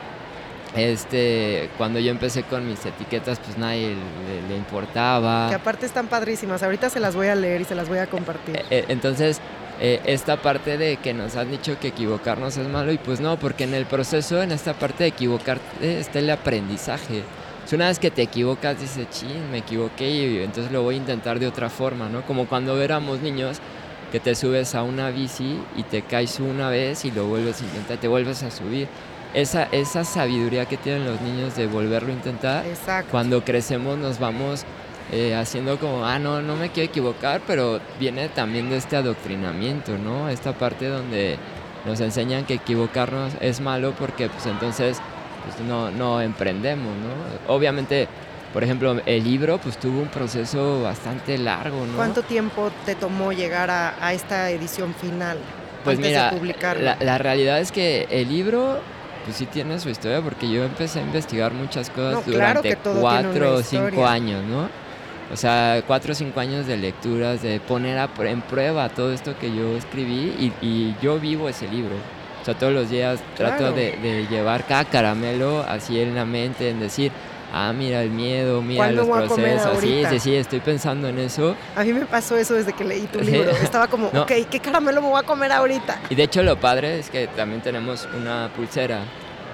este, 0.74 1.68
cuando 1.76 1.98
yo 1.98 2.11
empecé 2.11 2.44
con 2.44 2.66
mis 2.66 2.84
etiquetas, 2.86 3.38
pues 3.38 3.59
nadie 3.59 3.94
le, 4.48 4.57
importaba. 4.57 5.48
Que 5.50 5.55
aparte 5.55 5.84
están 5.84 6.07
padrísimas. 6.07 6.62
Ahorita 6.62 6.88
se 6.88 6.98
las 6.98 7.14
voy 7.14 7.26
a 7.26 7.34
leer 7.34 7.61
y 7.61 7.64
se 7.64 7.74
las 7.74 7.88
voy 7.88 7.98
a 7.98 8.07
compartir. 8.07 8.57
Eh, 8.57 8.64
eh, 8.70 8.84
entonces, 8.88 9.40
eh, 9.80 10.00
esta 10.04 10.36
parte 10.36 10.78
de 10.78 10.96
que 10.98 11.14
nos 11.14 11.36
han 11.36 11.50
dicho 11.50 11.78
que 11.80 11.88
equivocarnos 11.88 12.56
es 12.56 12.68
malo, 12.68 12.92
y 12.92 12.98
pues 12.98 13.20
no, 13.20 13.38
porque 13.38 13.64
en 13.64 13.74
el 13.74 13.86
proceso, 13.86 14.42
en 14.42 14.52
esta 14.52 14.74
parte 14.74 15.04
de 15.04 15.08
equivocarte, 15.08 16.00
está 16.00 16.18
el 16.18 16.30
aprendizaje. 16.30 17.22
Una 17.72 17.86
vez 17.86 17.98
que 17.98 18.10
te 18.10 18.20
equivocas, 18.20 18.78
dices, 18.78 19.08
ching, 19.08 19.50
me 19.50 19.58
equivoqué 19.58 20.10
y 20.10 20.42
entonces 20.42 20.70
lo 20.70 20.82
voy 20.82 20.96
a 20.96 20.98
intentar 20.98 21.38
de 21.38 21.46
otra 21.46 21.70
forma, 21.70 22.10
¿no? 22.10 22.20
Como 22.26 22.46
cuando 22.46 22.78
éramos 22.82 23.20
niños 23.20 23.60
que 24.10 24.20
te 24.20 24.34
subes 24.34 24.74
a 24.74 24.82
una 24.82 25.08
bici 25.08 25.58
y 25.74 25.82
te 25.84 26.02
caes 26.02 26.38
una 26.38 26.68
vez 26.68 27.06
y 27.06 27.10
lo 27.10 27.26
vuelves 27.26 27.62
a 27.62 27.64
intentar, 27.64 27.96
te 27.96 28.08
vuelves 28.08 28.42
a 28.42 28.50
subir 28.50 28.88
esa, 29.32 29.64
esa 29.72 30.04
sabiduría 30.04 30.66
que 30.66 30.76
tienen 30.76 31.06
los 31.06 31.18
niños 31.22 31.56
de 31.56 31.66
volverlo 31.66 32.10
a 32.10 32.16
intentar, 32.16 32.64
cuando 33.10 33.42
crecemos 33.42 33.96
nos 33.96 34.18
vamos 34.18 34.64
eh, 35.12 35.34
haciendo 35.34 35.78
como, 35.78 36.06
ah, 36.06 36.18
no, 36.18 36.40
no 36.40 36.56
me 36.56 36.70
quiero 36.70 36.88
equivocar, 36.88 37.42
pero 37.46 37.80
viene 38.00 38.30
también 38.30 38.70
de 38.70 38.78
este 38.78 38.96
adoctrinamiento, 38.96 39.98
¿no? 39.98 40.30
Esta 40.30 40.54
parte 40.54 40.88
donde 40.88 41.36
nos 41.84 42.00
enseñan 42.00 42.46
que 42.46 42.54
equivocarnos 42.54 43.34
es 43.42 43.60
malo 43.60 43.92
porque 43.98 44.30
pues 44.30 44.46
entonces 44.46 45.02
pues, 45.44 45.60
no, 45.68 45.90
no 45.90 46.22
emprendemos, 46.22 46.88
¿no? 46.96 47.54
Obviamente, 47.54 48.08
por 48.54 48.64
ejemplo, 48.64 49.02
el 49.04 49.22
libro 49.22 49.58
pues 49.58 49.76
tuvo 49.76 50.00
un 50.00 50.08
proceso 50.08 50.82
bastante 50.82 51.36
largo, 51.36 51.84
¿no? 51.84 51.96
¿Cuánto 51.96 52.22
tiempo 52.22 52.70
te 52.86 52.94
tomó 52.94 53.32
llegar 53.32 53.70
a, 53.70 54.14
esta 54.14 54.50
edición 54.50 54.94
final? 54.94 55.36
Pues 55.84 55.98
mira, 55.98 56.32
la, 56.80 56.96
la, 56.98 57.18
realidad 57.18 57.60
es 57.60 57.70
que 57.70 58.06
el 58.08 58.28
libro 58.28 58.80
pues 59.24 59.36
sí 59.36 59.44
tiene 59.44 59.78
su 59.78 59.90
historia 59.90 60.22
porque 60.22 60.48
yo 60.48 60.64
empecé 60.64 61.00
a 61.00 61.02
investigar 61.02 61.52
muchas 61.52 61.90
cosas 61.90 62.24
durante 62.24 62.76
cuatro 62.76 63.56
o 63.56 63.62
cinco 63.62 64.06
años, 64.06 64.42
¿no? 64.44 64.68
O 65.33 65.37
sea, 65.37 65.83
cuatro 65.87 66.12
o 66.12 66.14
cinco 66.14 66.41
años 66.41 66.66
de 66.66 66.76
lecturas, 66.76 67.43
de 67.43 67.59
poner 67.61 67.99
a, 67.99 68.11
en 68.18 68.43
prueba 68.43 68.89
todo 68.91 69.12
esto 69.12 69.35
que 69.39 69.55
yo 69.55 69.76
escribí 69.76 70.53
y, 70.61 70.95
yo 71.01 71.18
vivo 71.18 71.49
ese 71.49 71.66
libro. 71.68 71.95
O 72.41 72.45
sea, 72.45 72.55
todos 72.55 72.72
los 72.72 72.91
días 72.91 73.20
trato 73.37 73.72
de, 73.72 73.97
de, 73.97 74.26
llevar 74.28 74.66
cada 74.66 74.85
caramelo 74.85 75.64
así 75.66 76.01
en 76.01 76.14
la 76.14 76.24
mente, 76.24 76.68
en 76.68 76.80
decir, 76.80 77.12
ah, 77.53 77.72
mira 77.72 78.03
el 78.03 78.11
miedo, 78.11 78.62
mira 78.62 78.91
los 78.91 79.09
procesos. 79.09 79.78
Sí, 79.80 80.03
sí, 80.11 80.18
sí, 80.18 80.35
estoy 80.35 80.61
pensando 80.61 81.09
en 81.09 81.18
eso. 81.18 81.55
A 81.76 81.85
mí 81.85 81.93
me 81.93 82.07
pasó 82.07 82.37
eso 82.37 82.55
desde 82.55 82.72
que 82.72 82.85
leí 82.85 83.07
tu 83.07 83.20
libro. 83.22 83.51
Estaba 83.51 83.87
como, 83.87 84.09
ok, 84.09 84.33
¿qué 84.51 84.61
caramelo 84.61 85.03
me 85.03 85.09
voy 85.09 85.20
a 85.20 85.22
comer 85.22 85.53
ahorita? 85.53 86.01
Y 86.11 86.14
de 86.14 86.24
hecho 86.24 86.43
lo 86.43 86.59
padre 86.59 86.99
es 86.99 87.11
que 87.11 87.26
también 87.28 87.61
tenemos 87.61 88.09
una 88.16 88.51
pulsera. 88.55 89.01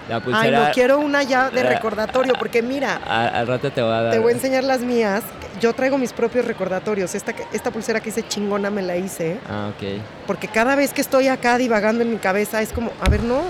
La 0.09 0.21
pulsera... 0.21 0.43
Ay, 0.43 0.67
no 0.67 0.73
quiero 0.73 0.99
una 0.99 1.23
ya 1.23 1.51
de 1.51 1.63
recordatorio, 1.63 2.35
porque 2.39 2.63
mira. 2.63 2.97
al 2.97 3.47
rato 3.47 3.71
te 3.71 3.83
voy 3.83 3.93
a 3.93 4.03
dar. 4.03 4.13
Te 4.13 4.19
voy 4.19 4.33
a 4.33 4.37
enseñar 4.37 4.65
las 4.65 4.81
mías. 4.81 5.23
Yo 5.61 5.73
traigo 5.73 5.99
mis 5.99 6.13
propios 6.13 6.45
recordatorios. 6.45 7.15
Esta, 7.15 7.35
esta 7.53 7.71
pulsera 7.71 8.01
que 8.01 8.11
hice 8.11 8.27
chingona 8.27 8.71
me 8.71 8.83
la 8.83 8.97
hice. 8.97 9.39
Ah, 9.49 9.71
ok. 9.75 10.01
Porque 10.27 10.49
cada 10.49 10.77
vez 10.77 10.93
que 10.93 11.01
estoy 11.01 11.29
acá 11.29 11.59
divagando 11.59 12.03
en 12.03 12.11
mi 12.11 12.19
cabeza 12.19 12.63
es 12.63 12.73
como, 12.73 12.91
a 13.01 13.09
ver, 13.09 13.23
no, 13.23 13.43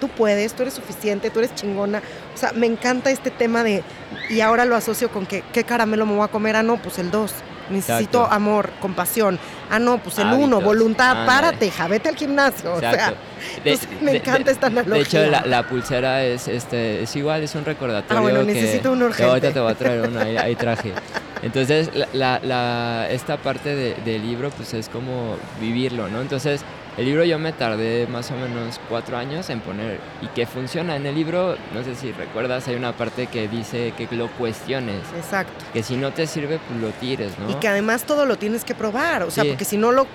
tú 0.00 0.08
puedes, 0.08 0.52
tú 0.54 0.62
eres 0.62 0.74
suficiente, 0.74 1.30
tú 1.30 1.38
eres 1.38 1.54
chingona. 1.54 2.02
O 2.34 2.36
sea, 2.36 2.52
me 2.52 2.66
encanta 2.66 3.10
este 3.10 3.30
tema 3.30 3.62
de, 3.62 3.82
y 4.28 4.40
ahora 4.40 4.64
lo 4.64 4.74
asocio 4.74 5.10
con 5.10 5.26
que, 5.26 5.42
¿qué 5.52 5.64
caramelo 5.64 6.04
me 6.06 6.14
voy 6.14 6.24
a 6.24 6.28
comer? 6.28 6.56
Ah, 6.56 6.62
no, 6.62 6.76
pues 6.76 6.98
el 6.98 7.10
2. 7.10 7.32
Necesito 7.70 8.26
amor, 8.26 8.70
compasión. 8.80 9.38
Ah, 9.70 9.78
no, 9.78 9.98
pues 9.98 10.18
el 10.18 10.26
1, 10.26 10.60
voluntad, 10.60 11.26
párate, 11.26 11.70
ja, 11.70 11.88
vete 11.88 12.08
al 12.08 12.16
gimnasio. 12.16 12.74
O 12.74 12.80
sea, 12.80 13.14
me 14.02 14.16
encanta 14.16 14.50
esta 14.50 14.66
analogía. 14.66 15.20
De 15.20 15.28
hecho, 15.28 15.46
la, 15.46 15.66
pulsera 15.66 16.24
es, 16.24 16.48
este, 16.48 17.02
es 17.02 17.16
igual, 17.16 17.42
es 17.42 17.54
un 17.54 17.64
recordatorio. 17.64 18.18
Ah, 18.18 18.20
bueno, 18.20 18.42
necesito 18.42 18.92
un 18.92 19.02
urgente. 19.02 19.30
ahorita 19.30 19.52
te 19.52 19.60
voy 19.60 19.72
a 19.72 19.74
traer 19.74 20.08
uno, 20.08 20.20
ahí, 20.20 20.54
traje. 20.56 20.92
Entonces, 21.42 21.90
la, 22.12 22.38
la, 22.40 23.08
esta 23.10 23.36
parte 23.36 23.74
del 23.74 24.22
libro, 24.22 24.50
pues 24.50 24.74
es 24.74 24.88
como 24.88 25.36
vivirlo, 25.60 26.08
¿no? 26.08 26.20
Entonces, 26.20 26.64
el 26.96 27.06
libro 27.06 27.24
yo 27.24 27.38
me 27.38 27.52
tardé 27.52 28.06
más 28.06 28.30
o 28.30 28.34
menos 28.34 28.78
cuatro 28.88 29.16
años 29.16 29.48
en 29.50 29.60
poner 29.60 29.98
y 30.20 30.26
que 30.28 30.46
funciona. 30.46 30.96
En 30.96 31.06
el 31.06 31.14
libro, 31.14 31.56
no 31.74 31.82
sé 31.82 31.94
si 31.94 32.12
recuerdas, 32.12 32.68
hay 32.68 32.74
una 32.74 32.92
parte 32.92 33.26
que 33.28 33.48
dice 33.48 33.94
que 33.96 34.06
lo 34.14 34.28
cuestiones. 34.32 35.00
Exacto. 35.16 35.64
Que 35.72 35.82
si 35.82 35.96
no 35.96 36.12
te 36.12 36.26
sirve, 36.26 36.60
pues 36.68 36.80
lo 36.80 36.90
tires, 36.90 37.38
¿no? 37.38 37.50
Y 37.50 37.54
que 37.54 37.68
además 37.68 38.04
todo 38.04 38.26
lo 38.26 38.36
tienes 38.36 38.64
que 38.64 38.74
probar, 38.74 39.22
o 39.22 39.30
sea, 39.30 39.44
porque 39.44 39.64
si 39.64 39.78
no 39.78 39.90
lo 39.90 40.06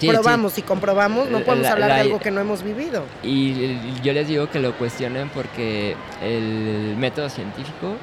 probamos 0.00 0.56
y 0.56 0.62
comprobamos, 0.62 1.28
no 1.28 1.40
podemos 1.40 1.66
hablar 1.66 1.94
de 1.94 2.00
algo 2.00 2.18
que 2.18 2.30
no 2.30 2.40
hemos 2.40 2.62
vivido. 2.62 3.04
Y 3.22 4.00
yo 4.02 4.12
les 4.12 4.28
digo 4.28 4.48
que 4.48 4.58
lo 4.58 4.72
cuestionen 4.78 5.28
porque 5.28 5.96
el 6.22 6.96
método 6.96 7.28
científico 7.28 7.96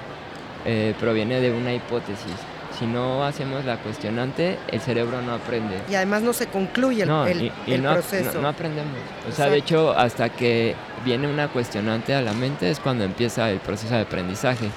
eh, 0.66 0.94
proviene 1.00 1.42
de 1.42 1.52
una 1.52 1.74
hipótesis 1.74 2.36
si 2.80 2.86
no 2.86 3.26
hacemos 3.26 3.66
la 3.66 3.78
cuestionante, 3.78 4.58
el 4.72 4.80
cerebro 4.80 5.22
no 5.22 5.34
aprende. 5.34 5.82
Y 5.90 5.96
además 5.96 6.22
no 6.22 6.32
se 6.32 6.48
concluye 6.48 7.04
el, 7.04 7.82
proceso. 7.82 8.42
No, 8.42 8.48
aprendemos. 8.48 8.94
O 9.28 9.34
sea, 9.34 9.50
de 9.50 9.58
hecho, 9.58 9.92
hasta 9.92 10.30
que 10.30 10.76
viene 11.04 11.28
una 11.28 11.50
cuestionante 11.50 12.16
a 12.16 12.22
la 12.22 12.32
mente 12.32 12.72
es 12.72 12.80
cuando 12.80 13.04
empieza 13.04 13.52
el 13.52 13.60
proceso 13.60 13.96
de 13.96 14.02
aprendizaje. 14.02 14.70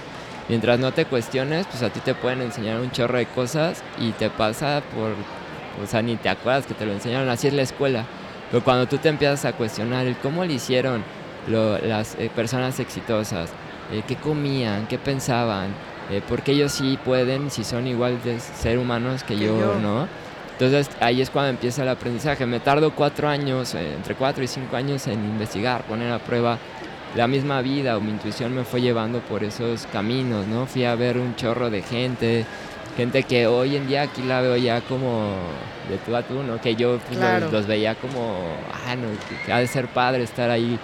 Mientras 0.48 0.80
no 0.80 0.92
te 0.92 1.04
cuestiones, 1.04 1.66
pues 1.68 1.82
a 1.84 1.90
ti 1.90 2.00
te 2.00 2.14
pueden 2.14 2.42
enseñar 2.42 2.80
un 2.80 2.90
chorro 2.90 3.18
de 3.18 3.26
cosas 3.26 3.84
y 3.98 4.10
te 4.10 4.28
pasa 4.28 4.82
por, 4.94 5.12
o 5.82 5.86
sea, 5.86 6.02
ni 6.02 6.16
te 6.16 6.28
acuerdas 6.28 6.66
que 6.66 6.74
te 6.74 6.84
lo 6.84 6.92
enseñaron, 6.92 7.28
así 7.28 7.46
es 7.46 7.54
la 7.54 7.62
escuela. 7.62 8.04
Pero 8.50 8.64
cuando 8.64 8.86
tú 8.86 8.98
te 8.98 9.08
empiezas 9.08 9.44
a 9.44 9.52
cuestionar 9.52 10.06
el 10.06 10.16
cómo 10.16 10.44
lo 10.44 10.52
hicieron 10.52 11.04
las 11.46 12.16
eh, 12.16 12.30
personas 12.34 12.80
exitosas, 12.80 13.50
eh, 13.92 14.02
qué 14.06 14.16
comían, 14.16 14.88
qué 14.88 14.98
pensaban, 14.98 15.72
eh, 16.12 16.22
porque 16.28 16.52
ellos 16.52 16.72
sí 16.72 16.98
pueden, 17.02 17.50
si 17.50 17.64
son 17.64 17.86
igual 17.86 18.22
de 18.22 18.38
ser 18.38 18.78
humanos 18.78 19.24
que, 19.24 19.38
yo, 19.38 19.78
¿no? 19.80 20.06
Entonces 20.52 20.90
ahí 21.00 21.22
es 21.22 21.30
cuando 21.30 21.50
empieza 21.50 21.82
el 21.82 21.88
aprendizaje. 21.88 22.44
Me 22.46 22.60
tardo 22.60 22.92
cuatro 22.92 23.28
años, 23.28 23.74
eh, 23.74 23.94
entre 23.94 24.14
cuatro 24.14 24.44
y 24.44 24.46
cinco 24.46 24.76
años 24.76 25.06
en 25.06 25.24
investigar, 25.24 25.82
poner 25.84 26.12
a 26.12 26.18
prueba 26.18 26.58
la 27.16 27.26
misma 27.26 27.62
vida 27.62 27.96
o 27.96 28.00
mi 28.00 28.10
intuición 28.10 28.54
me 28.54 28.64
fue 28.64 28.80
llevando 28.80 29.20
por 29.20 29.42
esos 29.42 29.86
caminos, 29.86 30.46
¿no? 30.46 30.66
Fui 30.66 30.84
a 30.84 30.94
ver 30.94 31.18
un 31.18 31.34
chorro 31.36 31.70
de 31.70 31.82
gente, 31.82 32.44
gente 32.96 33.22
que 33.22 33.46
hoy 33.46 33.76
en 33.76 33.86
día 33.86 34.02
aquí 34.02 34.22
la 34.22 34.40
veo 34.40 34.56
ya 34.56 34.80
como 34.82 35.34
de 35.88 35.98
tú 35.98 36.14
a 36.14 36.22
tú, 36.22 36.42
¿no? 36.42 36.60
Que 36.60 36.74
yo 36.74 36.98
pues, 37.08 37.18
los, 37.50 37.66
veía 37.66 37.94
como, 37.94 38.38
ah, 38.86 38.94
no, 38.96 39.08
que 39.44 39.52
ha 39.52 39.58
de 39.58 39.66
ser 39.66 39.88
padre 39.88 40.22
estar 40.22 40.50
ahí 40.50 40.78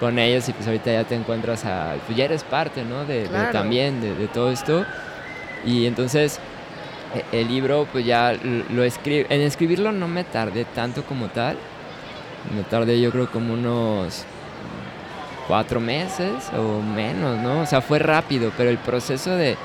con 0.00 0.18
ellos 0.18 0.48
y 0.48 0.52
pues 0.52 0.66
ahorita 0.66 0.92
ya 0.92 1.04
te 1.04 1.14
encuentras 1.14 1.64
a, 1.64 1.94
pues 2.06 2.16
ya 2.16 2.24
eres 2.24 2.44
parte, 2.44 2.84
¿no? 2.84 3.04
De, 3.04 3.28
también 3.52 4.00
de, 4.00 4.26
todo 4.28 4.50
esto. 4.50 4.84
Y 5.64 5.86
entonces 5.86 6.40
e, 7.14 7.40
el 7.40 7.48
libro 7.48 7.86
pues 7.90 8.04
ya 8.04 8.36
lo 8.70 8.84
escribe, 8.84 9.26
en 9.30 9.40
escribirlo 9.40 9.92
no 9.92 10.08
me 10.08 10.24
tardé 10.24 10.64
tanto 10.64 11.04
como 11.04 11.28
tal, 11.28 11.56
me 12.54 12.62
tardé 12.64 13.00
yo 13.00 13.10
creo 13.10 13.30
como 13.30 13.54
unos 13.54 14.24
cuatro 15.46 15.80
meses 15.80 16.50
o 16.56 16.80
menos, 16.80 17.38
¿no? 17.38 17.60
O 17.60 17.66
sea, 17.66 17.80
fue 17.80 17.98
rápido, 17.98 18.50
pero 18.56 18.70
el 18.70 18.78
proceso 18.78 19.36
de, 19.36 19.56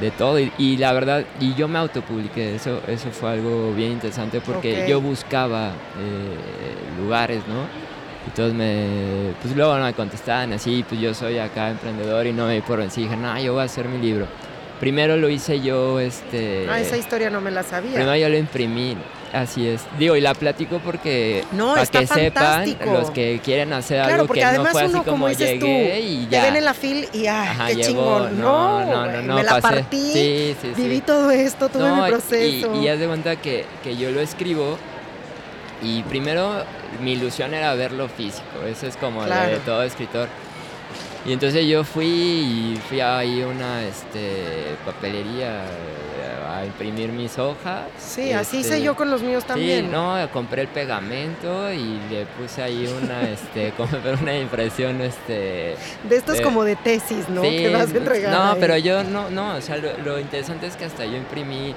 de 0.00 0.10
todo 0.10 0.38
y, 0.38 0.76
la 0.76 0.92
verdad, 0.92 1.24
y 1.40 1.54
yo 1.54 1.68
me 1.68 1.78
autopubliqué, 1.78 2.54
eso, 2.54 2.80
eso 2.86 3.10
fue 3.10 3.30
algo 3.30 3.72
bien 3.72 3.92
interesante 3.92 4.40
porque 4.40 4.86
yo 4.88 5.00
buscaba 5.00 5.68
eh, 5.68 7.02
lugares, 7.02 7.42
¿no? 7.46 7.85
Y 8.26 8.30
todos 8.30 8.52
me, 8.52 9.32
pues 9.40 9.54
luego 9.54 9.76
no 9.78 9.84
me 9.84 9.94
contestaban 9.94 10.52
así, 10.52 10.84
pues 10.88 11.00
yo 11.00 11.14
soy 11.14 11.38
acá 11.38 11.70
emprendedor 11.70 12.26
y 12.26 12.32
no 12.32 12.46
me 12.46 12.60
por 12.62 12.78
vencí. 12.78 13.02
Dije, 13.02 13.16
no, 13.16 13.38
yo 13.40 13.52
voy 13.52 13.62
a 13.62 13.64
hacer 13.64 13.88
mi 13.88 13.98
libro. 13.98 14.26
Primero 14.80 15.16
lo 15.16 15.30
hice 15.30 15.60
yo, 15.60 16.00
este... 16.00 16.66
Ah, 16.68 16.78
esa 16.80 16.96
historia 16.98 17.30
no 17.30 17.40
me 17.40 17.50
la 17.50 17.62
sabía. 17.62 17.94
Primero 17.94 18.16
yo 18.16 18.28
lo 18.28 18.36
imprimí, 18.36 18.94
así 19.32 19.66
es. 19.66 19.82
Digo, 19.98 20.16
y 20.16 20.20
la 20.20 20.34
platico 20.34 20.80
porque 20.84 21.44
no, 21.52 21.74
para 21.74 21.86
que 21.86 22.06
sepan 22.06 22.76
los 22.84 23.10
que 23.10 23.40
quieren 23.42 23.72
hacer 23.72 24.00
algo 24.00 24.28
que 24.28 24.44
no 24.44 24.66
fue 24.66 24.82
así 24.82 25.00
como, 25.00 25.30
llegué 25.30 26.00
y 26.00 26.28
ya. 26.28 26.42
Te 26.42 26.46
ven 26.48 26.56
en 26.56 26.64
la 26.66 26.74
fil 26.74 27.08
y 27.14 27.26
ah, 27.26 27.68
qué 27.68 27.80
chingón. 27.80 28.38
No, 28.38 28.84
no, 28.84 29.06
no, 29.06 29.22
no, 29.22 29.34
Me 29.36 29.44
la 29.44 29.62
partí, 29.62 30.12
sí, 30.12 30.56
sí, 30.60 30.72
viví 30.76 31.00
todo 31.00 31.30
esto, 31.30 31.70
tuve 31.70 31.90
mi 31.90 32.08
proceso. 32.08 32.74
Y, 32.74 32.84
y 32.84 32.88
haz 32.88 32.98
de 32.98 33.06
cuenta 33.06 33.36
que, 33.36 33.64
que 33.82 33.96
yo 33.96 34.10
lo 34.10 34.20
escribo 34.20 34.76
y 35.82 36.02
primero 36.02 36.64
mi 37.00 37.12
ilusión 37.12 37.54
era 37.54 37.74
verlo 37.74 38.08
físico, 38.08 38.62
eso 38.66 38.86
es 38.86 38.96
como 38.96 39.24
lo 39.24 39.34
de 39.34 39.58
todo 39.64 39.82
escritor. 39.82 40.28
Y 41.26 41.32
entonces 41.32 41.66
yo 41.66 41.82
fui 41.82 42.06
y 42.06 42.80
fui 42.88 43.00
ahí 43.00 43.42
a 43.42 43.48
una 43.48 43.82
este, 43.84 44.76
papelería, 44.84 45.64
a 46.48 46.64
imprimir 46.64 47.10
mis 47.10 47.38
hojas. 47.38 47.82
Sí, 47.98 48.32
así 48.32 48.58
hice 48.58 48.74
este, 48.74 48.82
yo 48.82 48.94
con 48.94 49.10
los 49.10 49.22
míos 49.22 49.44
también. 49.44 49.86
Sí, 49.86 49.90
no, 49.90 50.16
compré 50.32 50.62
el 50.62 50.68
pegamento 50.68 51.72
y 51.72 51.98
le 52.10 52.26
puse 52.38 52.62
ahí 52.62 52.86
una, 53.02 53.22
este, 53.28 53.72
como 53.76 53.90
una 54.22 54.38
impresión, 54.38 55.00
este... 55.00 55.74
De 56.08 56.16
estos 56.16 56.40
como 56.40 56.64
de 56.64 56.76
tesis, 56.76 57.28
¿no? 57.28 57.42
que 57.42 57.72
vas 57.72 57.92
a 57.92 57.96
entregar 57.96 58.32
No, 58.32 58.60
pero 58.60 58.76
yo 58.76 59.02
no, 59.04 59.28
no, 59.30 59.56
o 59.56 59.60
sea, 59.60 59.76
lo, 59.76 60.18
interesante 60.20 60.66
es 60.66 60.76
que 60.76 60.84
hasta 60.84 61.04
yo 61.04 61.16
imprimí, 61.16 61.74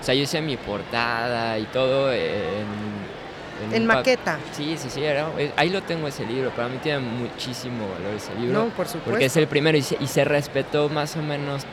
o 0.00 0.04
sea, 0.04 0.14
yo 0.14 0.22
hice 0.22 0.40
mi 0.40 0.56
portada 0.56 1.58
y 1.58 1.64
todo 1.64 2.12
en 2.12 3.01
en, 3.70 3.86
maqueta. 3.86 4.38
Sí, 4.52 4.76
sí, 4.76 4.88
sí, 4.90 5.02
ahí 5.56 5.70
lo 5.70 5.82
tengo 5.82 6.08
ese 6.08 6.26
libro, 6.26 6.50
para 6.50 6.68
mí 6.68 6.78
tiene 6.82 7.00
muchísimo 7.00 7.88
valor 7.88 8.14
ese 8.16 8.34
libro. 8.34 8.64
No, 8.64 8.68
por 8.70 8.86
supuesto. 8.86 9.10
Porque 9.10 9.26
es 9.26 9.36
el 9.36 9.46
primero 9.46 9.78
y 9.78 9.82
se, 9.82 10.24
respetó 10.24 10.88
más 10.88 11.16
o 11.16 11.22
menos, 11.22 11.64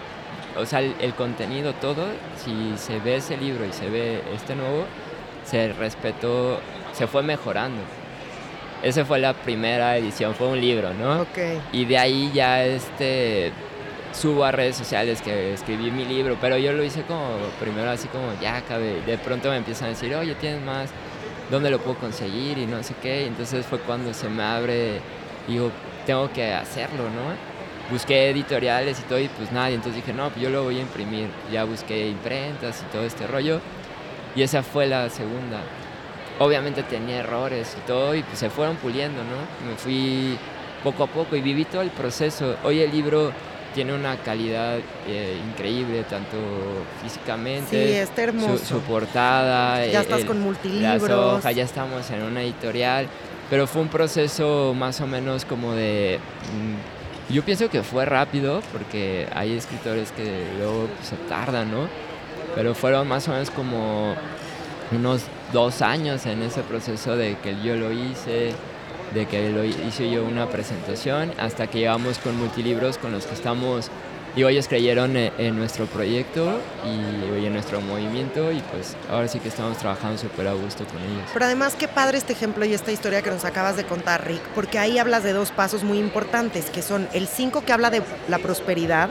o 0.58 0.66
sea, 0.66 0.80
el, 0.80 1.14
contenido 1.16 1.74
todo, 1.74 2.06
si 2.44 2.74
se 2.78 3.00
ve 3.00 3.18
ese 3.18 3.38
libro 3.38 3.66
y 3.66 3.74
se 3.74 3.90
ve 3.90 4.22
este 4.34 4.56
nuevo, 4.56 4.86
se 5.46 5.74
respetó, 5.74 6.60
se 6.94 7.08
fue 7.08 7.24
mejorando. 7.24 7.82
Esa 8.82 9.04
fue 9.04 9.20
la 9.20 9.34
primera 9.34 9.98
edición, 9.98 10.34
fue 10.36 10.48
un 10.48 10.62
libro, 10.62 10.94
¿no? 10.94 11.22
Ok. 11.22 11.38
Y 11.74 11.86
de 11.86 11.98
ahí 11.98 12.32
ya 12.34 12.64
este 12.64 13.52
subo 14.14 14.44
a 14.44 14.52
redes 14.52 14.76
sociales 14.76 15.22
que 15.22 15.54
escribí 15.54 15.92
mi 15.92 16.06
libro, 16.06 16.38
pero 16.42 16.58
yo 16.58 16.74
lo 16.74 16.84
hice 16.84 17.04
como 17.04 17.38
primero 17.60 17.90
así 17.90 18.08
como 18.08 18.34
ya 18.42 18.58
acabé. 18.58 19.02
De 19.02 19.18
pronto 19.18 19.50
me 19.50 19.58
empiezan 19.58 19.88
a 19.88 19.90
decir, 19.90 20.14
oye, 20.16 20.36
tienes 20.36 20.62
más 20.62 20.90
dónde 21.50 21.70
lo 21.70 21.80
puedo 21.80 21.98
conseguir 21.98 22.58
y 22.58 22.66
no 22.66 22.84
sé 22.84 22.94
qué. 23.02 23.26
entonces 23.26 23.66
fue 23.66 23.80
cuando 23.80 24.14
se 24.14 24.30
me 24.30 24.44
abre, 24.44 25.00
digo, 25.48 25.72
tengo 26.06 26.32
que 26.32 26.54
hacerlo, 26.54 27.04
¿no? 27.04 27.50
Busqué 27.92 28.30
editoriales 28.30 29.00
y 29.00 29.04
todo 29.04 29.20
y 29.20 29.28
pues 29.30 29.52
nadie, 29.52 29.76
entonces 29.76 30.04
dije, 30.04 30.14
no, 30.14 30.30
pues 30.30 30.42
yo 30.42 30.50
lo 30.50 30.64
voy 30.64 30.78
a 30.78 30.82
imprimir. 30.82 31.28
Ya 31.52 31.64
busqué 31.64 32.08
imprentas 32.08 32.84
y 32.88 32.92
todo 32.92 33.04
este 33.04 33.26
rollo. 33.26 33.60
Y 34.36 34.44
esa 34.44 34.62
fue 34.62 34.86
la 34.86 35.10
segunda. 35.10 35.62
Obviamente 36.38 36.84
tenía 36.84 37.18
errores 37.18 37.76
y 37.78 37.88
todo 37.88 38.14
y 38.16 38.22
pues 38.22 38.38
se 38.38 38.50
fueron 38.50 38.76
puliendo, 38.78 39.22
¿no? 39.24 39.70
Me 39.70 39.76
fui 39.76 40.38
poco 40.84 41.04
a 41.04 41.08
poco 41.08 41.36
y 41.36 41.42
viví 41.42 41.66
todo 41.66 41.82
el 41.82 41.90
proceso. 41.90 42.56
Hoy 42.64 42.80
el 42.80 42.92
libro 42.92 43.32
tiene 43.74 43.94
una 43.94 44.18
calidad 44.18 44.78
eh, 45.08 45.38
increíble, 45.50 46.04
tanto 46.04 46.38
físicamente. 47.04 47.70
Sí, 47.70 47.94
está 47.94 48.24
hermoso. 48.24 48.58
Su, 48.66 48.80
portada. 48.82 49.86
Ya 49.86 50.02
estás 50.02 50.26
con 50.26 50.42
multilibros. 50.42 51.44
ya 51.44 51.64
estamos 51.64 52.10
en 52.12 52.24
una 52.24 52.42
editorial. 52.42 53.08
Pero 53.50 53.66
fue 53.66 53.82
un 53.82 53.88
proceso 53.88 54.74
más 54.78 55.02
o 55.02 55.08
menos 55.08 55.46
como 55.46 55.74
de. 55.74 56.20
Mm, 56.54 57.34
yo 57.34 57.44
pienso 57.44 57.70
que 57.70 57.84
fue 57.84 58.06
rápido, 58.06 58.62
porque 58.72 59.28
hay 59.34 59.54
escritores 59.54 60.12
que 60.12 60.46
luego 60.58 60.88
se 61.04 61.16
tardan, 61.28 61.72
¿no? 61.72 61.88
Pero 62.56 62.76
fueron 62.76 63.08
más 63.08 63.28
o 63.28 63.32
menos 63.32 63.50
como 63.52 64.16
unos 64.92 65.22
dos 65.54 65.82
años 65.82 66.26
en 66.26 66.42
ese 66.42 66.62
proceso 66.62 67.16
de 67.16 67.38
que 67.38 67.56
yo 67.64 67.76
lo 67.76 67.92
hice 67.92 68.54
de 69.14 69.26
que 69.26 69.50
lo 69.50 69.64
hice 69.64 70.10
yo 70.10 70.24
una 70.24 70.48
presentación 70.50 71.32
hasta 71.38 71.68
que 71.68 71.80
llegamos 71.80 72.20
con 72.20 72.38
multilibros 72.38 72.98
con 72.98 73.12
los 73.12 73.26
que 73.26 73.34
estamos 73.34 73.90
y 74.36 74.44
ellos 74.44 74.68
creyeron 74.68 75.18
en, 75.18 75.58
nuestro 75.58 75.86
proyecto 75.88 76.60
y, 76.86 77.46
en 77.46 77.54
nuestro 77.54 77.82
movimiento 77.82 78.52
y 78.52 78.60
pues 78.72 78.96
ahora 79.10 79.28
sí 79.28 79.40
que 79.40 79.50
estamos 79.50 79.78
trabajando 79.78 80.18
súper 80.18 80.48
a 80.48 80.54
gusto 80.54 80.86
con 80.86 80.98
ellos. 80.98 81.30
Pero 81.34 81.46
además 81.46 81.76
qué 81.76 81.88
padre 81.88 82.18
este 82.18 82.34
ejemplo 82.34 82.64
y 82.64 82.74
esta 82.74 82.92
historia 82.92 83.22
que 83.22 83.32
nos 83.32 83.44
acabas 83.44 83.76
de 83.76 83.86
contar 83.86 84.28
Rick, 84.28 84.42
porque 84.56 84.78
ahí 84.78 84.98
hablas 84.98 85.24
de 85.24 85.34
dos 85.34 85.52
pasos 85.52 85.84
muy 85.84 85.98
importantes, 85.98 86.70
que 86.70 86.82
son 86.82 87.08
el 87.14 87.28
5 87.28 87.64
que 87.66 87.74
habla 87.74 87.90
de 87.90 88.02
la 88.28 88.38
prosperidad, 88.38 89.10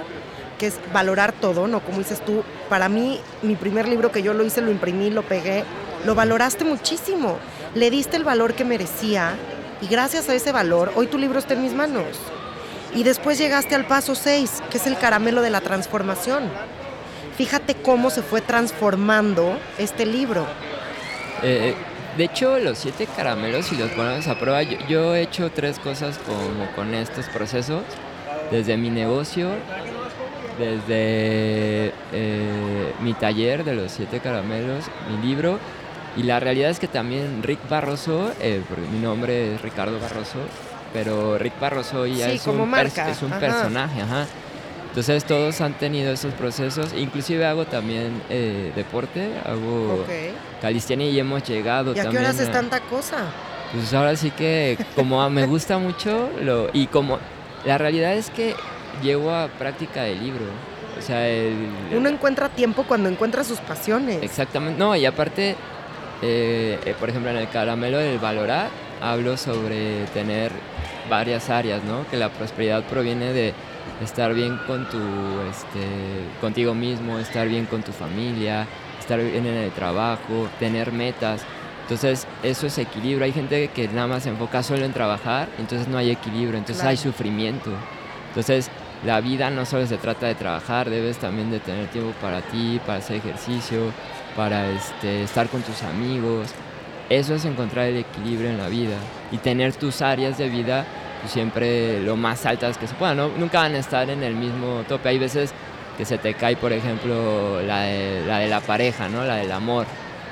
que 0.58 0.68
es 0.68 0.78
valorar 0.92 1.32
todo, 1.32 1.66
¿no? 1.66 1.80
Como 1.80 1.98
dices 1.98 2.24
tú, 2.24 2.42
para 2.68 2.88
mí 2.88 3.20
mi 3.42 3.54
primer 3.54 3.88
libro 3.88 4.12
que 4.12 4.22
yo 4.22 4.34
lo 4.34 4.44
hice, 4.44 4.60
lo 4.60 4.70
imprimí, 4.70 5.10
lo 5.10 5.22
pegué, 5.22 5.64
lo 6.06 6.14
valoraste 6.14 6.64
muchísimo, 6.64 7.38
le 7.74 7.90
diste 7.90 8.16
el 8.16 8.24
valor 8.24 8.54
que 8.54 8.64
merecía 8.64 9.34
y 9.80 9.86
gracias 9.86 10.28
a 10.28 10.34
ese 10.34 10.52
valor, 10.52 10.92
hoy 10.96 11.06
tu 11.06 11.18
libro 11.18 11.38
está 11.38 11.54
en 11.54 11.62
mis 11.62 11.74
manos. 11.74 12.06
Y 12.94 13.02
después 13.02 13.38
llegaste 13.38 13.74
al 13.74 13.86
paso 13.86 14.14
6, 14.14 14.62
que 14.70 14.78
es 14.78 14.86
el 14.86 14.96
caramelo 14.96 15.42
de 15.42 15.50
la 15.50 15.60
transformación. 15.60 16.44
Fíjate 17.36 17.74
cómo 17.74 18.10
se 18.10 18.22
fue 18.22 18.40
transformando 18.40 19.58
este 19.78 20.06
libro. 20.06 20.46
Eh, 21.42 21.74
de 22.16 22.24
hecho, 22.24 22.58
los 22.58 22.78
siete 22.78 23.06
caramelos, 23.06 23.66
si 23.66 23.76
los 23.76 23.90
ponemos 23.90 24.26
a 24.26 24.36
prueba, 24.40 24.62
yo, 24.62 25.14
he 25.14 25.22
hecho 25.22 25.52
tres 25.52 25.78
cosas 25.78 26.18
como 26.18 26.68
con 26.74 26.94
estos 26.94 27.26
procesos. 27.26 27.82
Desde 28.50 28.76
mi 28.76 28.90
negocio, 28.90 29.50
desde 30.58 31.92
eh, 32.12 32.92
mi 33.02 33.14
taller 33.14 33.62
de 33.62 33.74
los 33.74 33.92
siete 33.92 34.18
caramelos, 34.18 34.86
mi 35.08 35.28
libro 35.28 35.60
y 36.18 36.24
la 36.24 36.40
realidad 36.40 36.70
es 36.70 36.80
que 36.80 36.88
también 36.88 37.42
Rick 37.44 37.68
Barroso, 37.68 38.32
eh, 38.40 38.60
mi 38.92 38.98
nombre 38.98 39.54
es 39.54 39.62
Ricardo 39.62 40.00
Barroso, 40.00 40.38
pero 40.92 41.38
Rick 41.38 41.60
Barroso 41.60 42.06
ya 42.06 42.26
es, 42.26 42.44
un 42.46 42.74
es, 42.74 43.22
un 43.22 43.30
personaje, 43.30 44.02
ajá. 44.02 44.26
Entonces 44.88 45.24
todos 45.24 45.60
han 45.60 45.74
tenido 45.74 46.12
esos 46.12 46.34
procesos, 46.34 46.92
inclusive 46.96 47.46
hago 47.46 47.66
también 47.66 48.20
eh, 48.30 48.72
deporte, 48.74 49.30
hago 49.44 50.04
calistenia 50.60 51.08
y 51.08 51.20
hemos 51.20 51.44
llegado 51.44 51.94
¿Y 51.94 52.00
a 52.00 52.04
también. 52.04 52.24
qué 52.24 52.28
haces 52.30 52.50
tanta 52.50 52.80
cosa? 52.80 53.18
Pues 53.72 53.94
ahora 53.94 54.16
sí 54.16 54.32
que 54.32 54.76
como 54.96 55.28
me 55.30 55.46
gusta 55.46 55.78
mucho 55.78 56.30
lo, 56.42 56.68
y 56.72 56.88
como 56.88 57.20
la 57.64 57.78
realidad 57.78 58.14
es 58.14 58.30
que 58.30 58.56
llevo 59.04 59.30
a 59.30 59.46
práctica 59.46 60.02
del 60.02 60.20
libro. 60.20 60.46
O 60.98 61.02
sea, 61.02 61.28
el, 61.28 61.70
uno 61.94 62.08
encuentra 62.08 62.48
tiempo 62.48 62.82
cuando 62.82 63.08
encuentra 63.08 63.44
sus 63.44 63.60
pasiones. 63.60 64.20
Exactamente. 64.20 64.80
No, 64.80 64.96
y 64.96 65.06
aparte 65.06 65.54
eh, 66.22 66.78
eh, 66.84 66.94
por 66.98 67.08
ejemplo, 67.10 67.30
en 67.30 67.36
el 67.36 67.48
caramelo 67.48 67.98
del 67.98 68.18
valorar 68.18 68.68
hablo 69.00 69.36
sobre 69.36 70.04
tener 70.14 70.50
varias 71.08 71.50
áreas, 71.50 71.82
¿no? 71.84 72.06
Que 72.10 72.16
la 72.16 72.28
prosperidad 72.28 72.82
proviene 72.84 73.32
de 73.32 73.54
estar 74.02 74.34
bien 74.34 74.58
con 74.66 74.88
tu, 74.88 74.98
este, 75.50 75.86
contigo 76.40 76.74
mismo, 76.74 77.18
estar 77.18 77.48
bien 77.48 77.66
con 77.66 77.82
tu 77.82 77.92
familia, 77.92 78.66
estar 79.00 79.18
bien 79.18 79.46
en 79.46 79.54
el 79.54 79.70
trabajo, 79.70 80.48
tener 80.58 80.92
metas. 80.92 81.42
Entonces, 81.82 82.26
eso 82.42 82.66
es 82.66 82.76
equilibrio. 82.78 83.24
Hay 83.24 83.32
gente 83.32 83.68
que 83.68 83.88
nada 83.88 84.06
más 84.06 84.24
se 84.24 84.28
enfoca 84.28 84.62
solo 84.62 84.84
en 84.84 84.92
trabajar, 84.92 85.48
entonces 85.58 85.88
no 85.88 85.96
hay 85.96 86.10
equilibrio, 86.10 86.58
entonces 86.58 86.84
hay 86.84 86.96
sufrimiento. 86.96 87.70
Entonces, 88.28 88.70
la 89.06 89.20
vida 89.20 89.48
no 89.50 89.64
solo 89.64 89.86
se 89.86 89.96
trata 89.96 90.26
de 90.26 90.34
trabajar, 90.34 90.90
debes 90.90 91.18
también 91.18 91.50
de 91.50 91.60
tener 91.60 91.86
tiempo 91.86 92.12
para 92.20 92.42
ti, 92.42 92.80
para 92.84 92.98
hacer 92.98 93.16
ejercicio, 93.16 93.92
para 94.38 94.70
este, 94.70 95.24
estar 95.24 95.48
con 95.48 95.62
tus 95.62 95.82
amigos. 95.82 96.50
Eso 97.10 97.34
es 97.34 97.44
encontrar 97.44 97.86
el 97.86 97.96
equilibrio 97.96 98.48
en 98.48 98.56
la 98.56 98.68
vida 98.68 98.96
y 99.32 99.38
tener 99.38 99.74
tus 99.74 100.00
áreas 100.00 100.38
de 100.38 100.48
vida 100.48 100.86
pues, 101.20 101.32
siempre 101.32 102.00
lo 102.02 102.16
más 102.16 102.46
altas 102.46 102.78
que 102.78 102.86
se 102.86 102.94
puedan. 102.94 103.16
Nunca 103.36 103.58
van 103.58 103.74
a 103.74 103.78
estar 103.78 104.08
en 104.08 104.22
el 104.22 104.36
mismo 104.36 104.84
tope. 104.86 105.08
Hay 105.08 105.18
veces 105.18 105.52
que 105.96 106.04
se 106.04 106.18
te 106.18 106.34
cae, 106.34 106.54
por 106.56 106.72
ejemplo, 106.72 107.60
la 107.62 107.80
de 107.82 108.22
la, 108.28 108.38
de 108.38 108.46
la 108.46 108.60
pareja, 108.60 109.08
¿no? 109.08 109.24
la 109.24 109.34
del 109.36 109.50
amor. 109.50 109.86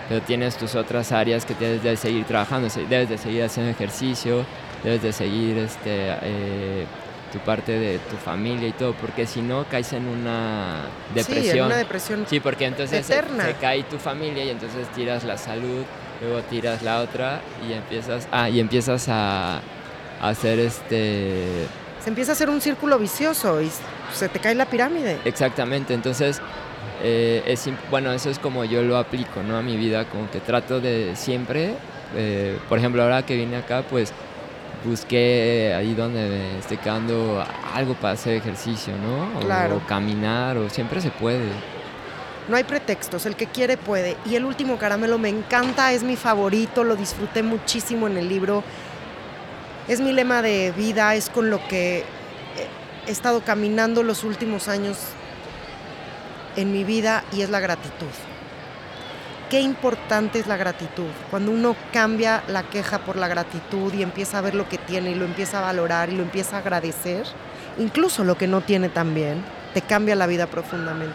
Pero 0.08 0.22
tienes 0.22 0.56
tus 0.56 0.76
otras 0.76 1.10
áreas 1.10 1.44
que 1.44 1.54
debes 1.56 1.82
de 1.82 1.96
seguir 1.96 2.24
trabajando, 2.26 2.68
debes 2.88 3.08
de 3.08 3.18
seguir 3.18 3.42
haciendo 3.42 3.72
ejercicio, 3.72 4.44
debes 4.84 5.02
de 5.02 5.12
seguir 5.12 5.58
este, 5.58 6.14
eh, 6.22 6.86
tu 7.32 7.38
parte 7.38 7.72
de 7.72 7.98
tu 7.98 8.16
familia 8.16 8.68
y 8.68 8.72
todo, 8.72 8.92
porque 8.94 9.26
si 9.26 9.42
no 9.42 9.64
caes 9.68 9.92
en 9.92 10.06
una 10.06 10.82
depresión. 11.14 11.44
Sí, 11.44 11.58
en 11.58 11.64
una 11.64 11.76
depresión. 11.76 12.26
Sí, 12.28 12.40
porque 12.40 12.66
entonces 12.66 13.04
Se, 13.06 13.22
cae 13.60 13.82
tu 13.84 13.98
familia 13.98 14.44
y 14.44 14.50
entonces 14.50 14.86
tiras 14.94 15.24
la 15.24 15.36
salud, 15.36 15.84
luego 16.20 16.40
tiras 16.42 16.82
la 16.82 17.00
otra 17.00 17.40
y 17.68 17.72
empiezas, 17.72 18.28
ah, 18.32 18.48
y 18.48 18.60
empiezas 18.60 19.08
a, 19.08 19.60
hacer 20.20 20.58
este... 20.58 21.66
Se 22.02 22.08
empieza 22.08 22.32
a 22.32 22.34
hacer 22.34 22.48
un 22.48 22.60
círculo 22.60 22.98
vicioso 22.98 23.60
y 23.60 23.70
se 24.14 24.28
te 24.28 24.38
cae 24.38 24.54
la 24.54 24.66
pirámide. 24.66 25.18
Exactamente, 25.24 25.92
entonces 25.92 26.40
eh, 27.02 27.42
es, 27.46 27.68
bueno, 27.90 28.12
eso 28.12 28.30
es 28.30 28.38
como 28.38 28.64
yo 28.64 28.82
lo 28.82 28.96
aplico, 28.96 29.42
¿no? 29.42 29.58
A 29.58 29.62
mi 29.62 29.76
vida, 29.76 30.06
como 30.06 30.30
que 30.30 30.40
trato 30.40 30.80
de 30.80 31.14
siempre, 31.16 31.74
eh, 32.14 32.56
por 32.68 32.78
ejemplo, 32.78 33.02
ahora 33.02 33.24
que 33.26 33.36
vine 33.36 33.56
acá, 33.56 33.82
pues 33.88 34.12
busqué 34.86 35.74
ahí 35.76 35.94
donde 35.94 36.28
me 36.28 36.58
esté 36.58 36.76
quedando 36.76 37.44
algo 37.74 37.94
para 37.94 38.14
hacer 38.14 38.34
ejercicio, 38.34 38.94
¿no? 38.96 39.40
claro. 39.40 39.76
o 39.76 39.86
caminar, 39.86 40.56
o 40.56 40.70
siempre 40.70 41.00
se 41.00 41.10
puede. 41.10 41.50
No 42.48 42.56
hay 42.56 42.64
pretextos, 42.64 43.26
el 43.26 43.34
que 43.34 43.46
quiere 43.46 43.76
puede. 43.76 44.16
Y 44.24 44.36
el 44.36 44.44
último 44.44 44.78
caramelo 44.78 45.18
me 45.18 45.28
encanta, 45.28 45.92
es 45.92 46.04
mi 46.04 46.16
favorito, 46.16 46.84
lo 46.84 46.94
disfruté 46.94 47.42
muchísimo 47.42 48.06
en 48.06 48.16
el 48.16 48.28
libro. 48.28 48.62
Es 49.88 50.00
mi 50.00 50.12
lema 50.12 50.42
de 50.42 50.72
vida, 50.76 51.14
es 51.14 51.28
con 51.28 51.50
lo 51.50 51.66
que 51.66 52.04
he 53.06 53.10
estado 53.10 53.42
caminando 53.42 54.02
los 54.02 54.24
últimos 54.24 54.68
años 54.68 54.98
en 56.56 56.72
mi 56.72 56.84
vida 56.84 57.24
y 57.32 57.42
es 57.42 57.50
la 57.50 57.60
gratitud 57.60 58.06
qué 59.50 59.60
importante 59.60 60.38
es 60.38 60.46
la 60.46 60.56
gratitud. 60.56 61.10
Cuando 61.30 61.52
uno 61.52 61.76
cambia 61.92 62.42
la 62.48 62.64
queja 62.64 62.98
por 62.98 63.16
la 63.16 63.28
gratitud 63.28 63.92
y 63.94 64.02
empieza 64.02 64.38
a 64.38 64.42
ver 64.42 64.54
lo 64.54 64.68
que 64.68 64.78
tiene 64.78 65.10
y 65.10 65.14
lo 65.14 65.24
empieza 65.24 65.58
a 65.58 65.62
valorar 65.62 66.10
y 66.10 66.16
lo 66.16 66.22
empieza 66.22 66.56
a 66.56 66.60
agradecer, 66.60 67.26
incluso 67.78 68.24
lo 68.24 68.36
que 68.36 68.46
no 68.46 68.60
tiene 68.60 68.88
también, 68.88 69.44
te 69.74 69.82
cambia 69.82 70.16
la 70.16 70.26
vida 70.26 70.46
profundamente. 70.46 71.14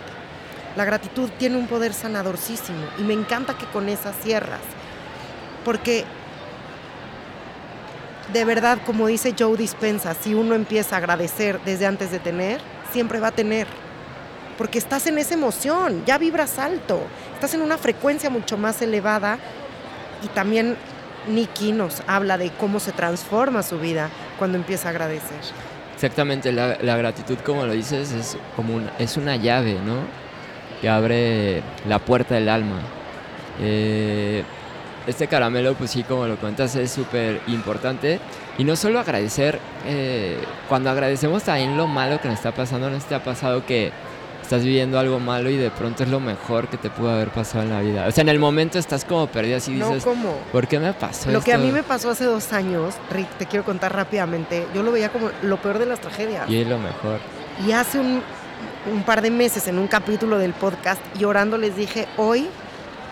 La 0.75 0.85
gratitud 0.85 1.29
tiene 1.37 1.57
un 1.57 1.67
poder 1.67 1.93
sanadorcísimo 1.93 2.85
y 2.97 3.03
me 3.03 3.13
encanta 3.13 3.57
que 3.57 3.65
con 3.65 3.89
esa 3.89 4.13
cierras. 4.13 4.61
Porque 5.65 6.05
de 8.31 8.45
verdad, 8.45 8.77
como 8.85 9.07
dice 9.07 9.35
Joe 9.37 9.57
Dispensa, 9.57 10.13
si 10.13 10.33
uno 10.33 10.55
empieza 10.55 10.95
a 10.95 10.99
agradecer 10.99 11.59
desde 11.65 11.85
antes 11.85 12.11
de 12.11 12.19
tener, 12.19 12.61
siempre 12.91 13.19
va 13.19 13.27
a 13.27 13.31
tener. 13.31 13.67
Porque 14.57 14.77
estás 14.77 15.07
en 15.07 15.17
esa 15.17 15.33
emoción, 15.33 16.03
ya 16.05 16.17
vibras 16.17 16.59
alto, 16.59 17.01
estás 17.41 17.55
en 17.55 17.63
una 17.63 17.79
frecuencia 17.79 18.29
mucho 18.29 18.55
más 18.55 18.83
elevada 18.83 19.39
y 20.23 20.27
también 20.27 20.77
Nicky 21.27 21.71
nos 21.71 22.03
habla 22.05 22.37
de 22.37 22.51
cómo 22.51 22.79
se 22.79 22.91
transforma 22.91 23.63
su 23.63 23.79
vida 23.79 24.11
cuando 24.37 24.59
empieza 24.59 24.89
a 24.89 24.91
agradecer. 24.91 25.39
Exactamente, 25.95 26.51
la, 26.51 26.75
gratitud, 26.97 27.39
como 27.43 27.65
lo 27.65 27.73
dices, 27.73 28.11
es 28.11 28.37
como 28.55 28.79
es 28.99 29.17
una 29.17 29.37
llave, 29.37 29.73
¿no? 29.83 30.01
Que 30.81 30.89
abre 30.89 31.63
la 31.87 31.97
puerta 31.97 32.35
del 32.35 32.47
alma. 32.47 32.79
Eh, 33.59 34.43
este 35.07 35.25
caramelo, 35.25 35.73
pues 35.73 35.89
sí, 35.89 36.03
como 36.03 36.27
lo 36.27 36.35
cuentas, 36.35 36.75
es 36.75 36.91
súper 36.91 37.41
importante. 37.47 38.19
Y 38.59 38.63
no 38.63 38.75
solo 38.75 38.99
agradecer, 38.99 39.57
eh, 39.87 40.37
cuando 40.69 40.91
agradecemos 40.91 41.41
también 41.41 41.75
lo 41.75 41.87
malo 41.87 42.21
que 42.21 42.27
nos 42.27 42.37
está 42.37 42.51
pasando, 42.51 42.91
¿no 42.91 42.99
te 42.99 43.15
ha 43.15 43.23
pasado 43.23 43.65
que 43.65 43.91
estás 44.51 44.65
viviendo 44.65 44.99
algo 44.99 45.17
malo 45.17 45.49
y 45.49 45.55
de 45.55 45.71
pronto 45.71 46.03
es 46.03 46.09
lo 46.09 46.19
mejor 46.19 46.67
que 46.67 46.75
te 46.75 46.89
pudo 46.89 47.09
haber 47.09 47.29
pasado 47.29 47.63
en 47.63 47.69
la 47.69 47.79
vida? 47.79 48.05
O 48.05 48.11
sea, 48.11 48.23
en 48.23 48.27
el 48.27 48.37
momento 48.37 48.79
estás 48.79 49.05
como 49.05 49.27
perdida 49.27 49.59
y 49.65 49.75
dices, 49.75 49.79
no, 49.79 49.99
¿cómo? 50.03 50.37
¿por 50.51 50.67
qué 50.67 50.77
me 50.77 50.91
pasó 50.91 51.31
Lo 51.31 51.41
que 51.41 51.53
a 51.53 51.57
mí 51.57 51.71
me 51.71 51.83
pasó 51.83 52.09
hace 52.09 52.25
dos 52.25 52.51
años, 52.51 52.95
Rick, 53.09 53.29
te 53.37 53.45
quiero 53.45 53.63
contar 53.63 53.95
rápidamente, 53.95 54.67
yo 54.75 54.83
lo 54.83 54.91
veía 54.91 55.07
como 55.07 55.29
lo 55.41 55.61
peor 55.61 55.79
de 55.79 55.85
las 55.85 56.01
tragedias. 56.01 56.49
Y 56.49 56.57
es 56.57 56.67
lo 56.67 56.77
mejor. 56.77 57.21
Y 57.65 57.71
hace 57.71 57.97
un, 57.97 58.21
un 58.91 59.03
par 59.03 59.21
de 59.21 59.31
meses 59.31 59.69
en 59.69 59.79
un 59.79 59.87
capítulo 59.87 60.37
del 60.37 60.51
podcast, 60.51 61.01
llorando 61.17 61.57
les 61.57 61.77
dije, 61.77 62.09
hoy 62.17 62.49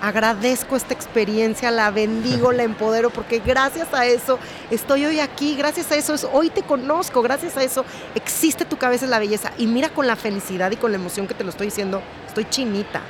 agradezco 0.01 0.75
esta 0.75 0.93
experiencia, 0.93 1.71
la 1.71 1.91
bendigo, 1.91 2.51
la 2.51 2.63
empodero, 2.63 3.09
porque 3.09 3.39
gracias 3.39 3.93
a 3.93 4.05
eso 4.05 4.39
estoy 4.71 5.05
hoy 5.05 5.19
aquí, 5.19 5.55
gracias 5.55 5.91
a 5.91 5.95
eso 5.95 6.15
hoy 6.33 6.49
te 6.49 6.63
conozco, 6.63 7.21
gracias 7.21 7.57
a 7.57 7.63
eso 7.63 7.85
existe 8.15 8.65
tu 8.65 8.77
cabeza 8.77 9.05
en 9.05 9.11
la 9.11 9.19
belleza. 9.19 9.51
Y 9.57 9.67
mira 9.67 9.89
con 9.89 10.07
la 10.07 10.15
felicidad 10.15 10.71
y 10.71 10.77
con 10.77 10.91
la 10.91 10.97
emoción 10.97 11.27
que 11.27 11.33
te 11.33 11.43
lo 11.43 11.49
estoy 11.49 11.67
diciendo, 11.67 12.01
estoy 12.27 12.45
chinita. 12.45 13.01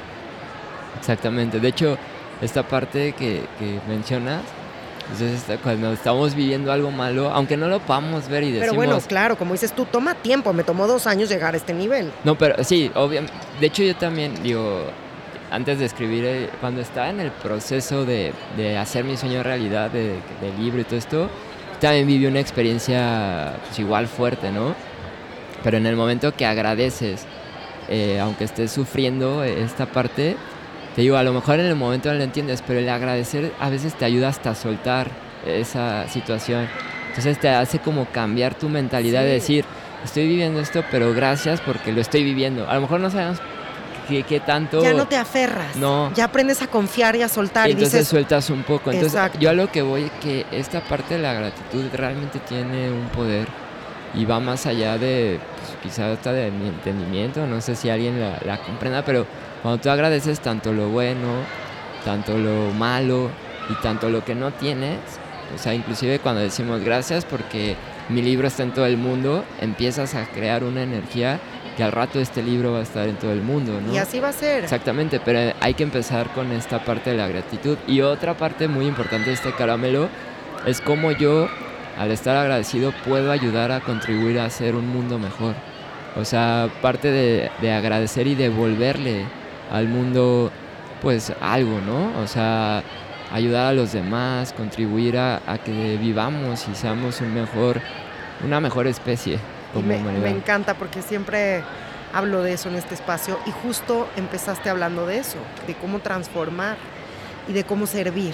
Exactamente, 0.99 1.59
de 1.59 1.67
hecho, 1.67 1.97
esta 2.41 2.63
parte 2.63 3.13
que, 3.13 3.43
mencionas, 3.87 4.41
entonces, 5.11 5.57
cuando 5.63 5.91
estamos 5.91 6.35
viviendo 6.35 6.71
algo 6.71 6.91
malo, 6.91 7.31
aunque 7.31 7.57
no 7.57 7.67
lo 7.67 7.79
podamos 7.79 8.27
ver 8.27 8.43
y 8.43 8.51
decimos... 8.51 8.69
Pero 8.69 8.75
bueno, 8.75 8.99
claro, 9.07 9.37
como 9.37 9.53
dices 9.53 9.73
tú, 9.73 9.85
toma 9.85 10.13
tiempo, 10.13 10.53
me 10.53 10.63
tomó 10.63 10.85
dos 10.85 11.07
años 11.07 11.29
llegar 11.29 11.55
a 11.55 11.57
este 11.57 11.73
nivel. 11.73 12.11
No, 12.23 12.37
pero 12.37 12.63
sí, 12.63 12.91
obviamente, 12.93 13.33
de 13.59 13.65
hecho 13.65 13.81
yo 13.81 13.95
también, 13.95 14.43
digo, 14.43 14.83
antes 15.51 15.79
de 15.79 15.85
escribir, 15.85 16.25
eh, 16.25 16.49
cuando 16.59 16.81
estaba 16.81 17.09
en 17.09 17.19
el 17.19 17.31
proceso 17.31 18.05
de, 18.05 18.33
hacer 18.77 19.03
mi 19.03 19.17
sueño 19.17 19.43
realidad, 19.43 19.89
de, 19.89 20.19
libro 20.59 20.81
y 20.81 20.83
todo 20.83 20.97
esto, 20.97 21.29
también 21.79 22.07
viví 22.07 22.25
una 22.25 22.39
experiencia 22.39 23.53
pues, 23.65 23.79
igual 23.79 24.07
fuerte, 24.07 24.51
¿no? 24.51 24.75
Pero 25.63 25.77
en 25.77 25.85
el 25.85 25.95
momento 25.95 26.33
que 26.33 26.45
agradeces, 26.45 27.25
eh, 27.89 28.19
aunque 28.19 28.43
estés 28.43 28.71
sufriendo 28.71 29.43
esta 29.43 29.85
parte, 29.85 30.35
te 30.95 31.01
digo, 31.01 31.17
a 31.17 31.23
lo 31.23 31.33
mejor 31.33 31.59
en 31.59 31.65
el 31.65 31.75
momento 31.75 32.11
no 32.11 32.17
lo 32.17 32.23
entiendes, 32.23 32.63
pero 32.65 32.79
el 32.79 32.89
agradecer 32.89 33.51
a 33.59 33.69
veces 33.69 33.93
te 33.95 34.05
ayuda 34.05 34.29
hasta 34.29 34.51
a 34.51 34.55
soltar 34.55 35.09
esa 35.45 36.07
situación. 36.07 36.67
Entonces 37.09 37.39
te 37.39 37.49
hace 37.49 37.79
como 37.79 38.05
cambiar 38.05 38.55
tu 38.55 38.69
mentalidad 38.69 39.21
de 39.21 39.31
decir, 39.31 39.65
estoy 40.03 40.27
viviendo 40.27 40.59
esto, 40.59 40.83
pero 40.91 41.13
gracias 41.13 41.61
porque 41.61 41.91
lo 41.91 42.01
estoy 42.01 42.23
viviendo. 42.23 42.69
A 42.69 42.75
lo 42.75 42.81
mejor 42.81 42.99
no 42.99 43.09
sabemos 43.09 43.39
qué, 44.27 44.39
tanto... 44.39 44.81
Ya 44.81 44.93
no 44.93 45.07
te 45.07 45.17
aferras. 45.17 45.75
No. 45.75 46.11
Ya 46.13 46.25
aprendes 46.25 46.61
a 46.61 46.67
confiar 46.67 47.15
y 47.15 47.21
a 47.21 47.29
soltar. 47.29 47.69
Y, 47.69 47.73
entonces 47.73 48.07
sueltas 48.07 48.49
un 48.49 48.63
poco. 48.63 48.91
Entonces 48.91 49.19
yo 49.39 49.49
a 49.49 49.53
lo 49.53 49.71
que 49.71 49.81
voy 49.81 50.03
es 50.03 50.11
que 50.21 50.45
esta 50.51 50.81
parte 50.81 51.15
de 51.15 51.21
la 51.21 51.33
gratitud 51.33 51.85
realmente 51.93 52.39
tiene 52.39 52.91
un 52.91 53.07
poder 53.09 53.47
y 54.13 54.25
va 54.25 54.39
más 54.39 54.65
allá 54.65 54.97
de, 54.97 55.39
pues, 55.57 55.77
quizás 55.83 56.17
hasta 56.17 56.33
de 56.33 56.51
mi 56.51 56.67
entendimiento, 56.67 57.45
no 57.45 57.61
sé 57.61 57.75
si 57.75 57.89
alguien 57.89 58.19
la, 58.19 58.39
la 58.43 58.57
comprenda, 58.57 59.03
pero 59.05 59.25
cuando 59.61 59.79
tú 59.81 59.89
agradeces 59.89 60.39
tanto 60.39 60.73
lo 60.73 60.89
bueno, 60.89 61.27
tanto 62.03 62.37
lo 62.37 62.71
malo 62.73 63.29
y 63.69 63.73
tanto 63.83 64.09
lo 64.09 64.25
que 64.25 64.33
no 64.33 64.51
tienes, 64.51 64.97
o 65.53 65.57
sea, 65.57 65.73
inclusive 65.73 66.19
cuando 66.19 66.41
decimos 66.41 66.81
gracias 66.81 67.25
porque 67.25 67.75
mi 68.09 68.21
libro 68.21 68.47
está 68.47 68.63
en 68.63 68.73
todo 68.73 68.85
el 68.85 68.97
mundo, 68.97 69.43
empiezas 69.61 70.15
a 70.15 70.25
crear 70.25 70.63
una 70.63 70.83
energía 70.83 71.39
que 71.79 71.85
al 71.85 71.93
rato 71.93 72.19
este 72.19 72.43
libro 72.43 72.73
va 72.73 72.79
a 72.79 72.81
estar 72.81 73.07
en 73.07 73.15
todo 73.15 73.31
el 73.31 73.41
mundo, 73.41 73.79
¿no? 73.79 73.93
Y 73.93 73.97
así 73.97 74.19
va 74.19 74.27
a 74.27 74.33
ser. 74.33 74.65
Exactamente, 74.65 75.21
pero 75.23 75.55
hay 75.61 75.73
que 75.75 75.83
empezar 75.83 76.27
con 76.33 76.51
esta 76.51 76.83
parte 76.83 77.11
de 77.11 77.15
la 77.15 77.25
gratitud. 77.29 77.77
Y 77.87 78.01
otra 78.01 78.33
parte 78.33 78.67
muy 78.67 78.85
importante 78.85 79.29
de 79.29 79.35
este 79.35 79.53
caramelo 79.53 80.09
es 80.65 80.81
cómo 80.81 81.13
yo, 81.13 81.47
al 81.97 82.11
estar 82.11 82.35
agradecido, 82.35 82.91
puedo 83.05 83.31
ayudar 83.31 83.71
a 83.71 83.79
contribuir 83.79 84.41
a 84.41 84.45
hacer 84.45 84.75
un 84.75 84.89
mundo 84.89 85.19
mejor. 85.19 85.55
O 86.17 86.25
sea, 86.25 86.67
parte 86.81 87.11
de, 87.11 87.71
agradecer 87.71 88.27
y 88.27 88.35
devolverle 88.35 89.23
al 89.71 89.87
mundo, 89.87 90.51
pues 91.01 91.31
algo, 91.39 91.79
¿no? 91.79 92.11
O 92.21 92.27
sea, 92.27 92.83
ayudar 93.31 93.67
a 93.67 93.73
los 93.73 93.93
demás, 93.93 94.51
contribuir 94.51 95.17
a, 95.17 95.39
que 95.63 95.95
vivamos 95.95 96.67
y 96.67 96.75
seamos 96.75 97.21
un 97.21 97.33
mejor, 97.33 97.79
una 98.43 98.59
mejor 98.59 98.85
especie 98.87 99.39
me, 99.75 100.29
encanta 100.29 100.73
porque 100.73 101.01
siempre 101.01 101.63
hablo 102.13 102.41
de 102.41 102.53
eso 102.53 102.69
en 102.69 102.75
este 102.75 102.95
espacio 102.95 103.37
y 103.45 103.51
justo 103.51 104.07
empezaste 104.15 104.69
hablando 104.69 105.05
de 105.05 105.19
eso, 105.19 105.37
de 105.67 105.75
cómo 105.75 105.99
transformar 105.99 106.77
y 107.47 107.53
de 107.53 107.63
cómo 107.63 107.85
servir. 107.85 108.33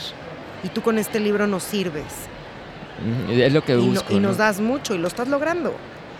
Y 0.63 0.69
tú 0.69 0.81
con 0.81 0.97
este 0.97 1.19
libro 1.19 1.47
nos 1.47 1.63
sirves. 1.63 2.03
Es 3.29 3.51
lo 3.51 3.63
que 3.63 3.75
busco. 3.75 4.13
Y, 4.13 4.19
nos 4.19 4.37
das 4.37 4.59
mucho 4.59 4.95
y 4.95 4.97
lo 4.97 5.07
estás 5.07 5.27
logrando. 5.27 5.75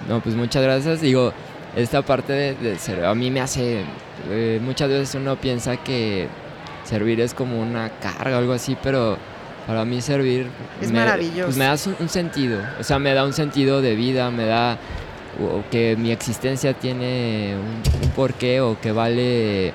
No, 0.09 0.19
pues 0.19 0.35
muchas 0.35 0.61
gracias. 0.61 1.01
Digo, 1.01 1.31
esta 1.75 2.01
parte 2.01 2.55
de, 2.55 2.77
servir, 2.77 3.05
a 3.05 3.15
mí 3.15 3.31
me 3.31 3.41
hace, 3.41 3.83
eh, 4.29 4.59
muchas 4.61 4.89
veces 4.89 5.15
uno 5.15 5.37
piensa 5.37 5.77
que 5.77 6.27
servir 6.83 7.19
es 7.21 7.33
como 7.33 7.61
una 7.61 7.89
carga 7.99 8.35
o 8.35 8.39
algo 8.39 8.53
así, 8.53 8.77
pero 8.81 9.17
para 9.65 9.83
mí 9.85 10.01
servir 10.01 10.47
es 10.81 10.91
maravilloso. 10.91 11.45
Pues 11.45 11.57
me 11.57 11.65
da 11.65 11.75
un, 11.99 12.09
sentido, 12.09 12.61
o 12.79 12.83
sea, 12.83 12.99
me 12.99 13.13
da 13.13 13.25
un 13.25 13.33
sentido 13.33 13.81
de 13.81 13.95
vida, 13.95 14.29
me 14.29 14.45
da 14.45 14.77
o 15.39 15.63
que 15.69 15.95
mi 15.97 16.11
existencia 16.11 16.73
tiene 16.73 17.55
un, 17.55 18.09
porqué 18.11 18.61
o 18.61 18.79
que 18.79 18.91
vale 18.91 19.73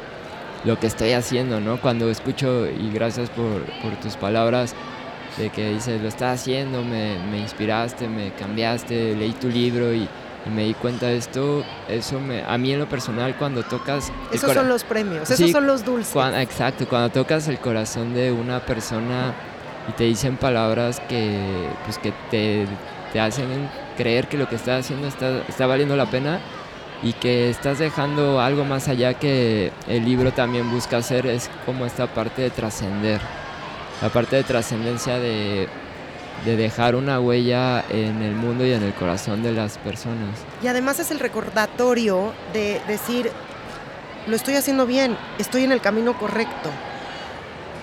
lo 0.65 0.79
que 0.79 0.87
estoy 0.87 1.13
haciendo, 1.13 1.61
¿no? 1.61 1.81
Cuando 1.81 2.11
escucho, 2.11 2.67
y 2.67 2.91
gracias 2.93 3.31
por, 3.31 3.97
tus 4.03 4.17
palabras, 4.17 4.75
de 5.39 5.51
que 5.51 5.71
dices, 5.71 6.01
lo 6.01 6.09
estás 6.09 6.41
haciendo, 6.41 6.83
me, 6.83 7.39
inspiraste, 7.39 8.09
me 8.09 8.33
cambiaste, 8.33 9.15
leí 9.17 9.33
tu 9.33 9.49
libro 9.49 9.93
y, 9.95 10.09
me 10.55 10.65
di 10.65 10.73
cuenta 10.73 11.07
de 11.07 11.19
esto, 11.19 11.63
eso 11.87 12.19
me, 12.19 12.43
a 12.43 12.57
mí 12.57 12.73
en 12.73 12.79
lo 12.79 12.89
personal 12.89 13.37
cuando 13.37 13.63
tocas... 13.63 14.11
Esos 14.33 14.55
son 14.55 14.71
los 14.71 14.85
premios, 14.85 15.31
esos 15.31 15.51
son 15.51 15.67
los 15.67 15.85
dulces. 15.85 16.17
exacto, 16.39 16.89
cuando 16.89 17.11
tocas 17.11 17.47
el 17.49 17.59
corazón 17.59 18.15
de 18.15 18.33
una 18.33 18.61
persona 18.61 19.35
y 19.87 19.93
te 19.93 20.05
dicen 20.05 20.39
palabras 20.39 20.99
que, 21.01 21.69
pues, 21.85 21.99
que 21.99 22.15
te, 22.31 22.67
te 23.13 23.21
hacen 23.21 23.69
creer 24.01 24.29
que 24.29 24.39
lo 24.39 24.49
que 24.49 24.57
estás 24.57 24.87
haciendo 24.87 25.09
está, 25.09 25.43
está 25.47 25.67
valiendo 25.67 25.95
la 25.95 26.07
pena 26.07 26.41
y 27.03 27.13
que 27.13 27.51
estás 27.51 27.79
dejando 27.79 28.41
algo 28.41 28.65
más 28.65 28.89
allá 28.89 29.13
que 29.13 29.73
el 29.89 30.07
libro 30.07 30.33
también 30.33 30.71
busca 30.71 30.97
hacer, 30.97 31.27
es 31.27 31.51
como 31.67 31.85
esta 31.85 32.07
parte 32.07 32.41
de 32.41 32.49
trascender, 32.49 33.21
la 34.01 34.09
parte 34.09 34.37
de 34.37 34.43
trascendencia 34.43 35.19
de, 35.19 35.69
de 36.47 36.57
dejar 36.57 36.97
una 36.97 37.21
huella 37.21 37.85
en 37.91 38.23
el 38.23 38.35
mundo 38.35 38.65
y 38.65 38.73
en 38.73 38.83
el 38.83 38.95
corazón 38.95 39.43
de 39.43 39.53
las 39.53 39.77
personas. 39.77 40.31
Y 40.63 40.69
además 40.69 40.99
es 40.99 41.11
el 41.11 41.21
recordatorio 41.21 42.33
de 42.55 42.81
decir, 42.89 43.31
lo 44.27 44.35
estoy 44.35 44.55
haciendo 44.55 44.87
bien, 44.87 45.15
estoy 45.39 45.65
en 45.65 45.73
el 45.73 45.83
camino 45.83 46.17
correcto. 46.17 46.71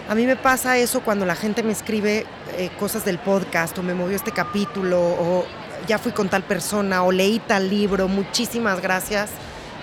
A 0.10 0.16
mí 0.16 0.26
me 0.26 0.36
pasa 0.36 0.80
eso 0.80 1.02
cuando 1.02 1.28
la 1.28 1.36
gente 1.36 1.62
me 1.62 1.74
escribe 1.74 2.26
eh, 2.58 2.72
cosas 2.80 3.06
del 3.06 3.20
podcast 3.20 3.78
o 3.78 3.84
me 3.84 3.94
movió 3.94 4.16
este 4.16 4.32
capítulo 4.32 5.00
o 5.00 5.46
ya 5.86 5.98
fui 5.98 6.12
con 6.12 6.30
tal 6.30 6.44
persona 6.44 7.04
o 7.04 7.12
leí 7.12 7.40
tal 7.40 7.70
libro, 7.70 8.08
muchísimas 8.08 8.82
gracias. 8.82 9.30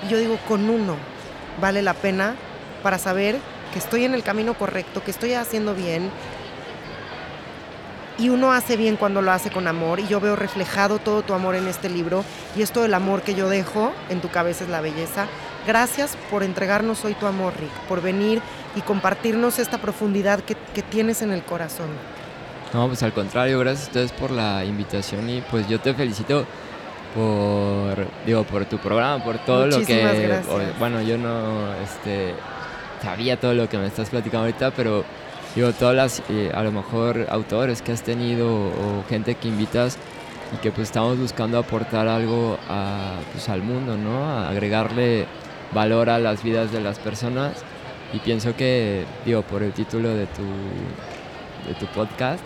Y 0.04 0.10
yo 0.10 0.18
digo, 0.18 0.38
con 0.48 0.68
uno 0.68 0.96
vale 1.60 1.82
la 1.82 1.94
pena 1.94 2.34
para 2.82 2.98
saber 2.98 3.38
que 3.72 3.78
estoy 3.78 4.04
en 4.04 4.14
el 4.14 4.22
camino 4.22 4.54
correcto, 4.54 5.02
que 5.02 5.10
estoy 5.10 5.34
haciendo 5.34 5.74
bien. 5.74 6.10
Y 8.16 8.28
uno 8.28 8.52
hace 8.52 8.76
bien 8.76 8.96
cuando 8.96 9.22
lo 9.22 9.32
hace 9.32 9.50
con 9.50 9.66
amor 9.66 9.98
y 9.98 10.06
yo 10.06 10.20
veo 10.20 10.36
reflejado 10.36 11.00
todo 11.00 11.22
tu 11.22 11.34
amor 11.34 11.56
en 11.56 11.66
este 11.66 11.88
libro 11.88 12.24
y 12.54 12.62
es 12.62 12.70
todo 12.70 12.84
el 12.84 12.94
amor 12.94 13.22
que 13.22 13.34
yo 13.34 13.48
dejo 13.48 13.92
en 14.08 14.20
tu 14.20 14.28
cabeza 14.28 14.64
es 14.64 14.70
la 14.70 14.80
belleza. 14.80 15.26
Gracias 15.66 16.16
por 16.30 16.44
entregarnos 16.44 17.04
hoy 17.04 17.14
tu 17.14 17.26
amor, 17.26 17.54
Rick, 17.58 17.72
por 17.88 18.02
venir 18.02 18.40
y 18.76 18.82
compartirnos 18.82 19.58
esta 19.58 19.78
profundidad 19.78 20.40
que, 20.40 20.54
que 20.54 20.82
tienes 20.82 21.22
en 21.22 21.32
el 21.32 21.42
corazón. 21.42 21.88
No, 22.74 22.88
pues 22.88 23.04
al 23.04 23.12
contrario, 23.12 23.60
gracias 23.60 23.86
a 23.86 23.90
ustedes 23.90 24.12
por 24.12 24.32
la 24.32 24.64
invitación 24.64 25.30
y 25.30 25.40
pues 25.42 25.68
yo 25.68 25.78
te 25.78 25.94
felicito 25.94 26.44
por, 27.14 28.08
digo, 28.26 28.42
por 28.42 28.64
tu 28.64 28.78
programa, 28.78 29.22
por 29.22 29.38
todo 29.38 29.68
lo 29.68 29.80
que... 29.86 30.00
Gracias. 30.00 30.78
bueno, 30.80 31.00
yo 31.00 31.16
no 31.16 31.72
este, 31.84 32.34
sabía 33.00 33.38
todo 33.38 33.54
lo 33.54 33.68
que 33.68 33.78
me 33.78 33.86
estás 33.86 34.10
platicando 34.10 34.46
ahorita, 34.46 34.72
pero 34.72 35.04
digo, 35.54 35.70
todas 35.72 35.94
las, 35.94 36.22
eh, 36.28 36.50
a 36.52 36.64
lo 36.64 36.72
mejor, 36.72 37.28
autores 37.30 37.80
que 37.80 37.92
has 37.92 38.02
tenido 38.02 38.48
o 38.48 39.04
gente 39.08 39.36
que 39.36 39.46
invitas 39.46 39.96
y 40.52 40.56
que 40.56 40.72
pues 40.72 40.88
estamos 40.88 41.16
buscando 41.16 41.58
aportar 41.58 42.08
algo 42.08 42.58
a, 42.68 43.12
pues, 43.30 43.48
al 43.48 43.62
mundo, 43.62 43.96
¿no? 43.96 44.24
A 44.24 44.48
agregarle 44.48 45.26
valor 45.72 46.10
a 46.10 46.18
las 46.18 46.42
vidas 46.42 46.72
de 46.72 46.80
las 46.80 46.98
personas 46.98 47.52
y 48.12 48.18
pienso 48.18 48.56
que, 48.56 49.04
digo, 49.24 49.42
por 49.42 49.62
el 49.62 49.72
título 49.72 50.08
de 50.08 50.26
tu, 50.26 50.42
de 51.68 51.74
tu 51.78 51.86
podcast, 51.86 52.42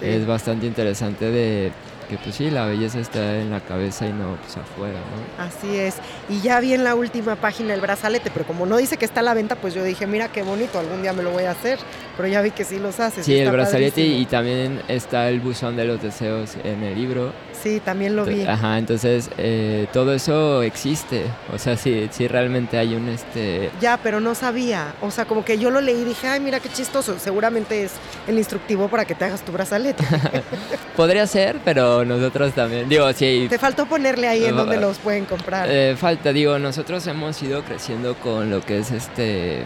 Sí. 0.00 0.06
es 0.06 0.26
bastante 0.26 0.66
interesante 0.66 1.30
de 1.30 1.72
que 2.10 2.18
pues 2.18 2.34
sí, 2.34 2.50
la 2.50 2.66
belleza 2.66 2.98
está 2.98 3.38
en 3.38 3.50
la 3.50 3.60
cabeza 3.60 4.04
y 4.04 4.12
no 4.12 4.36
pues 4.42 4.56
afuera, 4.56 4.98
¿no? 4.98 5.44
Así 5.44 5.78
es. 5.78 5.94
Y 6.28 6.40
ya 6.40 6.58
vi 6.58 6.74
en 6.74 6.82
la 6.82 6.96
última 6.96 7.36
página 7.36 7.72
el 7.72 7.80
brazalete, 7.80 8.32
pero 8.32 8.44
como 8.44 8.66
no 8.66 8.78
dice 8.78 8.96
que 8.96 9.04
está 9.04 9.20
a 9.20 9.22
la 9.22 9.32
venta, 9.32 9.54
pues 9.54 9.74
yo 9.74 9.84
dije, 9.84 10.08
mira 10.08 10.26
qué 10.26 10.42
bonito, 10.42 10.80
algún 10.80 11.02
día 11.02 11.12
me 11.12 11.22
lo 11.22 11.30
voy 11.30 11.44
a 11.44 11.52
hacer. 11.52 11.78
Pero 12.16 12.28
ya 12.28 12.42
vi 12.42 12.50
que 12.50 12.64
sí 12.64 12.80
los 12.80 12.98
haces. 12.98 13.24
Sí, 13.24 13.38
el 13.38 13.50
brazalete 13.52 14.02
padrísimo. 14.02 14.22
y 14.22 14.26
también 14.26 14.82
está 14.88 15.28
el 15.28 15.38
buzón 15.38 15.76
de 15.76 15.84
los 15.84 16.02
deseos 16.02 16.56
en 16.64 16.82
el 16.82 16.96
libro. 16.96 17.32
Sí, 17.62 17.80
también 17.80 18.16
lo 18.16 18.24
vi. 18.24 18.44
Ajá, 18.44 18.78
entonces 18.78 19.30
eh, 19.36 19.86
todo 19.92 20.14
eso 20.14 20.62
existe. 20.62 21.24
O 21.52 21.58
sea, 21.58 21.76
sí, 21.76 22.08
sí 22.10 22.26
realmente 22.26 22.78
hay 22.78 22.94
un 22.94 23.08
este. 23.08 23.70
Ya, 23.80 23.98
pero 24.02 24.20
no 24.20 24.34
sabía. 24.34 24.94
O 25.02 25.10
sea, 25.10 25.26
como 25.26 25.44
que 25.44 25.58
yo 25.58 25.70
lo 25.70 25.80
leí 25.80 26.00
y 26.00 26.04
dije, 26.04 26.26
ay, 26.26 26.40
mira 26.40 26.60
qué 26.60 26.68
chistoso. 26.70 27.18
Seguramente 27.18 27.84
es 27.84 27.92
el 28.26 28.38
instructivo 28.38 28.88
para 28.88 29.04
que 29.04 29.14
te 29.14 29.26
hagas 29.26 29.42
tu 29.42 29.52
brazalete. 29.52 30.04
Podría 30.96 31.26
ser, 31.26 31.58
pero 31.64 32.04
nosotros 32.04 32.52
también. 32.54 32.88
Digo, 32.88 33.12
sí. 33.12 33.46
te 33.50 33.58
faltó 33.58 33.86
ponerle 33.86 34.28
ahí 34.28 34.44
en 34.44 34.56
donde 34.56 34.78
los 34.78 34.98
pueden 34.98 35.24
comprar. 35.26 35.68
eh, 35.70 35.96
falta, 35.98 36.32
digo, 36.32 36.58
nosotros 36.58 37.06
hemos 37.06 37.42
ido 37.42 37.62
creciendo 37.62 38.14
con 38.16 38.50
lo 38.50 38.60
que 38.62 38.78
es 38.78 38.90
este 38.90 39.64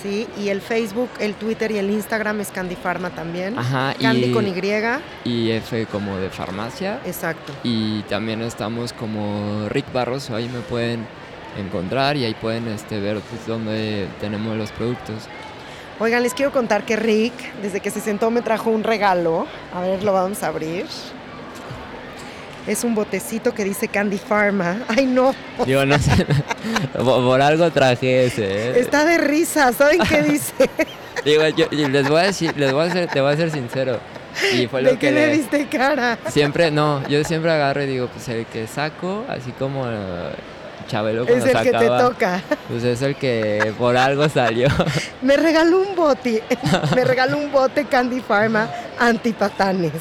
Sí, 0.02 0.26
y 0.36 0.48
el 0.50 0.60
Facebook, 0.60 1.08
el 1.18 1.34
Twitter 1.34 1.70
y 1.70 1.78
el 1.78 1.90
Instagram 1.90 2.40
es 2.40 2.50
Candy 2.50 2.76
Pharma 2.76 3.08
también. 3.10 3.58
Ajá, 3.58 3.94
Candy 3.98 4.26
y, 4.26 4.32
con 4.32 4.46
Y. 4.46 4.52
y 5.24 5.50
F 5.52 5.86
como 5.86 6.18
de 6.18 6.28
farmacia. 6.28 7.00
Exacto. 7.06 7.54
Y 7.62 8.02
también 8.02 8.42
estamos 8.42 8.92
como 8.92 9.66
Rick 9.70 9.90
Barros, 9.94 10.28
ahí 10.30 10.46
me 10.48 10.60
pueden 10.60 11.06
encontrar 11.58 12.16
y 12.16 12.24
ahí 12.24 12.34
pueden 12.34 12.68
este, 12.68 13.00
ver 13.00 13.20
pues, 13.20 13.46
dónde 13.46 14.08
tenemos 14.20 14.56
los 14.56 14.70
productos. 14.72 15.28
Oigan, 16.00 16.22
les 16.22 16.34
quiero 16.34 16.50
contar 16.52 16.84
que 16.84 16.96
Rick, 16.96 17.32
desde 17.62 17.80
que 17.80 17.90
se 17.90 18.00
sentó, 18.00 18.30
me 18.30 18.42
trajo 18.42 18.70
un 18.70 18.82
regalo. 18.82 19.46
A 19.72 19.80
ver, 19.80 20.02
lo 20.02 20.12
vamos 20.12 20.42
a 20.42 20.48
abrir. 20.48 20.86
Es 22.66 22.82
un 22.82 22.94
botecito 22.94 23.52
que 23.54 23.62
dice 23.62 23.88
Candy 23.88 24.18
Pharma. 24.18 24.78
Ay, 24.88 25.06
no. 25.06 25.34
Digo, 25.66 25.84
no 25.84 25.98
sé, 25.98 26.26
por, 27.04 27.40
algo 27.40 27.70
traje 27.70 28.24
ese. 28.26 28.44
¿eh? 28.70 28.80
Está 28.80 29.04
de 29.04 29.18
risa. 29.18 29.72
¿Saben 29.72 30.00
qué 30.08 30.22
dice? 30.30 30.68
Digo, 31.24 31.46
yo, 31.48 31.70
yo 31.70 31.88
les 31.88 32.08
voy 32.08 32.20
a 32.20 32.24
decir, 32.24 32.54
les 32.56 32.72
voy 32.72 32.88
a 32.88 32.92
ser, 32.92 33.08
te 33.08 33.20
voy 33.20 33.32
a 33.32 33.36
ser 33.36 33.50
sincero. 33.50 34.00
Y 34.52 34.66
fue 34.66 34.82
¿De 34.82 34.86
lo 34.92 34.98
qué 34.98 35.06
que 35.06 35.12
le 35.12 35.26
le- 35.28 35.32
diste 35.34 35.66
cara? 35.68 36.18
Siempre, 36.28 36.72
no, 36.72 37.06
yo 37.08 37.22
siempre 37.22 37.52
agarro 37.52 37.84
y 37.84 37.86
digo, 37.86 38.08
pues 38.08 38.28
el 38.28 38.46
que 38.46 38.66
saco, 38.66 39.24
así 39.28 39.52
como 39.52 39.86
Es 41.28 41.44
el 41.44 41.62
que 41.62 41.72
te 41.72 41.86
toca. 41.88 42.42
pues 42.68 42.84
es 42.84 43.02
el 43.02 43.16
que 43.16 43.74
por 43.78 43.96
algo 43.96 44.28
salió. 44.28 44.68
Me 45.22 45.36
regaló 45.36 45.80
un 45.80 45.96
bote. 45.96 46.42
Me 46.94 47.04
regaló 47.04 47.38
un 47.38 47.50
bote 47.50 47.84
Candy 47.84 48.20
Pharma 48.20 48.68
antipatanes. 48.98 49.92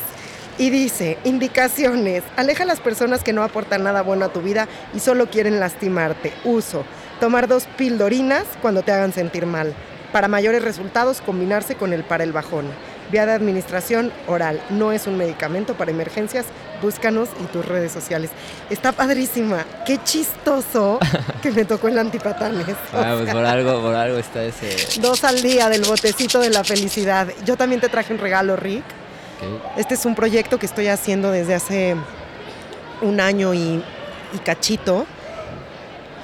Y 0.57 0.69
dice, 0.69 1.17
indicaciones, 1.23 2.23
aleja 2.37 2.63
a 2.63 2.67
las 2.67 2.79
personas 2.79 3.23
que 3.23 3.33
no 3.33 3.43
aportan 3.43 3.83
nada 3.83 4.03
bueno 4.03 4.25
a 4.25 4.29
tu 4.29 4.41
vida 4.41 4.67
y 4.93 4.99
solo 4.99 5.27
quieren 5.27 5.59
lastimarte. 5.59 6.31
Uso, 6.43 6.83
tomar 7.19 7.47
dos 7.47 7.65
pildorinas 7.75 8.45
cuando 8.61 8.83
te 8.83 8.91
hagan 8.91 9.13
sentir 9.13 9.47
mal. 9.47 9.73
Para 10.11 10.27
mayores 10.27 10.63
resultados, 10.63 11.21
combinarse 11.21 11.73
con 11.73 11.91
el 11.91 12.03
para 12.03 12.23
el 12.23 12.33
bajón. 12.33 12.67
Vía 13.13 13.27
de 13.27 13.33
administración 13.33 14.11
oral, 14.25 14.59
no 14.71 14.91
es 14.91 15.05
un 15.05 15.17
medicamento 15.17 15.75
para 15.75 15.91
emergencias. 15.91 16.47
Búscanos 16.81 17.29
y 17.39 17.45
tus 17.45 17.63
redes 17.63 17.91
sociales. 17.91 18.31
Está 18.71 18.91
padrísima. 18.91 19.65
Qué 19.85 19.99
chistoso 20.03 20.97
que 21.43 21.51
me 21.51 21.63
tocó 21.63 21.89
el 21.89 21.99
antipatanes. 21.99 22.75
Ah, 22.91 23.13
pues 23.19 23.31
por 23.31 23.45
algo, 23.45 23.83
por 23.83 23.93
algo 23.93 24.17
está 24.17 24.43
ese. 24.43 24.99
Dos 24.99 25.23
al 25.25 25.43
día 25.43 25.69
del 25.69 25.83
botecito 25.83 26.39
de 26.39 26.49
la 26.49 26.63
felicidad. 26.63 27.27
Yo 27.45 27.55
también 27.55 27.79
te 27.79 27.87
traje 27.87 28.11
un 28.11 28.19
regalo, 28.19 28.55
Rick. 28.55 28.83
ok. 28.83 29.77
Este 29.77 29.93
es 29.93 30.05
un 30.07 30.15
proyecto 30.15 30.57
que 30.57 30.65
estoy 30.65 30.87
haciendo 30.87 31.29
desde 31.29 31.53
hace 31.53 31.95
un 33.03 33.19
año 33.19 33.53
y, 33.53 33.83
y 34.33 34.37
cachito. 34.43 35.05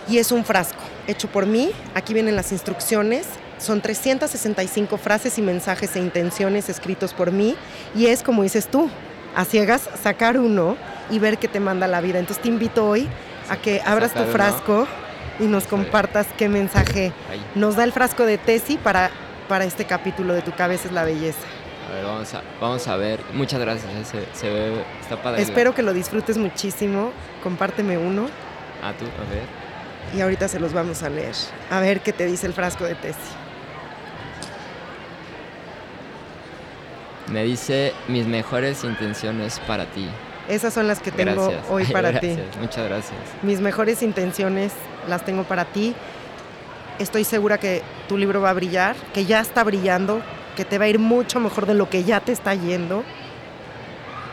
Y 0.07 0.17
es 0.17 0.31
un 0.31 0.43
frasco 0.43 0.81
hecho 1.05 1.27
por 1.27 1.45
mí. 1.45 1.69
Aquí 1.93 2.15
vienen 2.15 2.35
las 2.35 2.51
instrucciones. 2.51 3.27
Son 3.59 3.81
365 3.81 4.97
frases 4.97 5.37
y 5.37 5.41
mensajes 5.41 5.95
e 5.95 5.99
intenciones 5.99 6.69
escritos 6.69 7.13
por 7.13 7.31
mí. 7.31 7.55
Y 7.95 8.07
es 8.07 8.23
como 8.23 8.43
dices 8.43 8.67
tú, 8.67 8.89
a 9.35 9.45
ciegas 9.45 9.89
sacar 10.01 10.37
uno 10.39 10.75
y 11.11 11.19
ver 11.19 11.37
qué 11.37 11.47
te 11.47 11.59
manda 11.59 11.87
la 11.87 12.01
vida. 12.01 12.19
Entonces 12.19 12.41
te 12.41 12.49
invito 12.49 12.87
hoy 12.87 13.07
a 13.49 13.57
que 13.57 13.81
abras 13.85 14.13
tu 14.13 14.23
frasco 14.23 14.87
y 15.39 15.43
nos 15.43 15.65
compartas 15.65 16.27
qué 16.37 16.49
mensaje 16.49 17.11
nos 17.55 17.75
da 17.75 17.83
el 17.83 17.91
frasco 17.91 18.25
de 18.25 18.37
Tesi 18.37 18.77
para, 18.77 19.09
para 19.47 19.65
este 19.65 19.85
capítulo 19.85 20.33
de 20.33 20.41
Tu 20.41 20.51
cabeza 20.53 20.87
es 20.87 20.93
la 20.93 21.03
belleza. 21.03 21.39
A 21.89 21.93
ver, 21.95 22.05
vamos 22.05 22.33
a, 22.35 22.43
vamos 22.61 22.87
a 22.87 22.95
ver. 22.97 23.19
Muchas 23.33 23.59
gracias, 23.59 23.85
eh, 23.91 24.25
se, 24.33 24.39
se 24.39 24.49
ve, 24.53 24.83
está 25.01 25.21
padre. 25.21 25.41
Espero 25.41 25.73
que 25.73 25.81
lo 25.81 25.91
disfrutes 25.93 26.37
muchísimo. 26.37 27.11
Compárteme 27.43 27.97
uno 27.97 28.27
Ah, 28.83 28.93
tú, 28.97 29.05
a 29.05 29.29
ver. 29.33 29.43
y 30.15 30.21
ahorita 30.21 30.47
se 30.47 30.59
los 30.59 30.71
vamos 30.71 31.01
a 31.03 31.09
leer. 31.09 31.33
A 31.71 31.79
ver 31.79 32.01
qué 32.01 32.13
te 32.13 32.25
dice 32.25 32.45
el 32.47 32.53
frasco 32.53 32.83
de 32.83 32.95
Tesi. 32.95 33.17
Me 37.31 37.43
dice 37.43 37.93
mis 38.07 38.25
mejores 38.25 38.83
intenciones 38.83 39.59
para 39.67 39.85
ti. 39.85 40.07
Esas 40.47 40.73
son 40.73 40.87
las 40.87 40.99
que 40.99 41.11
tengo 41.11 41.49
Gracias. 41.49 41.65
hoy 41.69 41.83
Ay, 41.85 41.93
para 41.93 42.11
gracias, 42.11 42.37
ti. 42.37 42.59
Muchas 42.59 42.87
gracias. 42.87 43.19
Mis 43.43 43.61
mejores 43.61 44.01
intenciones 44.01 44.73
las 45.07 45.23
tengo 45.23 45.43
para 45.43 45.65
ti. 45.65 45.93
Estoy 46.97 47.23
segura 47.23 47.57
que 47.59 47.83
tu 48.07 48.17
libro 48.17 48.41
va 48.41 48.49
a 48.49 48.53
brillar, 48.53 48.95
que 49.13 49.25
ya 49.25 49.39
está 49.39 49.63
brillando, 49.63 50.21
que 50.57 50.65
te 50.65 50.77
va 50.77 50.85
a 50.85 50.87
ir 50.89 50.99
mucho 50.99 51.39
mejor 51.39 51.65
de 51.65 51.75
lo 51.75 51.89
que 51.89 52.03
ya 52.03 52.19
te 52.19 52.31
está 52.31 52.55
yendo. 52.55 53.03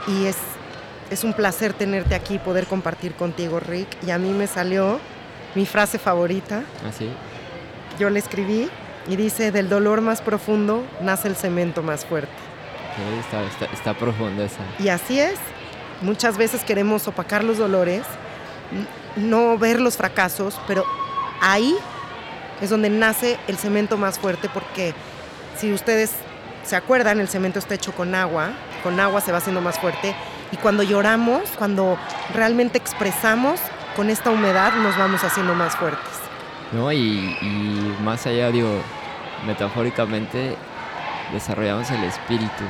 Y 0.08 0.26
es, 0.26 0.36
es 1.10 1.22
un 1.22 1.34
placer 1.34 1.74
tenerte 1.74 2.14
aquí 2.14 2.34
y 2.34 2.38
poder 2.38 2.66
compartir 2.66 3.14
contigo, 3.14 3.60
Rick. 3.60 3.88
Y 4.06 4.10
a 4.10 4.18
mí 4.18 4.30
me 4.30 4.46
salió 4.46 4.98
mi 5.54 5.66
frase 5.66 5.98
favorita. 5.98 6.62
Así. 6.88 7.08
Yo 7.98 8.10
le 8.10 8.18
escribí 8.18 8.68
y 9.08 9.16
dice, 9.16 9.52
del 9.52 9.68
dolor 9.68 10.00
más 10.00 10.20
profundo 10.22 10.84
nace 11.00 11.28
el 11.28 11.36
cemento 11.36 11.82
más 11.82 12.04
fuerte. 12.04 12.32
Está, 13.20 13.42
está, 13.44 13.64
está 13.66 13.94
profunda 13.94 14.44
esa. 14.44 14.60
Y 14.78 14.88
así 14.88 15.20
es. 15.20 15.38
Muchas 16.02 16.36
veces 16.36 16.62
queremos 16.62 17.08
opacar 17.08 17.42
los 17.42 17.58
dolores, 17.58 18.02
no 19.16 19.56
ver 19.56 19.80
los 19.80 19.96
fracasos, 19.96 20.60
pero 20.66 20.84
ahí 21.40 21.74
es 22.60 22.70
donde 22.70 22.90
nace 22.90 23.38
el 23.48 23.56
cemento 23.56 23.96
más 23.96 24.18
fuerte 24.18 24.48
porque 24.52 24.94
si 25.56 25.72
ustedes 25.72 26.12
se 26.64 26.76
acuerdan, 26.76 27.20
el 27.20 27.28
cemento 27.28 27.58
está 27.58 27.74
hecho 27.74 27.92
con 27.92 28.14
agua, 28.14 28.50
con 28.82 28.98
agua 29.00 29.20
se 29.20 29.32
va 29.32 29.38
haciendo 29.38 29.60
más 29.60 29.78
fuerte 29.78 30.14
y 30.52 30.56
cuando 30.56 30.82
lloramos, 30.82 31.48
cuando 31.56 31.98
realmente 32.34 32.78
expresamos, 32.78 33.60
con 33.94 34.10
esta 34.10 34.30
humedad 34.30 34.74
nos 34.74 34.96
vamos 34.98 35.24
haciendo 35.24 35.54
más 35.54 35.74
fuertes. 35.76 36.12
¿no? 36.72 36.92
Y, 36.92 37.36
y 37.40 37.96
más 38.02 38.26
allá, 38.26 38.50
digo, 38.50 38.80
metafóricamente, 39.46 40.54
desarrollamos 41.32 41.90
el 41.90 42.04
espíritu. 42.04 42.64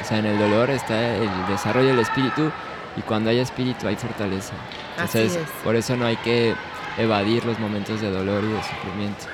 O 0.00 0.04
sea, 0.04 0.18
en 0.18 0.26
el 0.26 0.38
dolor 0.38 0.70
está 0.70 1.16
el 1.16 1.28
desarrollo 1.48 1.88
del 1.88 2.00
espíritu 2.00 2.50
y 2.96 3.02
cuando 3.02 3.30
hay 3.30 3.38
espíritu 3.38 3.88
hay 3.88 3.96
fortaleza. 3.96 4.54
Así 4.98 5.18
Entonces, 5.18 5.36
es. 5.42 5.62
por 5.64 5.76
eso 5.76 5.96
no 5.96 6.06
hay 6.06 6.16
que 6.16 6.54
evadir 6.98 7.44
los 7.44 7.58
momentos 7.58 8.00
de 8.00 8.10
dolor 8.10 8.44
y 8.44 8.48
de 8.48 8.62
sufrimiento. 8.62 9.26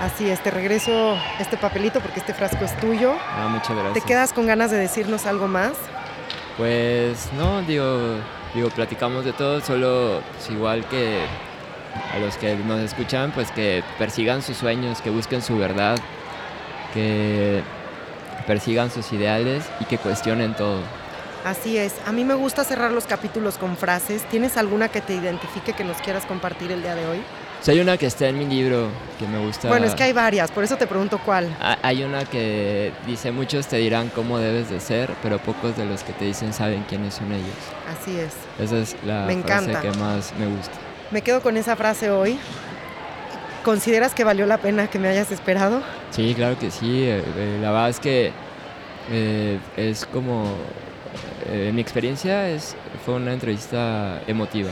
Así 0.00 0.30
es, 0.30 0.42
te 0.42 0.50
regreso 0.50 1.16
este 1.38 1.56
papelito 1.56 2.00
porque 2.00 2.20
este 2.20 2.32
frasco 2.32 2.64
es 2.64 2.76
tuyo. 2.78 3.14
Ah, 3.36 3.48
muchas 3.50 3.76
gracias. 3.76 3.94
¿Te 3.94 4.00
quedas 4.00 4.32
con 4.32 4.46
ganas 4.46 4.70
de 4.70 4.78
decirnos 4.78 5.26
algo 5.26 5.46
más? 5.46 5.72
Pues 6.56 7.28
no, 7.36 7.62
digo, 7.62 8.16
digo, 8.54 8.70
platicamos 8.70 9.24
de 9.24 9.32
todo, 9.32 9.60
solo 9.60 10.22
pues, 10.32 10.50
igual 10.50 10.84
que 10.86 11.20
a 12.14 12.18
los 12.18 12.36
que 12.36 12.54
nos 12.56 12.80
escuchan, 12.80 13.32
pues 13.32 13.50
que 13.50 13.82
persigan 13.98 14.42
sus 14.42 14.56
sueños, 14.56 15.00
que 15.02 15.10
busquen 15.10 15.42
su 15.42 15.58
verdad, 15.58 15.98
que 16.94 17.62
persigan 18.46 18.90
sus 18.90 19.12
ideales 19.12 19.64
y 19.80 19.84
que 19.84 19.98
cuestionen 19.98 20.54
todo. 20.54 20.80
Así 21.44 21.78
es. 21.78 21.94
A 22.06 22.12
mí 22.12 22.24
me 22.24 22.34
gusta 22.34 22.64
cerrar 22.64 22.92
los 22.92 23.06
capítulos 23.06 23.56
con 23.56 23.76
frases. 23.76 24.22
¿Tienes 24.28 24.56
alguna 24.56 24.88
que 24.88 25.00
te 25.00 25.14
identifique 25.14 25.72
que 25.72 25.84
nos 25.84 25.96
quieras 25.98 26.26
compartir 26.26 26.70
el 26.70 26.82
día 26.82 26.94
de 26.94 27.06
hoy? 27.06 27.22
hay 27.68 27.80
una 27.80 27.98
que 27.98 28.06
está 28.06 28.26
en 28.28 28.38
mi 28.38 28.46
libro 28.46 28.88
que 29.18 29.26
me 29.26 29.38
gusta. 29.38 29.68
Bueno, 29.68 29.86
es 29.86 29.94
que 29.94 30.02
hay 30.04 30.12
varias, 30.12 30.50
por 30.50 30.64
eso 30.64 30.76
te 30.76 30.86
pregunto 30.86 31.20
cuál. 31.24 31.54
Hay 31.82 32.02
una 32.02 32.24
que 32.24 32.92
dice, 33.06 33.32
muchos 33.32 33.66
te 33.66 33.76
dirán 33.76 34.08
cómo 34.08 34.38
debes 34.38 34.70
de 34.70 34.80
ser, 34.80 35.10
pero 35.22 35.38
pocos 35.38 35.76
de 35.76 35.84
los 35.84 36.02
que 36.02 36.12
te 36.12 36.24
dicen 36.24 36.54
saben 36.54 36.84
quiénes 36.88 37.14
son 37.14 37.30
ellos. 37.32 37.48
Así 37.88 38.18
es. 38.18 38.32
Esa 38.58 38.78
es 38.78 38.96
la 39.04 39.28
frase 39.44 39.76
que 39.82 39.90
más 39.98 40.32
me 40.38 40.46
gusta. 40.46 40.72
Me 41.10 41.22
quedo 41.22 41.42
con 41.42 41.56
esa 41.56 41.76
frase 41.76 42.10
hoy. 42.10 42.38
¿Consideras 43.64 44.14
que 44.14 44.24
valió 44.24 44.46
la 44.46 44.58
pena 44.58 44.88
que 44.88 44.98
me 44.98 45.08
hayas 45.08 45.30
esperado? 45.30 45.82
Sí, 46.10 46.34
claro 46.34 46.58
que 46.58 46.70
sí. 46.70 47.04
Eh, 47.04 47.22
eh, 47.36 47.58
la 47.60 47.70
verdad 47.70 47.90
es 47.90 48.00
que 48.00 48.32
eh, 49.10 49.58
es 49.76 50.06
como... 50.06 50.54
en 51.50 51.74
mi 51.74 51.80
experiencia 51.80 52.48
es, 52.48 52.74
fue 53.04 53.14
una 53.14 53.32
entrevista 53.32 54.22
emotiva. 54.26 54.70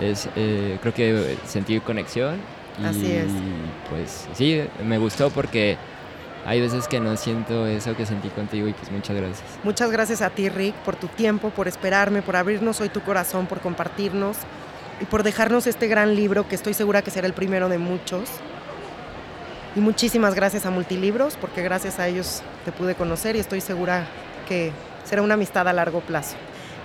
Es, 0.00 0.28
creo 0.34 0.94
que 0.94 1.36
sentí 1.46 1.80
conexión. 1.80 2.40
Y, 2.80 2.86
Así 2.86 3.12
es. 3.12 3.26
Pues 3.90 4.28
sí, 4.34 4.62
me 4.84 4.98
gustó 4.98 5.30
porque 5.30 5.76
hay 6.46 6.60
veces 6.60 6.86
que 6.86 7.00
no 7.00 7.16
siento 7.16 7.66
eso 7.66 7.96
que 7.96 8.06
sentí 8.06 8.28
contigo 8.28 8.68
y 8.68 8.72
pues 8.72 8.90
muchas 8.90 9.16
gracias. 9.16 9.42
Muchas 9.64 9.90
gracias 9.90 10.22
a 10.22 10.30
ti, 10.30 10.48
Rick, 10.48 10.74
por 10.76 10.96
tu 10.96 11.08
tiempo, 11.08 11.50
por 11.50 11.66
esperarme, 11.68 12.22
por 12.22 12.36
abrirnos 12.36 12.80
hoy 12.80 12.88
tu 12.88 13.00
corazón, 13.00 13.46
por 13.46 13.60
compartirnos 13.60 14.36
y 15.00 15.06
por 15.06 15.22
dejarnos 15.22 15.66
este 15.66 15.88
gran 15.88 16.14
libro 16.14 16.46
que 16.46 16.54
estoy 16.54 16.74
segura 16.74 17.02
que 17.02 17.10
será 17.10 17.26
el 17.26 17.32
primero 17.32 17.68
de 17.68 17.78
muchos. 17.78 18.28
Y 19.74 19.80
muchísimas 19.80 20.34
gracias 20.34 20.66
a 20.66 20.70
Multilibros, 20.70 21.36
porque 21.36 21.62
gracias 21.62 21.98
a 21.98 22.08
ellos 22.08 22.42
te 22.64 22.72
pude 22.72 22.94
conocer 22.94 23.36
y 23.36 23.38
estoy 23.38 23.60
segura 23.60 24.06
que 24.46 24.72
será 25.04 25.22
una 25.22 25.34
amistad 25.34 25.66
a 25.68 25.72
largo 25.72 26.00
plazo. 26.00 26.36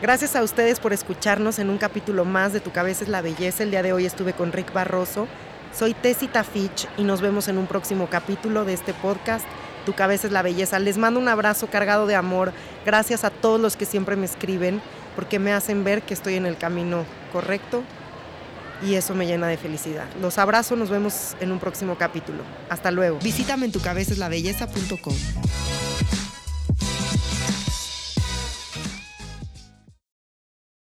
Gracias 0.01 0.35
a 0.35 0.43
ustedes 0.43 0.79
por 0.79 0.93
escucharnos 0.93 1.59
en 1.59 1.69
un 1.69 1.77
capítulo 1.77 2.25
más 2.25 2.53
de 2.53 2.59
Tu 2.59 2.71
cabeza 2.71 3.03
es 3.03 3.09
la 3.09 3.21
belleza. 3.21 3.63
El 3.63 3.71
día 3.71 3.83
de 3.83 3.91
hoy 3.91 4.05
estuve 4.05 4.33
con 4.33 4.51
Rick 4.51 4.71
Barroso. 4.71 5.27
Soy 5.73 5.93
Tessita 5.93 6.43
Fitch 6.43 6.87
y 6.97 7.03
nos 7.03 7.21
vemos 7.21 7.47
en 7.47 7.57
un 7.57 7.67
próximo 7.67 8.07
capítulo 8.07 8.65
de 8.65 8.73
este 8.73 8.93
podcast. 8.93 9.45
Tu 9.85 9.93
cabeza 9.93 10.27
es 10.27 10.33
la 10.33 10.41
belleza. 10.41 10.79
Les 10.79 10.97
mando 10.97 11.19
un 11.19 11.27
abrazo 11.27 11.67
cargado 11.67 12.07
de 12.07 12.15
amor. 12.15 12.53
Gracias 12.85 13.23
a 13.23 13.29
todos 13.29 13.59
los 13.59 13.75
que 13.75 13.85
siempre 13.85 14.15
me 14.15 14.25
escriben 14.25 14.81
porque 15.15 15.39
me 15.39 15.53
hacen 15.53 15.83
ver 15.83 16.01
que 16.01 16.13
estoy 16.13 16.35
en 16.35 16.45
el 16.45 16.57
camino 16.57 17.03
correcto 17.31 17.83
y 18.81 18.95
eso 18.95 19.15
me 19.15 19.25
llena 19.25 19.47
de 19.47 19.57
felicidad. 19.57 20.05
Los 20.21 20.37
abrazo, 20.37 20.75
nos 20.75 20.89
vemos 20.89 21.35
en 21.39 21.51
un 21.51 21.59
próximo 21.59 21.97
capítulo. 21.97 22.43
Hasta 22.69 22.91
luego. 22.91 23.19
Visítame 23.21 23.65
en 23.65 23.71
tucabeceslabelleza.com. 23.71 25.15